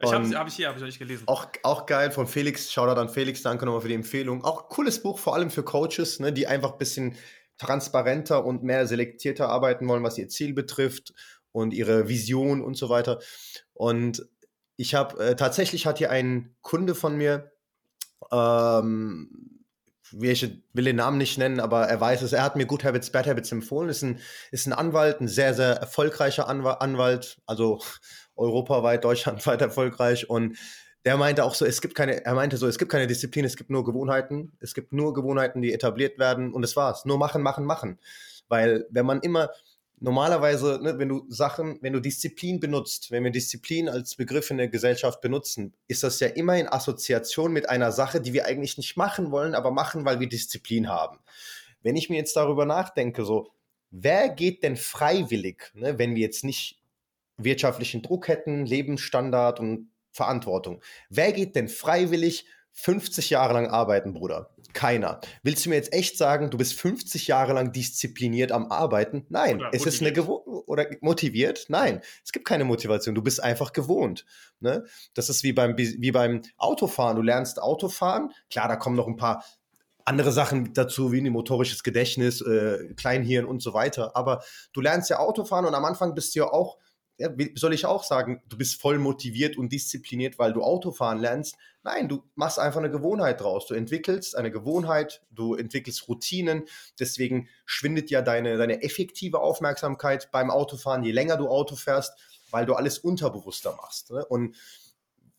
Ich 0.00 0.12
habe 0.12 0.28
hab 0.36 0.48
ich 0.48 0.54
hier, 0.54 0.68
habe 0.68 0.76
ich 0.76 0.80
noch 0.80 0.88
nicht 0.88 0.98
gelesen. 0.98 1.24
Auch, 1.26 1.46
auch 1.62 1.86
geil 1.86 2.10
von 2.10 2.26
Felix. 2.26 2.72
Shoutout 2.72 3.00
an 3.00 3.08
Felix. 3.08 3.42
Danke 3.42 3.64
nochmal 3.64 3.80
für 3.80 3.88
die 3.88 3.94
Empfehlung. 3.94 4.44
Auch 4.44 4.68
cooles 4.68 5.02
Buch, 5.02 5.18
vor 5.18 5.34
allem 5.34 5.50
für 5.50 5.62
Coaches, 5.62 6.20
ne, 6.20 6.32
die 6.32 6.46
einfach 6.46 6.72
ein 6.72 6.78
bisschen 6.78 7.16
transparenter 7.58 8.44
und 8.44 8.62
mehr 8.62 8.86
selektierter 8.86 9.48
arbeiten 9.48 9.88
wollen, 9.88 10.02
was 10.02 10.18
ihr 10.18 10.28
Ziel 10.28 10.52
betrifft 10.52 11.12
und 11.52 11.72
ihre 11.72 12.08
Vision 12.08 12.62
und 12.62 12.76
so 12.76 12.88
weiter. 12.88 13.20
Und 13.72 14.26
ich 14.76 14.94
habe 14.94 15.18
äh, 15.24 15.36
tatsächlich 15.36 15.86
hat 15.86 15.98
hier 15.98 16.10
ein 16.10 16.54
Kunde 16.60 16.94
von 16.94 17.16
mir, 17.16 17.52
ähm, 18.30 19.57
ich 20.20 20.62
will 20.72 20.84
den 20.84 20.96
Namen 20.96 21.18
nicht 21.18 21.38
nennen, 21.38 21.60
aber 21.60 21.86
er 21.86 22.00
weiß 22.00 22.22
es. 22.22 22.32
Er 22.32 22.42
hat 22.42 22.56
mir 22.56 22.66
Good 22.66 22.84
Habits, 22.84 23.10
Bad 23.10 23.26
Habits 23.26 23.52
empfohlen. 23.52 23.88
Ist 23.88 24.02
ein, 24.02 24.20
ist 24.50 24.66
ein 24.66 24.72
Anwalt, 24.72 25.20
ein 25.20 25.28
sehr, 25.28 25.54
sehr 25.54 25.74
erfolgreicher 25.76 26.48
Anwalt, 26.48 27.38
also 27.46 27.80
europaweit, 28.36 29.04
deutschlandweit 29.04 29.60
erfolgreich. 29.60 30.30
Und 30.30 30.56
der 31.04 31.16
meinte 31.16 31.44
auch 31.44 31.54
so, 31.54 31.64
es 31.64 31.80
gibt 31.80 31.94
keine, 31.94 32.24
er 32.24 32.34
meinte 32.34 32.56
so, 32.56 32.66
es 32.66 32.78
gibt 32.78 32.90
keine 32.90 33.06
Disziplin, 33.06 33.44
es 33.44 33.56
gibt 33.56 33.70
nur 33.70 33.84
Gewohnheiten. 33.84 34.52
Es 34.60 34.74
gibt 34.74 34.92
nur 34.92 35.14
Gewohnheiten, 35.14 35.62
die 35.62 35.72
etabliert 35.72 36.18
werden 36.18 36.52
und 36.52 36.62
das 36.62 36.76
war's. 36.76 37.04
Nur 37.04 37.18
machen, 37.18 37.42
machen, 37.42 37.64
machen. 37.64 37.98
Weil 38.48 38.86
wenn 38.90 39.06
man 39.06 39.20
immer, 39.20 39.50
normalerweise, 40.00 40.78
ne, 40.82 40.98
wenn 40.98 41.08
du 41.08 41.24
Sachen, 41.28 41.78
wenn 41.82 41.92
du 41.92 42.00
Disziplin 42.00 42.60
benutzt, 42.60 43.10
wenn 43.10 43.24
wir 43.24 43.30
Disziplin 43.30 43.88
als 43.88 44.16
Begriff 44.16 44.50
in 44.50 44.58
der 44.58 44.68
Gesellschaft 44.68 45.20
benutzen, 45.20 45.74
ist 45.86 46.02
das 46.02 46.20
ja 46.20 46.28
immer 46.28 46.56
in 46.58 46.68
Assoziation 46.68 47.52
mit 47.52 47.68
einer 47.68 47.92
Sache, 47.92 48.20
die 48.20 48.32
wir 48.32 48.46
eigentlich 48.46 48.76
nicht 48.76 48.96
machen 48.96 49.30
wollen, 49.30 49.54
aber 49.54 49.70
machen, 49.70 50.04
weil 50.04 50.20
wir 50.20 50.28
Disziplin 50.28 50.88
haben. 50.88 51.18
Wenn 51.82 51.96
ich 51.96 52.10
mir 52.10 52.16
jetzt 52.16 52.36
darüber 52.36 52.64
nachdenke, 52.64 53.24
so, 53.24 53.50
wer 53.90 54.28
geht 54.28 54.62
denn 54.62 54.76
freiwillig, 54.76 55.70
ne, 55.74 55.98
wenn 55.98 56.14
wir 56.14 56.22
jetzt 56.22 56.44
nicht 56.44 56.80
wirtschaftlichen 57.36 58.02
Druck 58.02 58.28
hätten, 58.28 58.66
Lebensstandard 58.66 59.60
und 59.60 59.90
Verantwortung, 60.10 60.82
wer 61.08 61.32
geht 61.32 61.54
denn 61.54 61.68
freiwillig 61.68 62.46
50 62.72 63.30
Jahre 63.30 63.54
lang 63.54 63.68
arbeiten, 63.68 64.12
Bruder? 64.12 64.50
Keiner. 64.74 65.20
Willst 65.42 65.64
du 65.64 65.70
mir 65.70 65.76
jetzt 65.76 65.92
echt 65.92 66.18
sagen, 66.18 66.50
du 66.50 66.58
bist 66.58 66.74
50 66.74 67.26
Jahre 67.26 67.54
lang 67.54 67.72
diszipliniert 67.72 68.52
am 68.52 68.70
Arbeiten? 68.70 69.24
Nein. 69.28 69.56
Oder 69.56 69.70
es 69.72 69.80
motiviert. 69.80 69.94
ist 69.94 70.00
eine 70.02 70.12
Gewohnheit. 70.12 70.58
Oder 70.68 70.86
motiviert? 71.00 71.64
Nein. 71.68 72.02
Es 72.24 72.32
gibt 72.32 72.46
keine 72.46 72.64
Motivation. 72.64 73.14
Du 73.14 73.22
bist 73.22 73.42
einfach 73.42 73.72
gewohnt. 73.72 74.26
Ne? 74.60 74.84
Das 75.14 75.30
ist 75.30 75.42
wie 75.42 75.52
beim, 75.52 75.76
wie 75.78 76.12
beim 76.12 76.42
Autofahren. 76.58 77.16
Du 77.16 77.22
lernst 77.22 77.60
Autofahren. 77.60 78.30
Klar, 78.50 78.68
da 78.68 78.76
kommen 78.76 78.96
noch 78.96 79.06
ein 79.06 79.16
paar 79.16 79.44
andere 80.04 80.32
Sachen 80.32 80.72
dazu, 80.72 81.12
wie 81.12 81.20
ein 81.20 81.32
motorisches 81.32 81.82
Gedächtnis, 81.82 82.40
äh, 82.40 82.94
Kleinhirn 82.96 83.44
und 83.44 83.62
so 83.62 83.74
weiter. 83.74 84.16
Aber 84.16 84.42
du 84.72 84.80
lernst 84.80 85.10
ja 85.10 85.18
Autofahren 85.18 85.66
und 85.66 85.74
am 85.74 85.84
Anfang 85.84 86.14
bist 86.14 86.34
du 86.34 86.40
ja 86.40 86.46
auch 86.46 86.78
ja, 87.18 87.30
soll 87.56 87.74
ich 87.74 87.84
auch 87.84 88.04
sagen, 88.04 88.42
du 88.48 88.56
bist 88.56 88.80
voll 88.80 88.98
motiviert 88.98 89.56
und 89.58 89.72
diszipliniert, 89.72 90.38
weil 90.38 90.52
du 90.52 90.62
Autofahren 90.62 91.18
lernst. 91.18 91.56
Nein, 91.82 92.08
du 92.08 92.22
machst 92.36 92.60
einfach 92.60 92.78
eine 92.78 92.90
Gewohnheit 92.90 93.40
draus. 93.40 93.66
Du 93.66 93.74
entwickelst 93.74 94.36
eine 94.36 94.52
Gewohnheit, 94.52 95.20
du 95.32 95.54
entwickelst 95.54 96.08
Routinen. 96.08 96.64
Deswegen 97.00 97.48
schwindet 97.66 98.10
ja 98.10 98.22
deine, 98.22 98.56
deine 98.56 98.82
effektive 98.82 99.40
Aufmerksamkeit 99.40 100.30
beim 100.30 100.50
Autofahren, 100.50 101.02
je 101.02 101.10
länger 101.10 101.36
du 101.36 101.48
Auto 101.48 101.74
fährst, 101.74 102.12
weil 102.50 102.66
du 102.66 102.74
alles 102.74 102.98
unterbewusster 102.98 103.74
machst. 103.74 104.12
Ne? 104.12 104.24
Und 104.24 104.56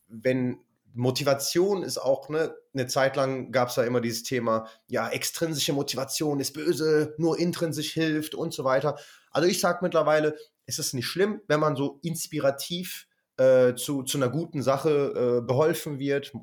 wenn 0.09 0.59
Motivation 0.93 1.83
ist 1.83 1.97
auch, 1.97 2.27
ne, 2.27 2.55
eine 2.73 2.87
Zeit 2.87 3.15
lang 3.15 3.51
gab 3.51 3.69
es 3.69 3.75
da 3.75 3.83
immer 3.83 4.01
dieses 4.01 4.23
Thema, 4.23 4.67
ja, 4.87 5.07
extrinsische 5.09 5.71
Motivation 5.71 6.39
ist 6.39 6.53
böse, 6.53 7.13
nur 7.17 7.39
intrinsisch 7.39 7.93
hilft 7.93 8.35
und 8.35 8.53
so 8.53 8.63
weiter. 8.65 8.97
Also 9.31 9.47
ich 9.47 9.59
sage 9.59 9.79
mittlerweile, 9.81 10.35
es 10.69 10.79
ist 10.79 10.93
nicht 10.93 11.08
schlimm, 11.08 11.41
wenn 11.47 11.60
man 11.60 11.75
so 11.75 11.99
inspirativ 12.03 13.08
äh, 13.38 13.75
zu, 13.75 14.03
zu 14.03 14.17
einer 14.17 14.29
guten 14.29 14.62
Sache 14.62 15.39
äh, 15.39 15.45
beholfen 15.45 15.99
wird, 15.99 16.34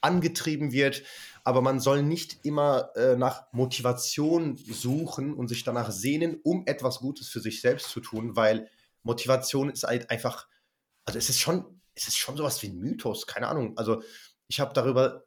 angetrieben 0.00 0.72
wird, 0.72 1.02
aber 1.44 1.60
man 1.60 1.80
soll 1.80 2.02
nicht 2.02 2.44
immer 2.44 2.90
äh, 2.96 3.16
nach 3.16 3.52
Motivation 3.52 4.56
suchen 4.56 5.34
und 5.34 5.48
sich 5.48 5.64
danach 5.64 5.90
sehnen, 5.90 6.40
um 6.42 6.62
etwas 6.66 6.98
Gutes 7.00 7.28
für 7.28 7.40
sich 7.40 7.60
selbst 7.60 7.90
zu 7.90 8.00
tun, 8.00 8.36
weil 8.36 8.68
Motivation 9.02 9.70
ist 9.70 9.84
halt 9.84 10.10
einfach, 10.10 10.46
also 11.04 11.18
es 11.18 11.28
ist 11.28 11.40
schon 11.40 11.78
es 11.98 12.08
ist 12.08 12.16
schon 12.16 12.36
sowas 12.36 12.62
wie 12.62 12.68
ein 12.68 12.78
Mythos, 12.78 13.26
keine 13.26 13.48
Ahnung. 13.48 13.76
Also 13.76 14.02
ich 14.46 14.60
habe 14.60 14.72
darüber 14.72 15.24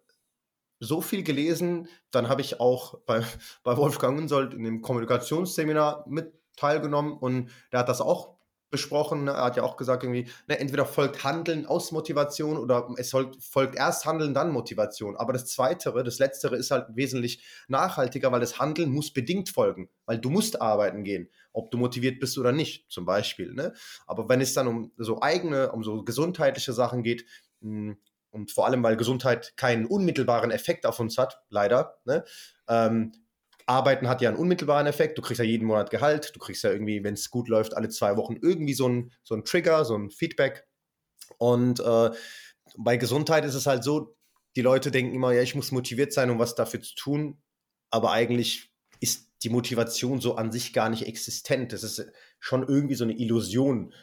so 0.80 1.01
viel 1.01 1.23
gelesen, 1.23 1.88
dann 2.12 2.30
habe 2.30 2.41
ich 2.41 2.60
auch 2.60 2.99
bei, 3.06 3.23
bei 3.63 3.77
Wolfgang 3.77 4.17
Unsold 4.17 4.54
in 4.54 4.63
dem 4.63 4.82
Kommunikationsseminar 4.82 6.06
mit 6.08 6.34
teilgenommen 6.62 7.13
und 7.13 7.50
der 7.71 7.82
hat 7.82 7.89
das 7.89 8.02
auch 8.02 8.36
besprochen. 8.71 9.26
Ne? 9.26 9.32
Er 9.32 9.43
hat 9.43 9.58
ja 9.58 9.63
auch 9.63 9.78
gesagt, 9.78 10.04
irgendwie, 10.04 10.28
ne, 10.47 10.58
entweder 10.58 10.86
folgt 10.86 11.24
Handeln 11.24 11.65
aus 11.65 11.91
Motivation 11.91 12.58
oder 12.58 12.88
es 12.97 13.12
folgt, 13.12 13.43
folgt 13.43 13.76
erst 13.76 14.06
Handeln, 14.06 14.34
dann 14.34 14.52
Motivation. 14.52 15.17
Aber 15.17 15.34
das 15.34 15.45
Zweitere, 15.47 16.04
das 16.04 16.17
Letztere 16.17 16.56
ist 16.56 16.71
halt 16.71 16.88
wesentlich 16.95 17.43
nachhaltiger, 17.67 18.32
weil 18.32 18.39
das 18.39 18.60
Handeln 18.60 18.91
muss 18.91 19.12
bedingt 19.12 19.50
folgen, 19.50 19.89
weil 20.06 20.17
du 20.19 20.30
musst 20.30 20.62
arbeiten 20.62 21.04
gehen, 21.04 21.30
ob 21.52 21.69
du 21.69 21.78
motiviert 21.78 22.19
bist 22.19 22.38
oder 22.38 22.54
nicht, 22.54 22.89
zum 22.89 23.06
Beispiel. 23.06 23.54
Ne? 23.54 23.74
Aber 24.08 24.30
wenn 24.30 24.41
es 24.41 24.54
dann 24.54 24.67
um 24.67 24.91
so 24.97 25.21
eigene, 25.21 25.71
um 25.74 25.84
so 25.84 26.04
gesundheitliche 26.04 26.74
Sachen 26.74 27.04
geht, 27.04 27.26
hm, 27.62 27.97
und 28.32 28.50
vor 28.50 28.65
allem, 28.65 28.82
weil 28.82 28.95
Gesundheit 28.95 29.58
keinen 29.58 29.86
unmittelbaren 29.86 30.52
Effekt 30.52 30.86
auf 30.86 31.02
uns 31.02 31.17
hat, 31.17 31.41
leider, 31.50 31.97
ne? 32.06 32.24
ähm, 32.69 33.12
Arbeiten 33.71 34.07
hat 34.07 34.21
ja 34.21 34.29
einen 34.29 34.38
unmittelbaren 34.38 34.88
Effekt. 34.88 35.17
Du 35.17 35.21
kriegst 35.21 35.39
ja 35.39 35.45
jeden 35.45 35.65
Monat 35.65 35.89
Gehalt. 35.89 36.36
Du 36.36 36.39
kriegst 36.39 36.63
ja 36.63 36.71
irgendwie, 36.71 37.03
wenn 37.03 37.13
es 37.15 37.29
gut 37.29 37.47
läuft, 37.47 37.75
alle 37.75 37.89
zwei 37.89 38.17
Wochen 38.17 38.38
irgendwie 38.41 38.73
so 38.73 38.88
ein, 38.88 39.12
so 39.23 39.36
ein 39.36 39.43
Trigger, 39.45 39.86
so 39.86 39.95
ein 39.95 40.12
Feedback. 40.12 40.65
Und 41.38 41.79
äh, 41.79 42.12
bei 42.77 42.97
Gesundheit 42.97 43.45
ist 43.45 43.55
es 43.55 43.65
halt 43.65 43.84
so, 43.84 44.15
die 44.55 44.62
Leute 44.62 44.91
denken 44.91 45.15
immer, 45.15 45.31
ja, 45.31 45.41
ich 45.41 45.55
muss 45.55 45.71
motiviert 45.71 46.13
sein, 46.13 46.29
um 46.29 46.39
was 46.39 46.55
dafür 46.55 46.81
zu 46.81 46.95
tun. 46.95 47.41
Aber 47.89 48.12
eigentlich 48.12 48.71
ist 48.99 49.29
die 49.43 49.49
Motivation 49.49 50.21
so 50.21 50.36
an 50.36 50.51
sich 50.51 50.73
gar 50.73 50.89
nicht 50.89 51.07
existent. 51.07 51.73
Das 51.73 51.84
ist 51.84 52.05
schon 52.39 52.67
irgendwie 52.67 52.95
so 52.95 53.03
eine 53.03 53.17
Illusion, 53.17 53.93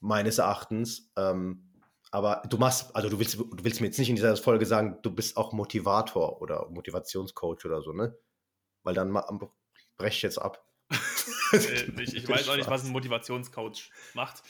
meines 0.00 0.38
Erachtens. 0.38 1.10
Ähm, 1.16 1.70
aber 2.10 2.42
du 2.48 2.58
machst, 2.58 2.94
also 2.96 3.08
du 3.08 3.18
willst, 3.20 3.38
du 3.38 3.46
willst 3.62 3.80
mir 3.80 3.86
jetzt 3.86 3.98
nicht 3.98 4.08
in 4.08 4.16
dieser 4.16 4.36
Folge 4.36 4.66
sagen, 4.66 4.98
du 5.02 5.14
bist 5.14 5.36
auch 5.36 5.52
Motivator 5.52 6.42
oder 6.42 6.68
Motivationscoach 6.70 7.64
oder 7.64 7.82
so, 7.82 7.92
ne? 7.92 8.16
Weil 8.82 8.94
dann 8.94 9.12
breche 9.12 10.16
ich 10.16 10.22
jetzt 10.22 10.38
ab. 10.38 10.64
Äh, 11.52 11.56
ich, 12.02 12.14
ich 12.14 12.28
weiß 12.28 12.48
auch 12.48 12.54
nicht, 12.54 12.70
was 12.70 12.84
ein 12.84 12.92
Motivationscoach 12.92 13.90
macht. 14.14 14.44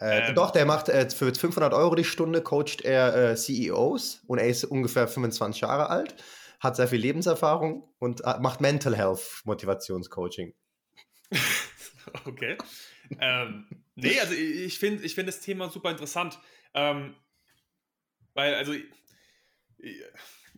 Äh, 0.00 0.30
ähm, 0.30 0.34
doch, 0.34 0.50
der 0.50 0.66
macht 0.66 0.88
äh, 0.88 1.08
für 1.10 1.32
500 1.34 1.74
Euro 1.74 1.94
die 1.94 2.04
Stunde, 2.04 2.42
coacht 2.42 2.80
er 2.82 3.14
äh, 3.14 3.36
CEOs 3.36 4.24
und 4.26 4.38
er 4.38 4.48
ist 4.48 4.64
ungefähr 4.64 5.06
25 5.06 5.60
Jahre 5.60 5.90
alt, 5.90 6.16
hat 6.58 6.76
sehr 6.76 6.88
viel 6.88 6.98
Lebenserfahrung 6.98 7.88
und 7.98 8.22
äh, 8.24 8.38
macht 8.40 8.60
Mental 8.60 8.96
Health 8.96 9.42
Motivationscoaching. 9.44 10.54
okay. 12.24 12.56
ähm, 13.20 13.66
nee, 13.94 14.18
also 14.18 14.34
ich 14.34 14.78
finde 14.78 15.04
ich 15.04 15.14
find 15.14 15.28
das 15.28 15.40
Thema 15.40 15.68
super 15.68 15.90
interessant. 15.90 16.38
Ähm, 16.74 17.14
weil, 18.34 18.54
also, 18.54 18.72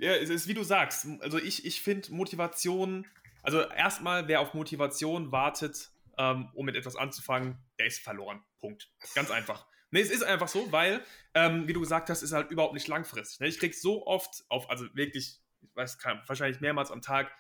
ja, 0.03 0.17
es 0.17 0.31
ist 0.31 0.49
wie 0.49 0.55
du 0.55 0.65
sagst. 0.65 1.07
Also 1.21 1.39
ich, 1.39 1.65
ich 1.65 1.81
finde 1.81 2.13
Motivation, 2.13 3.07
also 3.45 3.61
erstmal, 3.61 4.27
wer 4.27 4.41
auf 4.41 4.53
Motivation 4.53 5.31
wartet, 5.31 5.91
ähm, 6.19 6.51
um 6.55 6.67
mit 6.67 6.75
etwas 6.75 6.97
anzufangen, 6.97 7.57
der 7.79 7.87
ist 7.87 8.01
verloren. 8.01 8.43
Punkt. 8.59 8.91
Ganz 9.15 9.31
einfach. 9.31 9.65
Nee, 9.93 10.01
es 10.01 10.11
ist 10.11 10.25
einfach 10.25 10.49
so, 10.49 10.73
weil, 10.73 11.05
ähm, 11.35 11.69
wie 11.69 11.73
du 11.73 11.81
gesagt 11.81 12.11
hast, 12.11 12.23
ist 12.23 12.33
halt 12.33 12.51
überhaupt 12.51 12.75
nicht 12.75 12.89
langfristig. 12.89 13.39
Ne? 13.39 13.47
Ich 13.47 13.61
krieg 13.61 13.77
so 13.77 14.05
oft 14.05 14.45
auf, 14.49 14.69
also 14.71 14.87
wirklich, 14.95 15.41
ich 15.61 15.77
weiß, 15.77 15.99
kann, 15.99 16.21
wahrscheinlich 16.27 16.61
mehrmals 16.61 16.91
am 16.91 17.01
Tag, 17.01 17.31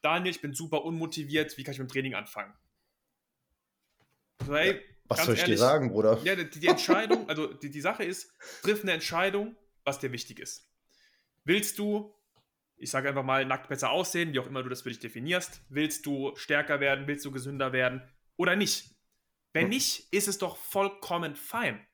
Daniel, 0.00 0.30
ich 0.30 0.40
bin 0.40 0.54
super 0.54 0.84
unmotiviert, 0.84 1.58
wie 1.58 1.64
kann 1.64 1.72
ich 1.72 1.78
mit 1.78 1.90
dem 1.90 1.92
Training 1.92 2.14
anfangen? 2.14 2.54
So, 4.46 4.56
hey, 4.56 4.74
ja, 4.74 4.80
was 5.08 5.24
soll 5.24 5.34
ich 5.34 5.40
ehrlich, 5.40 5.56
dir 5.56 5.60
sagen, 5.60 5.90
Bruder? 5.90 6.18
Ja, 6.24 6.34
die, 6.34 6.48
die 6.48 6.68
Entscheidung, 6.68 7.28
also 7.28 7.52
die, 7.52 7.70
die 7.70 7.80
Sache 7.82 8.04
ist, 8.04 8.32
triff 8.62 8.82
eine 8.82 8.92
Entscheidung, 8.92 9.54
was 9.84 9.98
dir 9.98 10.12
wichtig 10.12 10.38
ist. 10.38 10.66
Willst 11.46 11.78
du, 11.78 12.12
ich 12.76 12.90
sage 12.90 13.08
einfach 13.08 13.22
mal, 13.22 13.46
nackt 13.46 13.68
besser 13.68 13.90
aussehen, 13.90 14.32
wie 14.32 14.40
auch 14.40 14.48
immer 14.48 14.64
du 14.64 14.68
das 14.68 14.82
für 14.82 14.88
dich 14.88 14.98
definierst? 14.98 15.62
Willst 15.68 16.04
du 16.04 16.34
stärker 16.34 16.80
werden? 16.80 17.06
Willst 17.06 17.24
du 17.24 17.30
gesünder 17.30 17.72
werden? 17.72 18.02
Oder 18.36 18.56
nicht? 18.56 18.90
Wenn 19.52 19.68
nicht, 19.68 20.12
ist 20.12 20.26
es 20.26 20.38
doch 20.38 20.56
vollkommen 20.56 21.36
fein. 21.36 21.86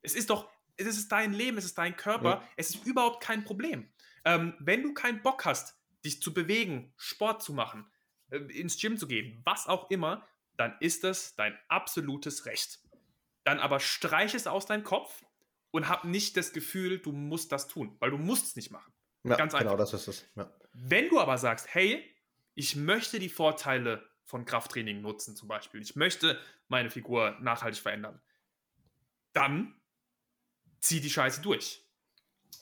Es 0.00 0.14
ist 0.14 0.30
doch, 0.30 0.48
es 0.76 0.86
ist 0.86 1.10
dein 1.10 1.32
Leben, 1.32 1.58
es 1.58 1.64
ist 1.64 1.76
dein 1.76 1.96
Körper, 1.96 2.48
es 2.56 2.70
ist 2.70 2.86
überhaupt 2.86 3.22
kein 3.22 3.44
Problem. 3.44 3.92
Ähm, 4.24 4.54
wenn 4.60 4.82
du 4.84 4.94
keinen 4.94 5.22
Bock 5.22 5.44
hast, 5.44 5.76
dich 6.04 6.22
zu 6.22 6.32
bewegen, 6.32 6.94
Sport 6.96 7.42
zu 7.42 7.52
machen, 7.52 7.90
äh, 8.30 8.38
ins 8.38 8.80
Gym 8.80 8.96
zu 8.96 9.08
gehen, 9.08 9.42
was 9.44 9.66
auch 9.66 9.90
immer, 9.90 10.26
dann 10.56 10.76
ist 10.80 11.02
das 11.04 11.34
dein 11.34 11.58
absolutes 11.68 12.46
Recht. 12.46 12.78
Dann 13.44 13.58
aber 13.58 13.80
streich 13.80 14.34
es 14.34 14.46
aus 14.46 14.66
deinem 14.66 14.84
Kopf 14.84 15.24
und 15.72 15.88
hab 15.88 16.04
nicht 16.04 16.36
das 16.36 16.52
Gefühl, 16.52 17.00
du 17.00 17.12
musst 17.12 17.50
das 17.50 17.66
tun, 17.68 17.96
weil 17.98 18.10
du 18.10 18.18
musst 18.18 18.46
es 18.46 18.56
nicht 18.56 18.70
machen. 18.70 18.92
Ja, 19.24 19.36
Ganz 19.36 19.54
einfach. 19.54 19.66
Genau, 19.66 19.76
das 19.76 19.92
ist 19.92 20.08
es. 20.08 20.24
Ja. 20.34 20.52
Wenn 20.72 21.08
du 21.08 21.20
aber 21.20 21.36
sagst, 21.38 21.74
hey, 21.74 22.04
ich 22.54 22.76
möchte 22.76 23.18
die 23.18 23.28
Vorteile 23.28 24.08
von 24.24 24.44
Krafttraining 24.44 25.00
nutzen, 25.00 25.36
zum 25.36 25.48
Beispiel, 25.48 25.82
ich 25.82 25.96
möchte 25.96 26.38
meine 26.68 26.90
Figur 26.90 27.36
nachhaltig 27.40 27.82
verändern, 27.82 28.20
dann 29.32 29.74
zieh 30.80 31.00
die 31.00 31.10
Scheiße 31.10 31.42
durch. 31.42 31.84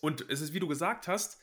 Und 0.01 0.29
es 0.31 0.40
ist, 0.40 0.53
wie 0.53 0.61
du 0.61 0.68
gesagt 0.68 1.09
hast, 1.09 1.38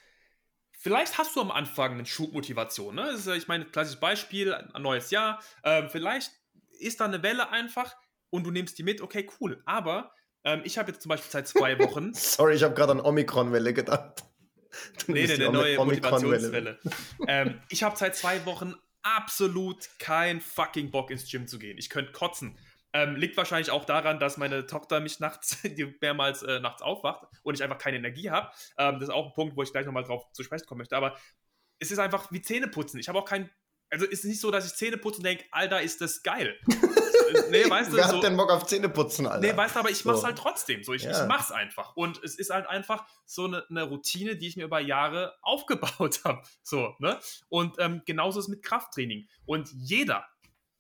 vielleicht 0.72 1.18
hast 1.18 1.36
du 1.36 1.42
am 1.42 1.52
Anfang 1.52 1.94
eine 1.94 2.06
Schubmotivation. 2.06 2.96
Ne? 2.96 3.10
Ist, 3.12 3.28
ich 3.28 3.48
meine, 3.48 3.66
klassisches 3.66 4.00
Beispiel, 4.00 4.54
ein 4.54 4.82
neues 4.82 5.12
Jahr. 5.12 5.42
Ähm, 5.64 5.90
vielleicht 5.90 6.32
ist 6.80 7.00
da 7.00 7.06
eine 7.06 7.24
Welle 7.24 7.50
einfach 7.50 7.96
und 8.30 8.44
du 8.44 8.52
nimmst 8.52 8.78
die 8.78 8.84
mit, 8.84 9.02
okay, 9.02 9.30
cool. 9.40 9.62
Aber 9.66 10.14
ähm, 10.44 10.62
ich 10.64 10.78
habe 10.78 10.92
jetzt 10.92 11.02
zum 11.02 11.10
Beispiel 11.10 11.32
seit 11.32 11.48
zwei 11.48 11.80
Wochen. 11.80 12.14
Sorry, 12.14 12.56
ich 12.56 12.64
habe 12.64 12.76
gerade 12.76 12.94
an 12.94 13.00
Omikron-Welle 13.02 13.74
gedacht. 13.74 14.24
Du 15.06 15.12
nee, 15.12 15.26
nee, 15.26 15.34
eine 15.34 15.50
neue 15.52 15.78
Motivationswelle. 15.78 16.80
ähm, 17.28 17.62
ich 17.70 17.84
habe 17.84 17.96
seit 17.98 18.16
zwei 18.16 18.46
Wochen 18.46 18.76
absolut 19.04 19.90
keinen 20.00 20.42
fucking 20.42 20.92
Bock 20.92 21.12
ins 21.12 21.30
Gym 21.30 21.48
zu 21.48 21.60
gehen. 21.60 21.78
Ich 21.78 21.90
könnte 21.90 22.12
kotzen. 22.12 22.58
Ähm, 22.94 23.18
liegt 23.18 23.36
wahrscheinlich 23.36 23.72
auch 23.72 23.84
daran, 23.84 24.20
dass 24.20 24.38
meine 24.38 24.66
Tochter 24.66 25.00
mich 25.02 25.20
nachts 25.20 25.58
mehrmals 26.02 26.44
äh, 26.44 26.60
nachts 26.60 26.82
aufwacht 26.82 27.28
und 27.44 27.56
ich 27.56 27.64
einfach 27.64 27.78
keine 27.78 27.98
Energie 27.98 28.30
habe. 28.30 28.50
Ähm, 28.78 28.96
das 29.00 29.10
ist 29.10 29.14
auch 29.14 29.28
ein 29.28 29.34
Punkt, 29.34 29.58
wo 29.58 29.64
ich 29.64 29.72
gleich 29.72 29.86
nochmal 29.86 30.04
drauf 30.04 30.32
zu 30.32 30.44
sprechen 30.44 30.66
kommen 30.66 30.80
möchte. 30.80 30.96
Aber 30.96 31.18
es 31.80 31.92
ist 31.92 32.00
einfach 32.00 32.32
wie 32.32 32.42
Zähne 32.42 32.68
putzen. 32.68 33.00
Ich 33.00 33.10
habe 33.10 33.20
auch 33.20 33.26
keinen 33.26 33.50
also 33.90 34.06
ist 34.06 34.26
nicht 34.26 34.42
so, 34.42 34.52
dass 34.52 34.66
ich 34.66 34.74
Zähne 34.74 34.98
putze 34.98 35.18
und 35.18 35.26
denke, 35.26 35.46
Alter, 35.52 35.82
ist 35.82 36.02
das 36.02 36.24
geil. 36.24 36.60
nee, 37.50 37.70
weißt 37.70 37.92
du, 37.92 37.98
Wer 37.98 38.08
so, 38.08 38.16
hat 38.16 38.24
denn 38.24 38.38
Bock 38.38 38.52
auf 38.52 38.66
Zähne 38.66 38.90
putzen, 38.90 39.28
Alter? 39.28 39.40
Nee, 39.40 39.56
weißt 39.56 39.76
du, 39.76 39.80
aber 39.80 39.90
ich 39.90 40.06
mach's 40.06 40.22
so. 40.22 40.28
halt 40.28 40.38
trotzdem. 40.38 40.84
So, 40.84 40.94
ich, 40.94 41.04
ja. 41.04 41.12
ich 41.12 41.28
mach's 41.28 41.52
einfach. 41.52 41.96
Und 41.96 42.24
es 42.24 42.36
ist 42.36 42.50
halt 42.50 42.68
einfach 42.68 43.06
so 43.26 43.46
eine, 43.46 43.66
eine 43.70 43.84
Routine, 43.84 44.36
die 44.36 44.48
ich 44.48 44.58
mir 44.58 44.66
über 44.66 44.80
Jahre 44.80 45.36
aufgebaut 45.42 46.22
habe. 46.24 46.42
So, 46.64 46.96
ne? 47.00 47.20
Und 47.50 47.76
ähm, 47.80 48.02
genauso 48.06 48.40
ist 48.40 48.46
es 48.46 48.50
mit 48.50 48.64
Krafttraining. 48.64 49.28
Und 49.46 49.70
jeder, 49.74 50.26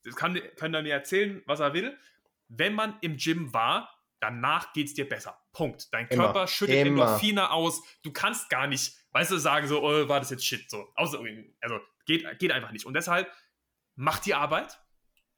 das 0.03 0.15
kann, 0.15 0.39
kann 0.55 0.73
er 0.73 0.81
mir 0.81 0.93
erzählen, 0.93 1.41
was 1.45 1.59
er 1.59 1.73
will, 1.73 1.97
wenn 2.47 2.73
man 2.73 2.97
im 3.01 3.17
Gym 3.17 3.53
war, 3.53 3.89
danach 4.19 4.73
geht's 4.73 4.93
dir 4.93 5.07
besser. 5.07 5.37
Punkt. 5.51 5.93
Dein 5.93 6.07
Körper 6.09 6.39
Immer. 6.39 6.47
schüttet 6.47 6.75
Immer. 6.75 7.03
Endorphine 7.03 7.51
aus. 7.51 7.81
Du 8.03 8.11
kannst 8.11 8.49
gar 8.49 8.67
nicht, 8.67 8.95
weißt 9.11 9.31
du, 9.31 9.37
sagen 9.37 9.67
so, 9.67 9.83
oh, 9.83 10.07
war 10.07 10.19
das 10.19 10.29
jetzt 10.29 10.45
Shit. 10.45 10.69
So, 10.69 10.87
also, 10.95 11.23
also 11.61 11.79
Geht, 12.05 12.39
geht 12.39 12.51
einfach 12.51 12.71
nicht. 12.71 12.85
Und 12.85 12.93
deshalb 12.93 13.31
macht 13.95 14.25
die 14.25 14.35
Arbeit, 14.35 14.79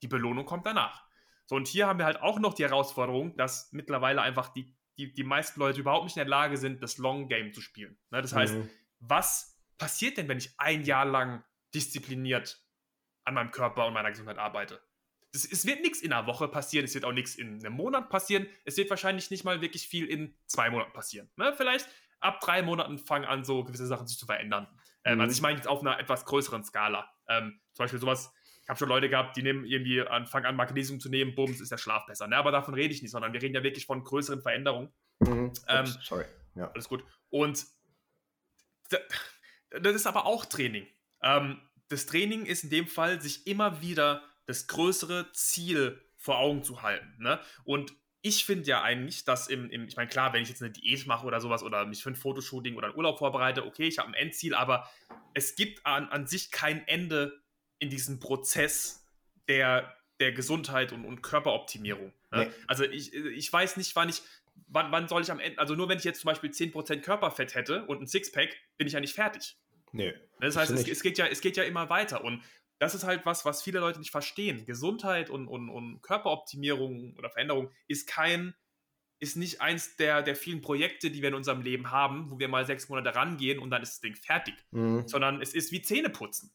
die 0.01 0.07
Belohnung 0.07 0.45
kommt 0.45 0.65
danach. 0.65 1.07
So, 1.45 1.55
und 1.55 1.67
hier 1.67 1.87
haben 1.87 1.99
wir 1.99 2.05
halt 2.05 2.21
auch 2.21 2.39
noch 2.39 2.53
die 2.53 2.63
Herausforderung, 2.63 3.35
dass 3.37 3.71
mittlerweile 3.71 4.21
einfach 4.21 4.49
die, 4.49 4.75
die, 4.97 5.13
die 5.13 5.23
meisten 5.23 5.59
Leute 5.59 5.79
überhaupt 5.79 6.03
nicht 6.03 6.17
in 6.17 6.21
der 6.21 6.29
Lage 6.29 6.57
sind, 6.57 6.83
das 6.83 6.97
Long 6.97 7.27
Game 7.27 7.53
zu 7.53 7.61
spielen. 7.61 7.97
Ne? 8.09 8.21
Das 8.21 8.33
heißt, 8.33 8.55
mhm. 8.55 8.69
was 8.99 9.57
passiert 9.77 10.17
denn, 10.17 10.27
wenn 10.27 10.37
ich 10.37 10.53
ein 10.57 10.83
Jahr 10.83 11.05
lang 11.05 11.43
diszipliniert 11.73 12.61
an 13.23 13.35
meinem 13.35 13.51
Körper 13.51 13.85
und 13.87 13.93
meiner 13.93 14.11
Gesundheit 14.11 14.37
arbeite? 14.37 14.81
Das, 15.31 15.45
es 15.45 15.65
wird 15.65 15.81
nichts 15.81 16.01
in 16.01 16.11
einer 16.11 16.27
Woche 16.27 16.47
passieren, 16.47 16.85
es 16.85 16.93
wird 16.93 17.05
auch 17.05 17.13
nichts 17.13 17.35
in 17.35 17.65
einem 17.65 17.75
Monat 17.75 18.09
passieren, 18.09 18.47
es 18.65 18.75
wird 18.75 18.89
wahrscheinlich 18.89 19.31
nicht 19.31 19.45
mal 19.45 19.61
wirklich 19.61 19.87
viel 19.87 20.05
in 20.05 20.35
zwei 20.47 20.69
Monaten 20.69 20.93
passieren. 20.93 21.29
Ne? 21.37 21.53
Vielleicht 21.55 21.87
ab 22.19 22.41
drei 22.41 22.61
Monaten 22.61 22.97
fangen 22.97 23.25
an, 23.25 23.45
so 23.45 23.63
gewisse 23.63 23.87
Sachen 23.87 24.07
sich 24.07 24.17
zu 24.17 24.25
verändern. 24.25 24.67
Ähm, 25.03 25.11
also 25.11 25.15
mhm. 25.15 25.21
Also 25.21 25.33
ich 25.33 25.41
meine 25.41 25.55
jetzt 25.57 25.67
auf 25.67 25.79
einer 25.79 25.99
etwas 25.99 26.25
größeren 26.25 26.63
Skala. 26.63 27.09
Ähm, 27.29 27.61
zum 27.73 27.83
Beispiel 27.83 27.99
sowas, 27.99 28.33
ich 28.67 28.69
habe 28.69 28.79
schon 28.79 28.89
Leute 28.89 29.07
gehabt, 29.07 29.37
die 29.37 29.43
nehmen 29.43 29.63
irgendwie 29.63 30.01
anfangen 30.01 30.45
an 30.45 30.57
Magnesium 30.57 30.99
zu 30.99 31.07
nehmen, 31.07 31.35
bums, 31.35 31.61
ist 31.61 31.71
der 31.71 31.77
Schlaf 31.77 32.05
besser. 32.05 32.27
Ne? 32.27 32.35
Aber 32.35 32.51
davon 32.51 32.73
rede 32.73 32.93
ich 32.93 33.01
nicht, 33.01 33.11
sondern 33.11 33.31
wir 33.31 33.41
reden 33.41 33.55
ja 33.55 33.63
wirklich 33.63 33.85
von 33.85 34.03
größeren 34.03 34.41
Veränderungen. 34.41 34.91
Mhm. 35.19 35.53
Ähm, 35.69 35.85
sorry. 35.85 36.25
Ja. 36.53 36.69
Alles 36.71 36.89
gut. 36.89 37.01
Und 37.29 37.65
das 39.69 39.95
ist 39.95 40.05
aber 40.05 40.25
auch 40.25 40.43
Training. 40.43 40.85
Ähm, 41.21 41.61
das 41.87 42.07
Training 42.07 42.45
ist 42.45 42.65
in 42.65 42.69
dem 42.69 42.87
Fall, 42.87 43.21
sich 43.21 43.47
immer 43.47 43.81
wieder 43.81 44.21
das 44.47 44.67
größere 44.67 45.31
Ziel 45.31 46.01
vor 46.17 46.37
Augen 46.39 46.61
zu 46.61 46.81
halten. 46.81 47.15
Ne? 47.19 47.39
Und 47.63 47.93
ich 48.21 48.43
finde 48.43 48.65
ja 48.65 48.81
eigentlich, 48.81 49.23
dass 49.23 49.47
im, 49.47 49.69
im 49.69 49.87
ich 49.87 49.95
meine, 49.95 50.09
klar, 50.09 50.33
wenn 50.33 50.43
ich 50.43 50.49
jetzt 50.49 50.61
eine 50.61 50.71
Diät 50.71 51.07
mache 51.07 51.25
oder 51.25 51.39
sowas 51.39 51.63
oder 51.63 51.85
mich 51.85 52.03
für 52.03 52.09
ein 52.09 52.17
Fotoshooting 52.17 52.75
oder 52.75 52.87
einen 52.87 52.97
Urlaub 52.97 53.19
vorbereite, 53.19 53.65
okay, 53.65 53.87
ich 53.87 53.99
habe 53.99 54.09
ein 54.09 54.13
Endziel, 54.13 54.55
aber 54.55 54.89
es 55.33 55.55
gibt 55.55 55.85
an, 55.85 56.09
an 56.09 56.27
sich 56.27 56.51
kein 56.51 56.85
Ende 56.85 57.46
in 57.79 57.89
diesem 57.89 58.19
Prozess, 58.19 59.05
der 59.47 59.97
der 60.19 60.31
Gesundheit 60.31 60.91
und, 60.91 61.05
und 61.05 61.21
Körperoptimierung. 61.21 62.13
Ne? 62.31 62.45
Nee. 62.45 62.51
Also 62.67 62.83
ich, 62.83 63.13
ich 63.13 63.51
weiß 63.51 63.77
nicht, 63.77 63.95
wann 63.95 64.09
ich, 64.09 64.21
wann, 64.67 64.91
wann 64.91 65.07
soll 65.07 65.21
ich 65.21 65.31
am 65.31 65.39
Ende, 65.39 65.59
also 65.59 65.75
nur 65.75 65.89
wenn 65.89 65.97
ich 65.97 66.03
jetzt 66.03 66.21
zum 66.21 66.29
Beispiel 66.29 66.49
10% 66.49 67.01
Körperfett 67.01 67.55
hätte 67.55 67.85
und 67.85 68.01
ein 68.01 68.07
Sixpack, 68.07 68.49
bin 68.77 68.87
ich 68.87 68.93
ja 68.93 68.99
nicht 68.99 69.13
fertig. 69.13 69.57
Nee. 69.91 70.13
Das 70.39 70.57
heißt, 70.57 70.71
es, 70.71 70.87
es, 70.87 71.01
geht 71.01 71.17
ja, 71.17 71.27
es 71.27 71.41
geht 71.41 71.57
ja 71.57 71.63
immer 71.63 71.89
weiter. 71.89 72.23
Und 72.23 72.43
das 72.79 72.93
ist 72.93 73.03
halt 73.03 73.25
was, 73.25 73.45
was 73.45 73.61
viele 73.61 73.79
Leute 73.79 73.99
nicht 73.99 74.11
verstehen. 74.11 74.65
Gesundheit 74.65 75.29
und, 75.29 75.47
und, 75.47 75.69
und 75.69 76.01
Körperoptimierung 76.01 77.15
oder 77.17 77.29
Veränderung 77.29 77.71
ist 77.87 78.07
kein, 78.07 78.53
ist 79.19 79.35
nicht 79.35 79.61
eins 79.61 79.95
der, 79.95 80.21
der 80.21 80.35
vielen 80.35 80.61
Projekte, 80.61 81.09
die 81.09 81.21
wir 81.21 81.29
in 81.29 81.35
unserem 81.35 81.61
Leben 81.61 81.89
haben, 81.91 82.29
wo 82.29 82.39
wir 82.39 82.47
mal 82.47 82.65
sechs 82.65 82.89
Monate 82.89 83.15
rangehen 83.15 83.59
und 83.59 83.71
dann 83.71 83.81
ist 83.81 83.93
das 83.93 84.01
Ding 84.01 84.15
fertig. 84.15 84.55
Mhm. 84.71 85.07
Sondern 85.07 85.41
es 85.41 85.53
ist 85.53 85.71
wie 85.71 85.81
Zähneputzen. 85.81 86.51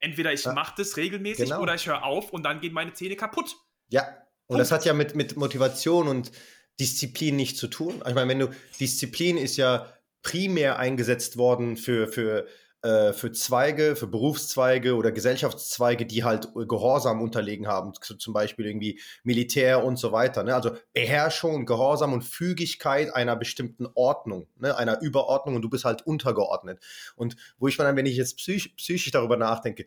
Entweder 0.00 0.32
ich 0.32 0.44
ja. 0.44 0.52
mache 0.52 0.74
das 0.76 0.96
regelmäßig 0.96 1.46
genau. 1.46 1.62
oder 1.62 1.74
ich 1.74 1.86
höre 1.86 2.04
auf 2.04 2.32
und 2.32 2.42
dann 2.42 2.60
gehen 2.60 2.72
meine 2.72 2.92
Zähne 2.92 3.16
kaputt. 3.16 3.56
Ja, 3.88 4.02
und 4.02 4.56
Punkt. 4.56 4.60
das 4.60 4.72
hat 4.72 4.84
ja 4.84 4.92
mit, 4.92 5.14
mit 5.14 5.36
Motivation 5.36 6.08
und 6.08 6.30
Disziplin 6.78 7.36
nichts 7.36 7.58
zu 7.58 7.68
tun. 7.68 8.02
Ich 8.06 8.14
meine, 8.14 8.28
wenn 8.28 8.38
du, 8.38 8.50
Disziplin 8.78 9.38
ist 9.38 9.56
ja 9.56 9.92
primär 10.22 10.78
eingesetzt 10.78 11.36
worden 11.36 11.76
für, 11.76 12.08
für 12.08 12.46
äh, 12.86 13.12
für 13.12 13.32
Zweige, 13.32 13.96
für 13.96 14.06
Berufszweige 14.06 14.94
oder 14.94 15.10
Gesellschaftszweige, 15.10 16.06
die 16.06 16.22
halt 16.22 16.50
Gehorsam 16.54 17.20
unterlegen 17.20 17.66
haben, 17.66 17.92
zum 18.00 18.32
Beispiel 18.32 18.64
irgendwie 18.64 19.00
Militär 19.24 19.84
und 19.84 19.96
so 19.96 20.12
weiter. 20.12 20.44
Ne? 20.44 20.54
Also 20.54 20.70
Beherrschung, 20.92 21.66
Gehorsam 21.66 22.12
und 22.12 22.22
Fügigkeit 22.22 23.12
einer 23.12 23.34
bestimmten 23.34 23.88
Ordnung, 23.94 24.46
ne? 24.56 24.76
einer 24.76 25.00
Überordnung 25.02 25.56
und 25.56 25.62
du 25.62 25.68
bist 25.68 25.84
halt 25.84 26.06
untergeordnet. 26.06 26.80
Und 27.16 27.36
wo 27.58 27.66
ich 27.66 27.76
mir 27.76 27.84
dann, 27.84 27.96
wenn 27.96 28.06
ich 28.06 28.16
jetzt 28.16 28.36
psych 28.36 28.76
psychisch 28.76 29.10
darüber 29.10 29.36
nachdenke, 29.36 29.86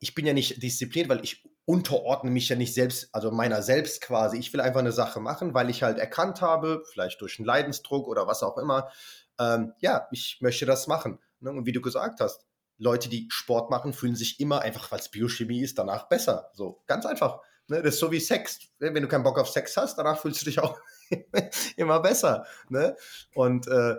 ich 0.00 0.16
bin 0.16 0.26
ja 0.26 0.32
nicht 0.32 0.60
diszipliniert, 0.60 1.10
weil 1.10 1.22
ich 1.22 1.44
unterordne 1.64 2.32
mich 2.32 2.48
ja 2.48 2.56
nicht 2.56 2.74
selbst, 2.74 3.08
also 3.12 3.30
meiner 3.30 3.62
selbst 3.62 4.00
quasi. 4.00 4.38
Ich 4.38 4.52
will 4.52 4.60
einfach 4.60 4.80
eine 4.80 4.90
Sache 4.90 5.20
machen, 5.20 5.54
weil 5.54 5.70
ich 5.70 5.84
halt 5.84 5.98
erkannt 5.98 6.40
habe, 6.40 6.82
vielleicht 6.90 7.20
durch 7.20 7.38
einen 7.38 7.46
Leidensdruck 7.46 8.08
oder 8.08 8.26
was 8.26 8.42
auch 8.42 8.58
immer, 8.58 8.90
ähm, 9.38 9.74
ja, 9.78 10.08
ich 10.10 10.38
möchte 10.40 10.66
das 10.66 10.88
machen. 10.88 11.20
Ne? 11.42 11.50
Und 11.50 11.66
wie 11.66 11.72
du 11.72 11.80
gesagt 11.80 12.20
hast, 12.20 12.44
Leute, 12.78 13.08
die 13.08 13.28
Sport 13.30 13.70
machen, 13.70 13.92
fühlen 13.92 14.16
sich 14.16 14.40
immer 14.40 14.62
einfach, 14.62 14.90
weil 14.90 14.98
es 14.98 15.08
Biochemie 15.08 15.62
ist, 15.62 15.78
danach 15.78 16.08
besser. 16.08 16.50
So, 16.54 16.82
ganz 16.86 17.06
einfach. 17.06 17.40
Ne? 17.68 17.82
Das 17.82 17.94
ist 17.94 18.00
so 18.00 18.10
wie 18.10 18.20
Sex. 18.20 18.60
Ne? 18.80 18.92
Wenn 18.94 19.02
du 19.02 19.08
keinen 19.08 19.22
Bock 19.22 19.38
auf 19.38 19.48
Sex 19.48 19.76
hast, 19.76 19.98
danach 19.98 20.20
fühlst 20.20 20.40
du 20.40 20.46
dich 20.46 20.58
auch 20.58 20.78
immer 21.76 22.00
besser. 22.00 22.46
Ne? 22.68 22.96
Und 23.34 23.68
äh, 23.68 23.96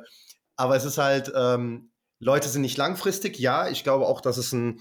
aber 0.56 0.76
es 0.76 0.86
ist 0.86 0.98
halt, 0.98 1.32
ähm, 1.36 1.91
Leute 2.20 2.48
sind 2.48 2.62
nicht 2.62 2.78
langfristig. 2.78 3.39
Ja, 3.39 3.70
ich 3.70 3.84
glaube 3.84 4.06
auch, 4.06 4.22
dass 4.22 4.38
es 4.38 4.52
ein, 4.52 4.80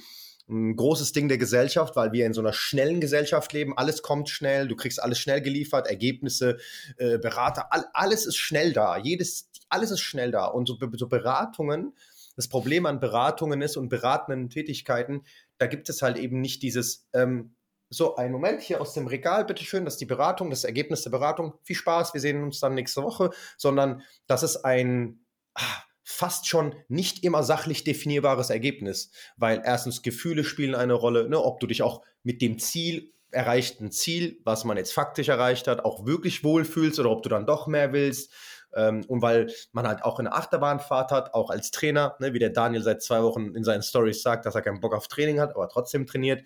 ein 0.48 0.76
großes 0.76 1.12
Ding 1.12 1.28
der 1.28 1.38
Gesellschaft, 1.38 1.96
weil 1.96 2.12
wir 2.12 2.26
in 2.26 2.34
so 2.34 2.40
einer 2.40 2.52
schnellen 2.52 3.00
Gesellschaft 3.00 3.52
leben. 3.52 3.76
Alles 3.76 4.02
kommt 4.02 4.28
schnell, 4.28 4.68
du 4.68 4.76
kriegst 4.76 5.02
alles 5.02 5.18
schnell 5.18 5.40
geliefert, 5.40 5.86
Ergebnisse, 5.86 6.58
äh, 6.98 7.18
Berater, 7.18 7.72
all, 7.72 7.86
alles 7.94 8.26
ist 8.26 8.36
schnell 8.36 8.72
da. 8.72 8.96
Jedes, 8.96 9.50
alles 9.68 9.90
ist 9.90 10.00
schnell 10.00 10.30
da. 10.30 10.46
Und 10.46 10.66
so, 10.66 10.76
so 10.92 11.08
Beratungen 11.08 11.94
das 12.36 12.48
Problem 12.48 12.86
an 12.86 13.00
Beratungen 13.00 13.62
ist 13.62 13.76
und 13.76 13.88
beratenden 13.88 14.50
Tätigkeiten, 14.50 15.24
da 15.58 15.66
gibt 15.66 15.88
es 15.88 16.02
halt 16.02 16.18
eben 16.18 16.40
nicht 16.40 16.62
dieses, 16.62 17.08
ähm, 17.12 17.54
so, 17.88 18.16
einen 18.16 18.32
Moment 18.32 18.62
hier 18.62 18.80
aus 18.80 18.94
dem 18.94 19.06
Regal, 19.06 19.44
bitteschön, 19.44 19.84
das 19.84 19.94
ist 19.94 20.00
die 20.00 20.06
Beratung, 20.06 20.48
das 20.48 20.64
Ergebnis 20.64 21.02
der 21.02 21.10
Beratung. 21.10 21.54
Viel 21.62 21.76
Spaß, 21.76 22.14
wir 22.14 22.20
sehen 22.20 22.42
uns 22.42 22.58
dann 22.58 22.74
nächste 22.74 23.02
Woche, 23.02 23.30
sondern 23.58 24.02
das 24.26 24.42
ist 24.42 24.64
ein 24.64 25.26
ah, 25.54 25.82
fast 26.02 26.48
schon 26.48 26.74
nicht 26.88 27.22
immer 27.22 27.42
sachlich 27.42 27.84
definierbares 27.84 28.50
Ergebnis, 28.50 29.10
weil 29.36 29.62
erstens 29.64 30.02
Gefühle 30.02 30.44
spielen 30.44 30.74
eine 30.74 30.94
Rolle, 30.94 31.28
ne, 31.28 31.38
ob 31.38 31.60
du 31.60 31.66
dich 31.66 31.82
auch 31.82 32.02
mit 32.22 32.40
dem 32.40 32.58
Ziel 32.58 33.12
erreichten 33.30 33.90
Ziel, 33.90 34.40
was 34.44 34.64
man 34.64 34.76
jetzt 34.76 34.92
faktisch 34.92 35.28
erreicht 35.28 35.66
hat, 35.66 35.84
auch 35.84 36.06
wirklich 36.06 36.44
wohlfühlst 36.44 36.98
oder 37.00 37.10
ob 37.10 37.22
du 37.22 37.28
dann 37.28 37.46
doch 37.46 37.66
mehr 37.66 37.92
willst. 37.92 38.32
Ähm, 38.74 39.04
und 39.08 39.22
weil 39.22 39.52
man 39.72 39.86
halt 39.86 40.02
auch 40.02 40.18
eine 40.18 40.32
Achterbahnfahrt 40.32 41.10
hat, 41.10 41.34
auch 41.34 41.50
als 41.50 41.70
Trainer, 41.70 42.16
ne, 42.20 42.32
wie 42.32 42.38
der 42.38 42.50
Daniel 42.50 42.82
seit 42.82 43.02
zwei 43.02 43.22
Wochen 43.22 43.54
in 43.54 43.64
seinen 43.64 43.82
Stories 43.82 44.22
sagt, 44.22 44.46
dass 44.46 44.54
er 44.54 44.62
keinen 44.62 44.80
Bock 44.80 44.94
auf 44.94 45.08
Training 45.08 45.40
hat, 45.40 45.54
aber 45.54 45.68
trotzdem 45.68 46.06
trainiert. 46.06 46.44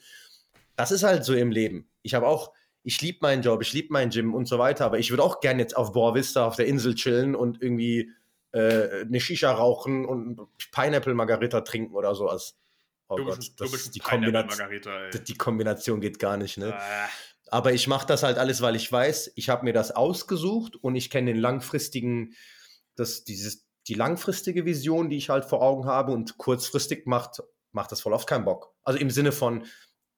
Das 0.75 0.91
ist 0.91 1.05
halt 1.05 1.25
so 1.25 1.35
im 1.35 1.51
Leben. 1.51 1.89
Ich 2.03 2.15
habe 2.15 2.27
auch, 2.27 2.53
ich 2.83 3.01
liebe 3.01 3.19
meinen 3.23 3.43
Job, 3.43 3.63
ich 3.63 3.73
liebe 3.73 3.93
meinen 3.93 4.11
Gym 4.11 4.35
und 4.35 4.47
so 4.47 4.59
weiter, 4.59 4.85
aber 4.85 4.99
ich 4.99 5.11
würde 5.11 5.23
auch 5.23 5.41
gerne 5.41 5.63
jetzt 5.63 5.77
auf 5.77 5.93
Boa 5.93 6.15
Vista 6.15 6.47
auf 6.47 6.57
der 6.57 6.67
Insel 6.67 6.95
chillen 6.95 7.35
und 7.35 7.63
irgendwie 7.63 8.13
äh, 8.53 9.03
eine 9.03 9.21
Shisha 9.21 9.53
rauchen 9.53 10.05
und 10.05 10.41
Pineapple 10.73 11.15
Margarita 11.15 11.61
trinken 11.63 11.95
oder 11.95 12.15
so. 12.15 12.29
Also, 12.29 12.55
oh 13.09 13.17
Gott, 13.17 13.37
bist, 13.37 13.61
das, 13.61 13.91
die, 13.91 14.01
Kombination, 14.01 14.69
die 15.27 15.35
Kombination 15.35 16.01
geht 16.01 16.19
gar 16.19 16.37
nicht, 16.37 16.59
ne? 16.59 16.69
Äh. 16.69 17.09
Aber 17.51 17.73
ich 17.73 17.87
mache 17.87 18.07
das 18.07 18.23
halt 18.23 18.39
alles, 18.39 18.61
weil 18.61 18.77
ich 18.77 18.91
weiß, 18.91 19.33
ich 19.37 19.49
habe 19.49 19.65
mir 19.65 19.73
das 19.73 19.93
ausgesucht 19.93 20.77
und 20.77 20.97
ich 20.97 21.11
kenne 21.11 21.33
den 21.33 21.41
langfristigen, 21.41 22.35
das, 22.97 23.25
dieses, 23.25 23.67
die 23.87 23.95
langfristige 23.95 24.65
Vision, 24.65 25.11
die 25.11 25.17
ich 25.17 25.29
halt 25.29 25.45
vor 25.45 25.63
Augen 25.63 25.87
habe 25.87 26.13
und 26.13 26.39
kurzfristig 26.39 27.07
macht, 27.07 27.43
macht 27.73 27.93
das 27.93 28.01
voll 28.01 28.13
oft 28.13 28.29
keinen 28.29 28.45
Bock. 28.45 28.75
Also 28.83 28.99
im 28.99 29.11
Sinne 29.11 29.33
von, 29.33 29.65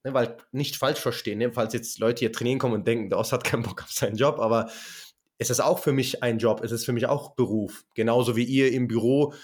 ne, 0.05 0.15
weil 0.15 0.37
nicht 0.53 0.77
falsch 0.77 1.01
verstehen, 1.01 1.39
ne, 1.39 1.53
falls 1.53 1.75
jetzt 1.75 1.99
Leute 1.99 2.21
hier 2.21 2.33
trainieren 2.33 2.59
kommen 2.59 2.75
und 2.75 2.87
denken, 2.87 3.11
der 3.11 3.19
Ost 3.19 3.33
hat 3.33 3.45
keinen 3.45 3.63
Bock 3.63 3.83
auf 3.83 3.93
seinen 3.93 4.17
Job, 4.17 4.39
aber 4.39 4.71
es 5.39 5.51
ist 5.51 5.61
auch 5.61 5.79
für 5.79 5.93
mich 5.93 6.23
ein 6.23 6.39
Job, 6.39 6.63
es 6.65 6.73
ist 6.73 6.85
für 6.85 6.93
mich 6.93 7.07
auch 7.07 7.35
Beruf. 7.35 7.85
Genauso 7.95 8.37
wie 8.37 8.45
ihr 8.45 8.73
im 8.73 8.89
Büro 8.89 9.35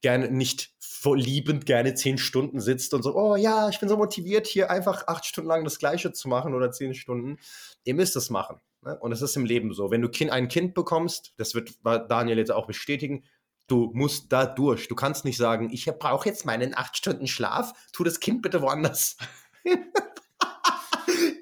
gerne 0.00 0.30
nicht 0.30 0.70
liebend 1.14 1.64
gerne 1.64 1.94
zehn 1.94 2.18
Stunden 2.18 2.60
sitzt 2.60 2.92
und 2.92 3.02
so, 3.02 3.14
oh 3.16 3.36
ja, 3.36 3.68
ich 3.68 3.80
bin 3.80 3.88
so 3.88 3.96
motiviert, 3.96 4.46
hier 4.46 4.70
einfach 4.70 5.06
acht 5.06 5.24
Stunden 5.24 5.48
lang 5.48 5.64
das 5.64 5.78
Gleiche 5.78 6.12
zu 6.12 6.28
machen 6.28 6.54
oder 6.54 6.70
zehn 6.72 6.94
Stunden. 6.94 7.38
Ihr 7.84 7.94
müsst 7.94 8.16
es 8.16 8.28
machen. 8.28 8.60
Ne? 8.82 8.98
Und 8.98 9.12
es 9.12 9.22
ist 9.22 9.36
im 9.36 9.44
Leben 9.44 9.72
so. 9.72 9.90
Wenn 9.90 10.02
du 10.02 10.08
kind, 10.08 10.30
ein 10.30 10.48
Kind 10.48 10.74
bekommst, 10.74 11.32
das 11.38 11.54
wird 11.54 11.72
Daniel 11.82 12.38
jetzt 12.38 12.52
auch 12.52 12.66
bestätigen, 12.66 13.24
du 13.66 13.90
musst 13.94 14.32
da 14.32 14.46
durch. 14.46 14.88
Du 14.88 14.94
kannst 14.94 15.24
nicht 15.24 15.36
sagen, 15.36 15.70
ich 15.72 15.86
brauche 15.86 16.28
jetzt 16.28 16.44
meinen 16.44 16.76
acht 16.76 16.96
Stunden 16.96 17.26
Schlaf, 17.26 17.72
tu 17.92 18.04
das 18.04 18.20
Kind 18.20 18.42
bitte 18.42 18.60
woanders. 18.60 19.16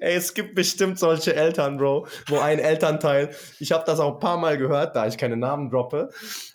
Ey, 0.01 0.15
es 0.15 0.33
gibt 0.33 0.55
bestimmt 0.55 0.97
solche 0.97 1.35
Eltern, 1.35 1.77
Bro, 1.77 2.07
wo 2.27 2.39
ein 2.39 2.59
Elternteil, 2.59 3.35
ich 3.59 3.71
habe 3.71 3.83
das 3.85 3.99
auch 3.99 4.15
ein 4.15 4.19
paar 4.19 4.37
Mal 4.37 4.57
gehört, 4.57 4.95
da 4.95 5.07
ich 5.07 5.17
keine 5.17 5.37
Namen 5.37 5.69
droppe, 5.69 6.09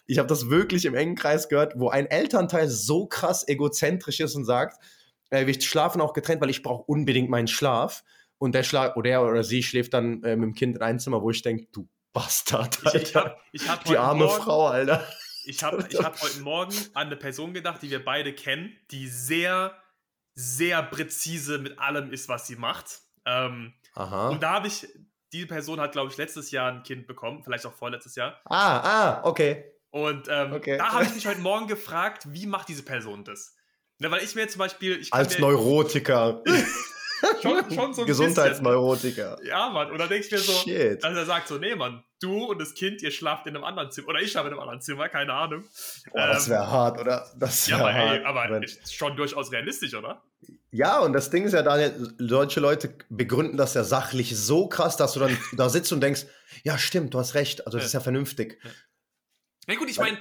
ich 0.07 0.19
habe 0.19 0.29
das 0.29 0.49
wirklich 0.51 0.85
im 0.85 0.95
engen 0.95 1.15
Kreis 1.15 1.49
gehört, 1.49 1.75
wo 1.77 1.89
ein 1.89 2.07
Elternteil 2.07 2.69
so 2.69 3.07
krass 3.07 3.47
egozentrisch 3.47 4.21
ist 4.21 4.35
und 4.35 4.45
sagt, 4.45 4.79
äh, 5.31 5.47
wir 5.47 5.61
schlafen 5.61 6.01
auch 6.01 6.13
getrennt, 6.13 6.41
weil 6.41 6.51
ich 6.51 6.63
brauche 6.63 6.85
unbedingt 6.85 7.31
meinen 7.31 7.49
Schlaf. 7.49 8.05
Und 8.39 8.55
der 8.55 8.63
Schlag 8.63 8.97
oder 8.97 9.11
er 9.11 9.23
oder 9.23 9.45
sie 9.45 9.63
schläft 9.63 9.95
dann 9.95 10.23
äh, 10.23 10.37
mit 10.37 10.45
dem 10.45 10.55
Kind 10.55 10.77
in 10.77 10.83
einem 10.83 10.99
Zimmer, 10.99 11.23
wo 11.23 11.31
ich 11.31 11.41
denke, 11.41 11.67
du 11.73 11.89
Bastard, 12.13 12.79
Alter. 12.85 12.97
Ich, 12.97 13.03
ich 13.03 13.17
hab, 13.17 13.41
ich 13.53 13.69
hab 13.69 13.85
die 13.85 13.97
arme 13.97 14.25
Morgen, 14.25 14.43
Frau, 14.43 14.67
Alter. 14.67 15.07
Ich 15.45 15.63
habe 15.63 15.87
ich 15.89 15.99
hab 15.99 16.21
heute 16.21 16.41
Morgen 16.41 16.75
an 16.95 17.09
eine 17.09 17.17
Person 17.17 17.55
gedacht, 17.55 17.83
die 17.83 17.91
wir 17.91 18.05
beide 18.05 18.33
kennen, 18.33 18.77
die 18.91 19.09
sehr, 19.09 19.77
sehr 20.35 20.83
präzise 20.83 21.59
mit 21.59 21.79
allem 21.79 22.13
ist, 22.13 22.29
was 22.29 22.47
sie 22.47 22.57
macht. 22.57 23.01
Ähm. 23.27 23.75
Und 23.97 24.43
da 24.43 24.51
habe 24.55 24.66
ich, 24.66 24.87
diese 25.33 25.47
Person 25.47 25.81
hat, 25.81 25.93
glaube 25.93 26.11
ich, 26.11 26.16
letztes 26.16 26.51
Jahr 26.51 26.72
ein 26.72 26.83
Kind 26.83 27.07
bekommen, 27.07 27.43
vielleicht 27.43 27.66
auch 27.66 27.72
vorletztes 27.72 28.16
Jahr. 28.16 28.41
Ah, 28.45 28.79
ah, 28.79 29.20
okay. 29.25 29.64
Und 29.91 30.27
ähm, 30.29 30.53
okay. 30.53 30.77
da 30.77 30.93
habe 30.93 31.05
ich 31.05 31.14
mich 31.14 31.27
heute 31.29 31.41
Morgen 31.41 31.68
gefragt, 31.68 32.25
wie 32.33 32.47
macht 32.47 32.68
diese 32.68 32.83
Person 32.83 33.25
das? 33.25 33.55
Ne, 33.99 34.11
weil 34.11 34.25
ich 34.25 34.35
mir 34.35 34.49
zum 34.49 34.59
Beispiel. 34.59 35.01
Als 35.12 35.39
Neurotiker. 35.39 36.43
schon, 37.43 37.70
schon 37.70 37.95
so 37.95 38.03
ein 38.03 38.07
Gesundheitsneurotiker. 38.07 39.37
Bisschen. 39.37 39.49
Ja, 39.49 39.68
Mann. 39.70 39.91
Und 39.91 39.99
dann 39.99 40.09
denkst 40.09 40.31
du 40.31 40.35
mir 40.35 40.41
so, 40.41 40.53
Shit. 40.53 41.05
dass 41.05 41.16
er 41.16 41.25
sagt 41.25 41.49
so, 41.49 41.59
nee, 41.59 41.75
Mann, 41.75 42.03
du 42.20 42.45
und 42.47 42.61
das 42.61 42.75
Kind, 42.75 43.03
ihr 43.03 43.11
schlaft 43.11 43.47
in 43.47 43.55
einem 43.55 43.64
anderen 43.64 43.91
Zimmer. 43.91 44.09
Oder 44.09 44.20
ich 44.20 44.33
schlafe 44.33 44.49
in 44.49 44.55
einem 44.55 44.61
anderen 44.61 44.81
Zimmer, 44.81 45.09
keine 45.09 45.33
Ahnung. 45.33 45.64
Boah, 46.12 46.25
ähm, 46.25 46.33
das 46.33 46.49
wäre 46.49 46.70
hart, 46.70 47.01
oder? 47.01 47.31
Das 47.37 47.66
ja, 47.66 47.79
aber, 47.79 47.95
hart, 47.95 48.18
ey, 48.18 48.25
aber 48.25 48.62
ist 48.62 48.95
schon 48.95 49.16
durchaus 49.16 49.53
realistisch, 49.53 49.95
oder? 49.95 50.22
Ja, 50.75 50.99
und 50.99 51.12
das 51.12 51.31
Ding 51.31 51.45
ist 51.45 51.53
ja, 51.53 51.62
Daniel, 51.62 52.12
solche 52.18 52.59
Leute 52.59 52.93
begründen 53.09 53.57
das 53.57 53.75
ja 53.75 53.85
sachlich 53.85 54.37
so 54.37 54.66
krass, 54.66 54.97
dass 54.97 55.12
du 55.12 55.20
dann 55.20 55.39
da 55.57 55.68
sitzt 55.68 55.93
und 55.93 56.01
denkst, 56.01 56.27
ja, 56.64 56.79
stimmt, 56.79 57.14
du 57.14 57.20
hast 57.20 57.35
recht, 57.35 57.64
also 57.64 57.79
das 57.79 57.85
ja. 57.85 57.87
ist 57.87 57.93
ja 57.93 58.01
vernünftig. 58.01 58.59
Ja. 58.61 58.70
Na 59.68 59.75
gut, 59.77 59.89
ich 59.89 59.99
meine, 59.99 60.18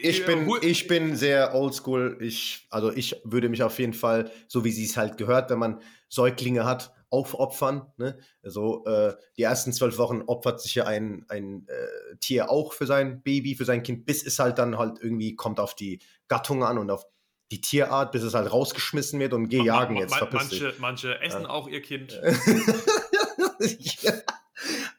ich 0.00 0.24
bin, 0.24 0.48
ich 0.62 0.86
bin 0.86 1.16
sehr 1.16 1.56
oldschool. 1.56 2.18
Ich, 2.20 2.68
also 2.70 2.92
ich 2.92 3.20
würde 3.24 3.48
mich 3.48 3.64
auf 3.64 3.80
jeden 3.80 3.94
Fall, 3.94 4.30
so 4.46 4.64
wie 4.64 4.70
sie 4.70 4.84
es 4.84 4.96
halt 4.96 5.16
gehört, 5.18 5.50
wenn 5.50 5.58
man 5.58 5.82
Säuglinge 6.08 6.64
hat, 6.64 6.94
aufopfern. 7.10 7.92
Ne? 7.96 8.16
Also 8.44 8.84
äh, 8.86 9.16
die 9.36 9.42
ersten 9.42 9.72
zwölf 9.72 9.98
Wochen 9.98 10.22
opfert 10.22 10.60
sich 10.60 10.76
ja 10.76 10.86
ein, 10.86 11.26
ein 11.28 11.66
äh, 11.66 12.16
Tier 12.20 12.48
auch 12.48 12.74
für 12.74 12.86
sein 12.86 13.22
Baby, 13.22 13.56
für 13.56 13.64
sein 13.64 13.82
Kind, 13.82 14.06
bis 14.06 14.24
es 14.24 14.38
halt 14.38 14.58
dann 14.58 14.78
halt 14.78 14.98
irgendwie 15.02 15.34
kommt 15.34 15.58
auf 15.58 15.74
die 15.74 15.98
Gattung 16.28 16.62
an 16.62 16.78
und 16.78 16.92
auf 16.92 17.06
die 17.50 17.60
Tierart, 17.60 18.12
bis 18.12 18.22
es 18.22 18.34
halt 18.34 18.50
rausgeschmissen 18.50 19.18
wird 19.18 19.32
und 19.32 19.48
geh 19.48 19.62
jagen 19.62 19.96
jetzt. 19.96 20.14
Manche, 20.32 20.74
manche 20.78 21.20
essen 21.20 21.42
ja. 21.42 21.48
auch 21.48 21.68
ihr 21.68 21.82
Kind. 21.82 22.12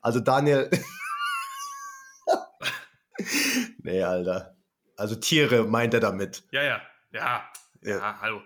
also 0.02 0.20
Daniel. 0.20 0.70
nee, 3.84 4.04
Alter. 4.04 4.58
Also 4.98 5.16
Tiere 5.16 5.64
meint 5.64 5.94
er 5.94 6.02
damit. 6.02 6.44
Ja, 6.52 6.64
ja. 6.64 6.82
Ja, 7.14 7.50
ja, 7.82 7.98
ja 7.98 8.18
hallo. 8.22 8.42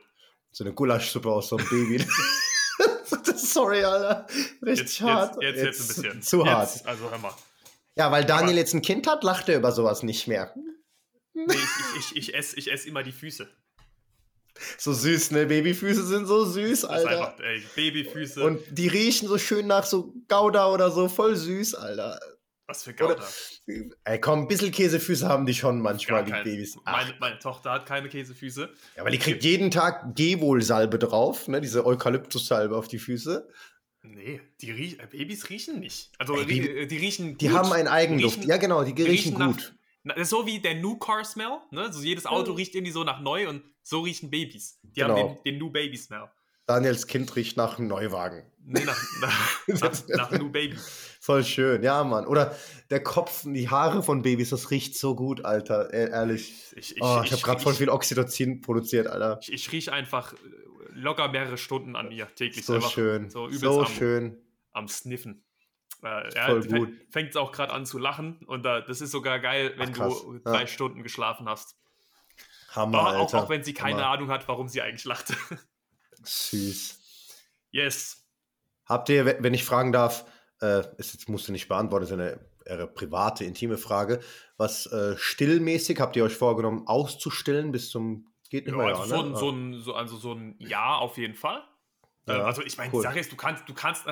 So 0.52 0.64
eine 0.64 0.74
Gulaschsuppe 0.74 1.30
aus 1.30 1.50
so 1.50 1.58
einem 1.58 1.68
Baby. 1.68 2.06
Sorry, 3.36 3.84
Alter. 3.84 4.28
Richtig 4.62 5.00
Jetzt, 5.00 5.02
hart. 5.02 5.42
jetzt, 5.42 5.58
jetzt, 5.58 5.66
jetzt 5.66 5.82
ein 5.82 6.04
bisschen. 6.04 6.22
Zu 6.22 6.46
hart. 6.46 6.86
Also 6.86 7.10
hör 7.10 7.18
mal. 7.18 7.34
Ja, 7.96 8.12
weil 8.12 8.24
Daniel 8.26 8.50
Aber- 8.50 8.58
jetzt 8.60 8.74
ein 8.74 8.82
Kind 8.82 9.08
hat, 9.08 9.24
lacht 9.24 9.50
er 9.50 9.58
über 9.58 9.72
sowas 9.72 10.04
nicht 10.04 10.28
mehr. 10.28 10.54
Nee, 11.34 11.54
ich, 11.54 11.60
ich, 11.98 12.12
ich, 12.12 12.16
ich 12.18 12.36
esse 12.36 12.58
ich 12.58 12.72
ess 12.72 12.86
immer 12.86 13.04
die 13.04 13.12
Füße. 13.12 13.50
So 14.78 14.94
süß, 14.94 15.32
ne? 15.32 15.46
Babyfüße 15.48 16.06
sind 16.06 16.26
so 16.28 16.46
süß, 16.46 16.82
Das 16.82 16.90
ist 16.90 17.06
Alter. 17.08 17.10
einfach, 17.10 17.40
ey, 17.44 17.62
Babyfüße. 17.76 18.44
Und 18.44 18.60
die 18.72 18.88
riechen 18.88 19.28
so 19.28 19.38
schön 19.38 19.68
nach 19.68 19.84
so 19.86 20.14
Gouda 20.28 20.72
oder 20.72 20.92
so, 20.92 21.08
voll 21.10 21.36
süß, 21.36 21.76
Alter. 21.76 22.20
was 22.68 22.84
für 22.84 22.94
Gouda. 22.94 23.24
Ey, 24.06 24.20
komm, 24.22 24.42
ein 24.44 24.48
bisschen 24.48 24.72
Käsefüße 24.72 25.28
haben 25.28 25.46
die 25.46 25.54
schon 25.54 25.82
manchmal, 25.82 26.24
die 26.24 26.32
Babys. 26.32 26.78
Meine, 26.86 27.14
meine 27.20 27.40
Tochter 27.40 27.72
hat 27.72 27.86
keine 27.86 28.10
Käsefüße. 28.10 28.70
ja, 28.96 29.02
aber 29.02 29.10
die 29.12 29.18
kriegt 29.20 29.44
jeden 29.44 29.72
Tag 29.72 30.16
Gehwohl-Salbe 30.16 31.00
drauf, 31.00 31.48
ne? 31.48 31.62
Diese 31.62 31.86
Eukalyptussalbe 31.86 32.76
auf 32.78 32.88
die 32.88 33.00
Füße. 33.00 33.48
Nee, 34.04 34.40
die 34.62 34.72
riech, 34.72 35.00
äh, 35.00 35.08
Babys 35.10 35.50
riechen 35.50 35.80
nicht. 35.80 36.12
Also 36.20 36.38
Ey, 36.38 36.46
die- 36.46 36.62
die, 36.62 36.88
die 36.88 36.98
riechen 36.98 37.38
Die 37.40 37.48
gut. 37.48 37.58
haben 37.58 37.72
einen 37.74 37.88
Eigenduft. 37.88 38.38
riechen- 38.38 38.50
ja, 38.50 38.58
genau, 38.58 38.84
die 38.84 39.02
riechen, 39.04 39.34
nach- 39.38 39.48
gut. 39.48 39.58
Na, 39.58 39.64
das 39.64 39.70
ist 39.70 39.85
so 40.24 40.46
wie 40.46 40.60
der 40.60 40.76
New 40.76 40.98
Car 40.98 41.24
Smell. 41.24 41.60
Ne? 41.72 41.92
So 41.92 42.02
jedes 42.02 42.26
Auto 42.26 42.52
Ja. 42.52 42.58
riecht 42.58 42.76
irgendwie 42.76 42.92
so 42.92 43.04
nach 43.04 43.20
neu 43.22 43.50
und 43.50 43.64
so 43.84 44.02
riechen 44.02 44.30
Babys. 44.30 44.80
Die 44.84 45.02
Genau. 45.02 45.18
haben 45.18 45.36
den, 45.36 45.44
den 45.54 45.58
New 45.60 45.70
Baby 45.72 45.98
Smell. 45.98 46.30
Daniels 46.68 47.06
Kind 47.06 47.36
riecht 47.36 47.58
nach 47.58 47.78
einem 47.78 47.88
Neuwagen. 47.90 48.44
Nee, 48.68 48.84
nach, 48.86 49.00
nach, 49.22 49.68
nach, 49.82 50.08
nach 50.08 50.32
New 50.32 50.50
Baby. 50.52 50.76
Voll 51.22 51.44
schön, 51.44 51.84
ja, 51.84 52.04
Mann. 52.04 52.26
Oder 52.26 52.56
der 52.90 53.04
Kopf, 53.04 53.44
die 53.46 53.70
Haare 53.70 54.02
von 54.02 54.24
Babys, 54.24 54.50
das 54.50 54.72
riecht 54.72 54.98
so 54.98 55.16
gut, 55.16 55.46
Alter. 55.46 55.94
E- 55.94 56.10
Ehrlich. 56.10 56.74
Ich, 56.76 56.96
ich, 56.98 57.02
Oh, 57.04 57.22
ich 57.24 57.32
habe 57.32 57.42
gerade 57.44 57.62
voll 57.62 57.74
ich- 57.74 57.78
viel 57.78 57.90
Oxytocin 57.90 58.62
produziert, 58.62 59.06
Alter. 59.06 59.38
Ich, 59.44 59.54
ich 59.54 59.72
rieche 59.72 59.94
einfach 59.94 60.34
äh, 60.34 60.38
locker 60.94 61.28
mehrere 61.28 61.60
Stunden 61.60 61.96
an 61.96 62.10
mir 62.10 62.28
täglich. 62.34 62.66
So 62.66 62.82
schön. 62.82 63.30
So 63.30 63.48
So 63.52 63.82
am, 63.82 63.86
schön. 63.88 64.38
am 64.72 64.88
Sniffen. 64.88 65.45
Äh, 66.04 66.34
ja. 66.36 66.62
Fängt 67.10 67.30
es 67.30 67.36
auch 67.36 67.52
gerade 67.52 67.74
an 67.74 67.86
zu 67.86 67.98
lachen 67.98 68.40
und 68.46 68.64
da, 68.64 68.82
das 68.82 69.02
ist 69.02 69.12
sogar 69.12 69.40
geil, 69.40 69.74
wenn 69.78 69.90
Ach, 70.00 70.10
du 70.10 70.34
Ja. 70.36 70.40
drei 70.52 70.68
Stunden 70.68 71.04
geschlafen 71.04 71.48
hast. 71.50 71.76
Hammer, 72.72 73.00
Aber 73.00 73.10
auch, 73.18 73.34
Alter. 73.34 73.44
auch 73.44 73.50
wenn 73.50 73.64
sie 73.64 73.74
keine 73.74 73.98
Hammer. 74.04 74.08
Ahnung 74.10 74.30
hat, 74.30 74.48
warum 74.48 74.68
sie 74.68 74.82
eigentlich 74.82 75.06
lacht. 75.06 75.34
Süß. 76.24 77.00
yes. 77.72 78.28
Habt 78.86 79.10
ihr, 79.10 79.26
wenn 79.26 79.54
ich 79.54 79.64
fragen 79.64 79.92
darf, 79.92 80.26
äh, 80.62 80.84
ist 80.98 81.14
jetzt 81.14 81.28
musst 81.30 81.48
du 81.48 81.52
nicht 81.52 81.68
beantworten, 81.68 82.06
ist 82.06 82.12
eine 82.12 82.40
eher 82.66 82.86
private, 82.88 83.44
intime 83.46 83.78
Frage. 83.78 84.20
Was 84.58 84.86
äh, 84.88 85.16
stillmäßig 85.18 86.00
habt 86.00 86.16
ihr 86.16 86.24
euch 86.24 86.36
vorgenommen, 86.36 86.88
auszustillen 86.88 87.72
bis 87.72 87.90
zum 87.90 88.28
geht 88.50 88.66
nicht 88.68 88.76
Ja, 88.76 88.86
mehr? 88.86 88.96
also, 88.98 89.02
ja, 89.02 89.08
so 89.08 89.24
ne? 89.24 89.30
ein, 89.30 89.36
so 89.36 89.50
ein, 89.50 89.80
so, 89.82 89.94
also 89.96 90.18
so 90.18 90.34
ein 90.34 90.56
Ja 90.60 90.96
auf 90.98 91.18
jeden 91.18 91.36
Fall. 91.36 91.64
Ja, 92.28 92.36
Ähm, 92.40 92.46
also 92.46 92.62
ich 92.62 92.78
meine, 92.78 92.92
cool. 92.94 93.02
die 93.02 93.08
Sache 93.08 93.20
ist, 93.20 93.32
du 93.32 93.36
kannst, 93.36 93.68
du 93.68 93.74
kannst 93.74 94.06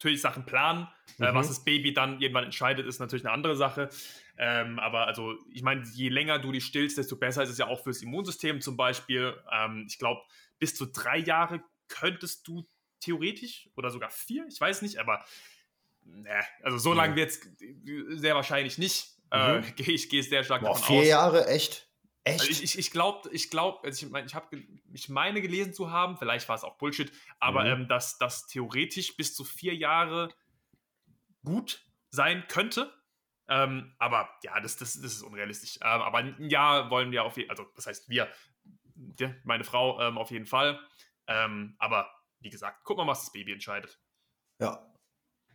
natürlich 0.00 0.22
Sachen 0.22 0.46
planen. 0.46 0.88
Äh, 1.20 1.34
Mhm. 1.34 1.34
was 1.34 1.48
das 1.48 1.62
Baby 1.62 1.92
dann 1.92 2.20
irgendwann 2.20 2.44
entscheidet, 2.44 2.86
ist 2.86 2.98
natürlich 3.00 3.24
eine 3.26 3.34
andere 3.34 3.54
Sache. 3.54 3.90
Ähm, 4.38 4.78
aber 4.78 5.06
also, 5.06 5.36
ich 5.52 5.62
meine, 5.62 5.84
je 5.92 6.08
länger 6.08 6.38
du 6.38 6.50
die 6.50 6.62
stillst, 6.62 6.96
desto 6.96 7.16
besser 7.16 7.42
ist 7.42 7.50
es 7.50 7.58
ja 7.58 7.66
auch 7.66 7.82
fürs 7.82 8.00
Immunsystem 8.02 8.62
zum 8.62 8.78
Beispiel. 8.78 9.34
Ähm, 9.52 9.84
ich 9.86 9.98
glaube, 9.98 10.22
bis 10.58 10.74
zu 10.74 10.86
drei 10.86 11.18
Jahre 11.18 11.62
könntest 11.88 12.48
du 12.48 12.66
theoretisch 13.00 13.68
oder 13.76 13.90
sogar 13.90 14.10
vier, 14.10 14.46
ich 14.48 14.58
weiß 14.60 14.80
nicht, 14.82 14.98
aber 14.98 15.22
ne, 16.04 16.42
also 16.62 16.78
so 16.78 16.94
lange 16.94 17.14
Mhm. 17.14 17.16
wird 17.16 17.30
es 17.30 17.40
sehr 18.20 18.34
wahrscheinlich 18.34 18.78
nicht. 18.78 19.16
Äh, 19.30 19.60
Mhm. 19.60 19.62
Gehe 19.76 19.94
ich 19.94 20.08
gehe 20.08 20.22
sehr 20.22 20.44
stark 20.44 20.62
Boah, 20.62 20.74
davon 20.74 20.84
vier 20.84 20.84
aus. 20.84 21.06
Jahre, 21.06 21.46
echt? 21.48 21.89
Echt? 22.24 22.40
Also 22.40 22.52
ich 22.52 22.62
ich, 22.62 22.78
ich 22.78 22.90
glaube, 22.90 23.28
ich, 23.32 23.50
glaub, 23.50 23.84
also 23.84 24.04
ich, 24.06 24.12
mein, 24.12 24.26
ich, 24.26 24.34
hab, 24.34 24.52
ich 24.92 25.08
meine 25.08 25.40
gelesen 25.40 25.72
zu 25.72 25.90
haben, 25.90 26.16
vielleicht 26.18 26.48
war 26.48 26.56
es 26.56 26.64
auch 26.64 26.76
Bullshit, 26.76 27.10
aber 27.38 27.64
Mhm. 27.64 27.82
ähm, 27.82 27.88
dass 27.88 28.18
das 28.18 28.46
theoretisch 28.46 29.16
bis 29.16 29.34
zu 29.34 29.44
vier 29.44 29.74
Jahre 29.74 30.28
gut 31.44 31.82
sein 32.10 32.44
könnte. 32.48 32.92
Ähm, 33.48 33.94
aber 33.98 34.30
ja, 34.44 34.60
das, 34.60 34.76
das, 34.76 34.94
das 35.00 35.12
ist 35.14 35.22
unrealistisch. 35.22 35.76
Ähm, 35.82 36.02
aber 36.02 36.18
ein 36.18 36.50
Jahr 36.50 36.90
wollen 36.90 37.10
wir 37.10 37.24
auf 37.24 37.36
jeden 37.36 37.48
Fall, 37.48 37.58
also 37.58 37.72
das 37.74 37.86
heißt 37.86 38.08
wir, 38.08 38.30
ja, 39.18 39.34
meine 39.44 39.64
Frau 39.64 40.00
ähm, 40.00 40.18
auf 40.18 40.30
jeden 40.30 40.46
Fall. 40.46 40.78
Ähm, 41.26 41.74
aber 41.78 42.12
wie 42.40 42.50
gesagt, 42.50 42.84
guck 42.84 42.98
mal, 42.98 43.06
was 43.06 43.20
das 43.20 43.32
Baby 43.32 43.52
entscheidet. 43.52 43.98
ja. 44.60 44.86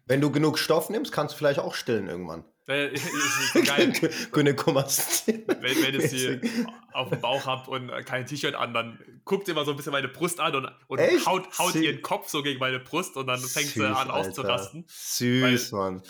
Wenn 0.07 0.22
du 0.22 0.32
genug 0.32 0.59
Stoff 0.59 0.91
nimmst, 0.91 1.11
kannst 1.11 1.34
du 1.34 1.38
vielleicht 1.39 1.57
auch 1.59 1.74
stillen 1.74 2.07
irgendwann. 2.07 2.45
Geil. 3.66 3.93
Gynäkomastie. 4.32 5.43
wenn, 5.47 5.84
wenn 5.84 5.93
ihr 5.93 6.07
sie 6.07 6.41
auf 6.93 7.09
dem 7.09 7.22
Bauch 7.22 7.45
habt 7.45 7.68
und 7.68 7.89
äh, 7.89 8.01
kein 8.03 8.26
T-Shirt 8.26 8.55
an, 8.55 8.74
dann 8.74 8.99
guckt 9.24 9.47
ihr 9.47 9.53
mal 9.53 9.66
so 9.66 9.72
ein 9.72 9.78
bisschen 9.78 9.91
meine 9.91 10.07
Brust 10.07 10.39
an 10.39 10.55
und, 10.55 10.72
und 10.88 10.97
Echt? 10.97 11.28
haut, 11.28 11.59
haut 11.59 11.76
ihren 11.76 12.01
Kopf 12.01 12.28
so 12.28 12.41
gegen 12.41 12.59
meine 12.59 12.80
Brust 12.80 13.18
und 13.18 13.28
dann 13.28 13.39
fängt 13.39 13.68
sie 13.68 13.82
Süß, 13.82 13.86
an 13.86 14.09
Alter. 14.09 14.13
auszurasten. 14.16 14.86
Süß, 14.88 15.74
Mann. 15.74 16.01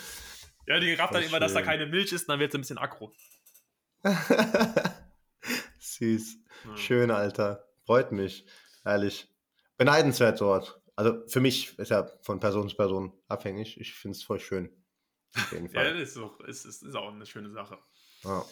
Ja, 0.66 0.80
die 0.80 0.94
rafft 0.94 1.14
dann 1.14 1.22
immer, 1.22 1.40
dass 1.40 1.52
da 1.52 1.58
schön. 1.60 1.68
keine 1.68 1.86
Milch 1.86 2.12
ist 2.12 2.22
und 2.22 2.28
dann 2.32 2.40
wird 2.40 2.52
sie 2.52 2.58
ein 2.58 2.62
bisschen 2.62 2.78
aggro. 2.78 3.12
Süß. 5.78 6.38
Ja. 6.64 6.76
Schön, 6.76 7.10
Alter. 7.10 7.68
Freut 7.84 8.12
mich. 8.12 8.46
Ehrlich. 8.84 9.28
Beneidenswert 9.76 10.40
dort. 10.40 10.80
Also 10.96 11.26
für 11.28 11.40
mich 11.40 11.78
ist 11.78 11.90
ja 11.90 12.10
von 12.22 12.40
Person 12.40 12.68
zu 12.68 12.76
Person 12.76 13.12
abhängig. 13.28 13.78
Ich 13.78 13.92
finde 13.94 14.16
es 14.16 14.24
voll 14.24 14.40
schön. 14.40 14.70
Auf 15.36 15.52
jeden 15.52 15.66
Ja, 15.72 15.72
Fall. 15.82 15.98
das 15.98 16.10
ist, 16.10 16.18
auch, 16.18 16.40
ist, 16.40 16.64
ist, 16.64 16.82
ist 16.82 16.94
auch 16.96 17.12
eine 17.12 17.26
schöne 17.26 17.50
Sache. 17.50 17.78
Ja. 18.24 18.44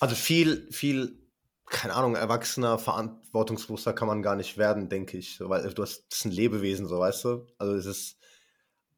Also 0.00 0.14
viel, 0.14 0.68
viel, 0.72 1.18
keine 1.66 1.94
Ahnung, 1.94 2.14
erwachsener, 2.16 2.78
verantwortungsbewusster 2.78 3.92
kann 3.92 4.08
man 4.08 4.22
gar 4.22 4.36
nicht 4.36 4.58
werden, 4.58 4.88
denke 4.88 5.16
ich. 5.18 5.38
Weil 5.40 5.72
du 5.72 5.82
hast, 5.82 6.06
das 6.10 6.18
ist 6.18 6.24
ein 6.26 6.32
Lebewesen, 6.32 6.86
so 6.86 6.98
weißt 6.98 7.24
du. 7.24 7.46
Also 7.58 7.74
es 7.74 7.86
ist 7.86 8.18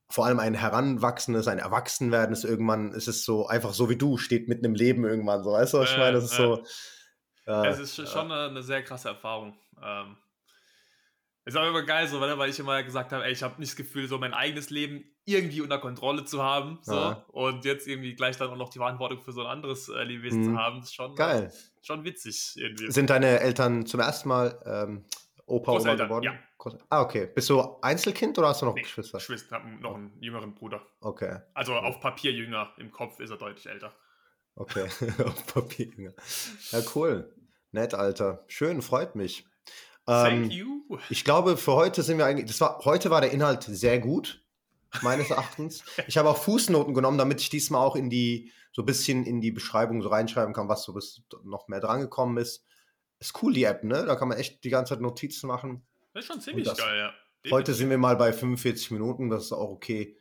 vor 0.08 0.24
allem 0.26 0.38
ein 0.38 0.54
Heranwachsendes, 0.54 1.48
ein 1.48 1.58
Erwachsenwerden 1.58 2.32
ist 2.32 2.44
irgendwann, 2.44 2.92
es 2.92 3.08
ist 3.08 3.24
so 3.24 3.46
einfach 3.48 3.74
so 3.74 3.88
wie 3.90 3.96
du, 3.96 4.18
steht 4.18 4.48
mitten 4.48 4.64
im 4.64 4.74
Leben 4.74 5.04
irgendwann, 5.04 5.42
so 5.42 5.52
weißt 5.52 5.74
du, 5.74 5.78
was 5.78 5.90
ich 5.90 5.98
meine? 5.98 6.12
Das 6.12 6.24
ist 6.24 6.36
so. 6.36 6.62
äh, 7.46 7.66
es 7.68 7.78
ist 7.80 8.08
schon 8.08 8.30
eine, 8.30 8.50
eine 8.50 8.62
sehr 8.62 8.82
krasse 8.84 9.08
Erfahrung. 9.08 9.58
Ähm, 9.82 10.16
ist 11.46 11.56
aber 11.56 11.68
immer 11.68 11.82
geil, 11.82 12.06
so, 12.08 12.20
weil 12.20 12.36
weil 12.38 12.50
ich 12.50 12.58
immer 12.58 12.82
gesagt 12.82 13.12
habe, 13.12 13.24
ey, 13.24 13.32
ich 13.32 13.42
habe 13.42 13.58
nicht 13.58 13.70
das 13.72 13.76
Gefühl, 13.76 14.06
so 14.08 14.18
mein 14.18 14.34
eigenes 14.34 14.68
Leben 14.70 15.04
irgendwie 15.24 15.60
unter 15.62 15.78
Kontrolle 15.78 16.24
zu 16.24 16.42
haben. 16.42 16.78
So, 16.82 16.94
Ja. 16.94 17.24
und 17.28 17.64
jetzt 17.64 17.88
irgendwie 17.88 18.14
gleich 18.14 18.36
dann 18.36 18.50
auch 18.50 18.56
noch 18.56 18.68
die 18.68 18.78
Verantwortung 18.78 19.20
für 19.22 19.32
so 19.32 19.40
ein 19.42 19.46
anderes 19.46 19.88
äh, 19.88 20.02
Lebewesen 20.04 20.40
Mhm. 20.40 20.44
zu 20.44 20.56
haben, 20.56 20.78
ist 20.80 20.94
schon, 20.94 21.14
Geil. 21.16 21.52
schon 21.82 22.04
witzig 22.04 22.52
irgendwie. 22.56 22.90
Sind 22.90 23.10
deine 23.10 23.40
Eltern 23.40 23.86
zum 23.86 24.00
ersten 24.00 24.28
Mal 24.28 24.60
ähm, 24.66 25.04
Opa, 25.46 25.72
Oma 25.72 25.94
geworden? 25.94 26.24
ja. 26.24 26.34
Ah, 26.90 27.02
okay. 27.02 27.28
Bist 27.32 27.48
du 27.48 27.60
Einzelkind 27.80 28.36
oder 28.38 28.48
hast 28.48 28.62
du 28.62 28.66
noch 28.66 28.74
Nee, 28.74 28.82
Geschwister? 28.82 29.18
Geschwister, 29.18 29.54
haben 29.56 29.78
noch 29.80 29.94
einen 29.94 30.20
jüngeren 30.20 30.52
Bruder. 30.54 30.84
Okay, 31.00 31.38
Also 31.54 31.74
auf 31.74 32.00
Papier 32.00 32.32
jünger, 32.32 32.72
im 32.78 32.90
Kopf 32.90 33.20
ist 33.20 33.30
er 33.30 33.36
deutlich 33.36 33.66
älter. 33.66 33.94
okay. 34.56 34.88
Auf 35.24 35.46
Papier. 35.54 36.12
Ja, 36.72 36.80
cool. 36.96 37.32
Nett, 37.70 37.94
Alter. 37.94 38.44
Schön, 38.48 38.82
freut 38.82 39.14
mich. 39.14 39.46
Thank 40.06 40.44
Ähm, 40.44 40.50
you. 40.50 40.98
ich 41.10 41.24
glaube, 41.24 41.56
für 41.56 41.72
heute 41.72 42.02
sind 42.02 42.18
wir 42.18 42.26
eigentlich. 42.26 42.46
Das 42.46 42.60
war, 42.60 42.78
heute 42.84 43.10
war 43.10 43.20
der 43.20 43.32
Inhalt 43.32 43.64
sehr 43.64 43.98
gut, 43.98 44.44
meines 45.02 45.30
Erachtens. 45.30 45.82
Ich 46.06 46.16
habe 46.16 46.28
auch 46.30 46.36
Fußnoten 46.38 46.94
genommen, 46.94 47.18
damit 47.18 47.40
ich 47.40 47.50
diesmal 47.50 47.84
auch 47.84 47.96
in 47.96 48.08
die, 48.08 48.52
so 48.72 48.82
ein 48.82 48.86
bisschen 48.86 49.24
in 49.24 49.40
die 49.40 49.50
Beschreibung 49.50 50.02
so 50.02 50.08
reinschreiben 50.08 50.54
kann, 50.54 50.68
was 50.68 50.84
so 50.84 50.92
bis 50.92 51.22
noch 51.44 51.66
mehr 51.68 51.80
drangekommen 51.80 52.36
ist. 52.38 52.64
Ist 53.18 53.42
cool, 53.42 53.52
die 53.54 53.64
App, 53.64 53.82
ne? 53.82 54.04
Da 54.06 54.14
kann 54.14 54.28
man 54.28 54.38
echt 54.38 54.62
die 54.62 54.68
ganze 54.70 54.94
Zeit 54.94 55.00
Notizen 55.00 55.46
machen. 55.48 55.84
Das 56.12 56.24
ist 56.24 56.28
schon 56.32 56.40
ziemlich 56.40 56.72
geil, 56.76 56.98
ja. 56.98 57.50
Heute 57.50 57.74
sind 57.74 57.90
wir 57.90 57.98
mal 57.98 58.16
bei 58.16 58.32
45 58.32 58.90
Minuten, 58.90 59.30
das 59.30 59.44
ist 59.44 59.52
auch 59.52 59.70
okay. 59.70 60.16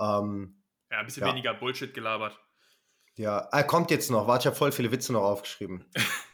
Ähm, 0.00 0.56
Ja, 0.90 0.98
ein 0.98 1.06
bisschen 1.06 1.22
Ja. 1.24 1.30
weniger 1.30 1.54
Bullshit 1.54 1.92
gelabert. 1.94 2.38
ja, 3.16 3.38
er 3.50 3.64
kommt 3.64 3.90
jetzt 3.90 4.10
noch. 4.10 4.26
Warte, 4.26 4.42
ich 4.42 4.46
habe 4.46 4.56
voll 4.56 4.72
viele 4.72 4.90
Witze 4.92 5.12
noch 5.12 5.22
aufgeschrieben. 5.22 5.84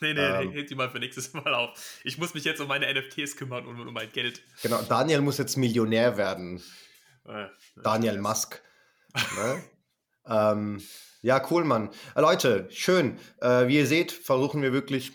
Nee, 0.00 0.14
nee, 0.14 0.20
Ähm. 0.20 0.50
hebt 0.52 0.70
die 0.70 0.74
mal 0.74 0.90
für 0.90 0.98
nächstes 0.98 1.32
Mal 1.34 1.54
auf. 1.54 2.00
Ich 2.04 2.18
muss 2.18 2.34
mich 2.34 2.44
jetzt 2.44 2.60
um 2.60 2.68
meine 2.68 2.92
NFTs 2.92 3.36
kümmern 3.36 3.66
und 3.66 3.80
um 3.80 3.92
mein 3.92 4.10
Geld. 4.12 4.42
Genau, 4.62 4.80
Daniel 4.82 5.20
muss 5.20 5.38
jetzt 5.38 5.56
Millionär 5.56 6.16
werden. 6.16 6.62
Äh, 7.26 7.46
Daniel. 7.82 8.18
Musk. 8.20 8.62
Ne? 9.36 9.64
ähm, 10.28 10.82
ja, 11.22 11.44
cool, 11.50 11.64
Mann. 11.64 11.90
Äh, 12.14 12.20
Leute, 12.20 12.68
schön. 12.70 13.18
Äh, 13.40 13.66
wie 13.68 13.76
ihr 13.76 13.86
seht, 13.86 14.12
versuchen 14.12 14.62
wir 14.62 14.72
wirklich 14.72 15.12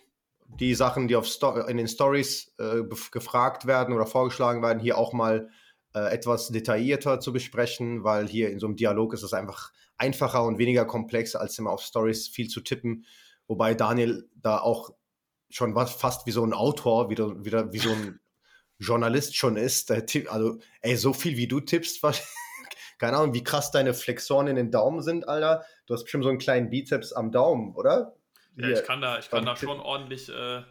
die 0.47 0.75
Sachen, 0.75 1.07
die 1.07 1.15
auf 1.15 1.25
Sto 1.25 1.55
in 1.61 1.77
den 1.77 1.87
Stories 1.87 2.53
äh, 2.59 2.83
gefragt 3.11 3.65
werden 3.65 3.95
oder 3.95 4.05
vorgeschlagen 4.05 4.61
werden, 4.61 4.79
hier 4.79 4.97
auch 4.97 5.13
mal 5.13 5.49
etwas 5.95 6.47
detaillierter 6.47 7.19
zu 7.19 7.31
besprechen, 7.31 8.03
weil 8.03 8.27
hier 8.27 8.49
in 8.49 8.57
so 8.57 8.65
einem 8.65 8.75
Dialog 8.75 9.13
ist 9.13 9.21
es 9.21 9.31
einfach 9.31 9.71
einfacher 9.95 10.43
und 10.43 10.57
weniger 10.57 10.85
komplex, 10.85 11.35
als 11.35 11.59
immer 11.59 11.69
auf 11.69 11.83
Stories 11.83 12.27
viel 12.27 12.47
zu 12.47 12.61
tippen. 12.61 13.05
Wobei 13.47 13.73
Daniel 13.73 14.29
da 14.35 14.59
auch 14.59 14.91
schon 15.49 15.75
was 15.75 15.91
fast 15.93 16.25
wie 16.25 16.31
so 16.31 16.43
ein 16.45 16.53
Autor, 16.53 17.09
wieder, 17.09 17.43
wieder 17.45 17.71
wie 17.73 17.79
so 17.79 17.91
ein 17.91 18.19
Journalist 18.79 19.35
schon 19.35 19.57
ist. 19.57 19.89
Der 19.89 20.05
tipp, 20.05 20.31
also, 20.33 20.59
ey, 20.81 20.95
so 20.95 21.13
viel 21.13 21.37
wie 21.37 21.47
du 21.47 21.59
tippst, 21.59 22.01
was- 22.03 22.27
keine 22.99 23.17
Ahnung, 23.17 23.33
wie 23.33 23.43
krass 23.43 23.71
deine 23.71 23.93
Flexoren 23.93 24.47
in 24.47 24.55
den 24.55 24.71
Daumen 24.71 25.01
sind, 25.01 25.27
Alter. 25.27 25.63
Du 25.85 25.93
hast 25.93 26.03
bestimmt 26.03 26.23
so 26.23 26.29
einen 26.29 26.39
kleinen 26.39 26.69
Bizeps 26.69 27.11
am 27.13 27.31
Daumen, 27.31 27.75
oder? 27.75 28.15
Ja, 28.55 28.67
Hier, 28.67 28.79
ich 28.79 28.85
kann 28.85 29.01
da, 29.01 29.19
ich 29.19 29.29
kann 29.29 29.45
da 29.45 29.55
schon 29.55 29.79
ordentlich, 29.79 30.29
äh, 30.29 30.63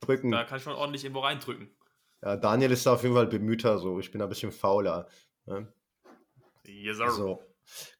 drücken. 0.00 0.30
da 0.30 0.44
kann 0.44 0.58
ich 0.58 0.64
schon 0.64 0.74
ordentlich 0.74 1.04
irgendwo 1.04 1.20
reindrücken. 1.20 1.70
Ja, 2.22 2.36
Daniel 2.36 2.72
ist 2.72 2.84
da 2.84 2.94
auf 2.94 3.02
jeden 3.02 3.14
Fall 3.14 3.26
bemühter, 3.26 3.78
so. 3.78 3.98
Ich 3.98 4.10
bin 4.10 4.20
ein 4.20 4.28
bisschen 4.28 4.52
fauler. 4.52 5.08
Ne? 5.46 5.72
Yes, 6.66 6.98
sir. 6.98 7.10
So. 7.10 7.42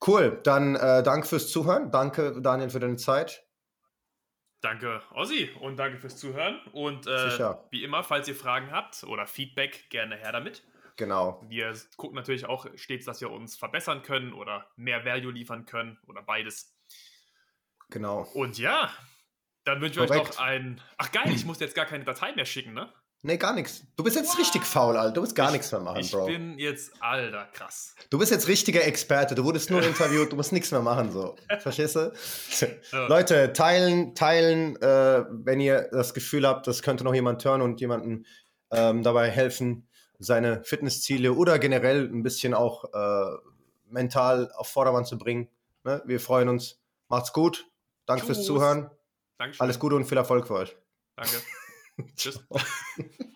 Cool, 0.06 0.40
dann 0.42 0.76
äh, 0.76 1.02
danke 1.02 1.26
fürs 1.26 1.48
Zuhören. 1.50 1.90
Danke, 1.90 2.40
Daniel, 2.42 2.68
für 2.70 2.80
deine 2.80 2.96
Zeit. 2.96 3.46
Danke, 4.60 5.02
Ossi, 5.12 5.50
und 5.60 5.78
danke 5.78 5.98
fürs 5.98 6.18
Zuhören. 6.18 6.60
Und 6.72 7.06
äh, 7.06 7.54
wie 7.70 7.82
immer, 7.82 8.04
falls 8.04 8.28
ihr 8.28 8.34
Fragen 8.34 8.70
habt 8.70 9.04
oder 9.04 9.26
Feedback, 9.26 9.88
gerne 9.88 10.16
her 10.16 10.32
damit. 10.32 10.62
Genau. 10.96 11.42
Wir 11.48 11.74
gucken 11.96 12.16
natürlich 12.16 12.44
auch 12.44 12.66
stets, 12.74 13.06
dass 13.06 13.22
wir 13.22 13.30
uns 13.30 13.56
verbessern 13.56 14.02
können 14.02 14.34
oder 14.34 14.66
mehr 14.76 15.06
Value 15.06 15.32
liefern 15.32 15.64
können 15.64 15.98
oder 16.06 16.22
beides. 16.22 16.76
Genau. 17.88 18.28
Und 18.34 18.58
ja, 18.58 18.90
dann 19.64 19.80
wünsche 19.80 20.04
ich 20.04 20.10
euch 20.10 20.16
noch 20.16 20.38
ein. 20.38 20.80
Ach 20.98 21.10
geil, 21.10 21.32
ich 21.34 21.46
muss 21.46 21.58
jetzt 21.60 21.74
gar 21.74 21.86
keine 21.86 22.04
Datei 22.04 22.32
mehr 22.32 22.44
schicken, 22.44 22.74
ne? 22.74 22.92
Nee, 23.22 23.36
gar 23.36 23.52
nichts. 23.52 23.84
Du 23.96 24.04
bist 24.04 24.16
jetzt 24.16 24.38
richtig 24.38 24.64
faul, 24.64 24.96
Alter. 24.96 25.12
Du 25.12 25.20
musst 25.20 25.34
gar 25.34 25.50
nichts 25.50 25.70
mehr 25.70 25.80
machen, 25.82 26.00
ich 26.00 26.10
Bro. 26.10 26.26
bin 26.26 26.58
jetzt, 26.58 26.92
alter, 27.00 27.46
krass. 27.52 27.94
Du 28.08 28.18
bist 28.18 28.30
jetzt 28.30 28.48
richtiger 28.48 28.82
Experte. 28.86 29.34
Du 29.34 29.44
wurdest 29.44 29.70
nur 29.70 29.82
interviewt. 29.82 30.32
Du 30.32 30.36
musst 30.36 30.52
nichts 30.52 30.70
mehr 30.70 30.80
machen, 30.80 31.12
so. 31.12 31.36
Verstehst 31.58 31.96
du? 31.96 32.12
Ja. 32.92 33.06
Leute, 33.08 33.52
teilen, 33.52 34.14
teilen, 34.14 34.76
äh, 34.80 35.24
wenn 35.28 35.60
ihr 35.60 35.88
das 35.92 36.14
Gefühl 36.14 36.46
habt, 36.46 36.66
das 36.66 36.80
könnte 36.80 37.04
noch 37.04 37.14
jemand 37.14 37.44
hören 37.44 37.60
und 37.60 37.80
jemandem 37.80 38.24
ähm, 38.70 39.02
dabei 39.02 39.28
helfen, 39.28 39.86
seine 40.18 40.64
Fitnessziele 40.64 41.34
oder 41.34 41.58
generell 41.58 42.08
ein 42.08 42.22
bisschen 42.22 42.54
auch 42.54 42.84
äh, 42.94 43.36
mental 43.86 44.50
auf 44.56 44.68
Vordermann 44.68 45.04
zu 45.04 45.18
bringen. 45.18 45.50
Ne? 45.84 46.02
Wir 46.06 46.20
freuen 46.20 46.48
uns. 46.48 46.80
Macht's 47.08 47.34
gut. 47.34 47.66
Danke 48.06 48.24
fürs. 48.24 48.44
Zuhören. 48.44 48.90
Dankeschön. 49.36 49.62
Alles 49.62 49.78
Gute 49.78 49.96
und 49.96 50.04
viel 50.06 50.18
Erfolg 50.18 50.46
für 50.46 50.54
euch. 50.54 50.74
Danke. 51.16 51.36
Tschüss. 52.16 52.40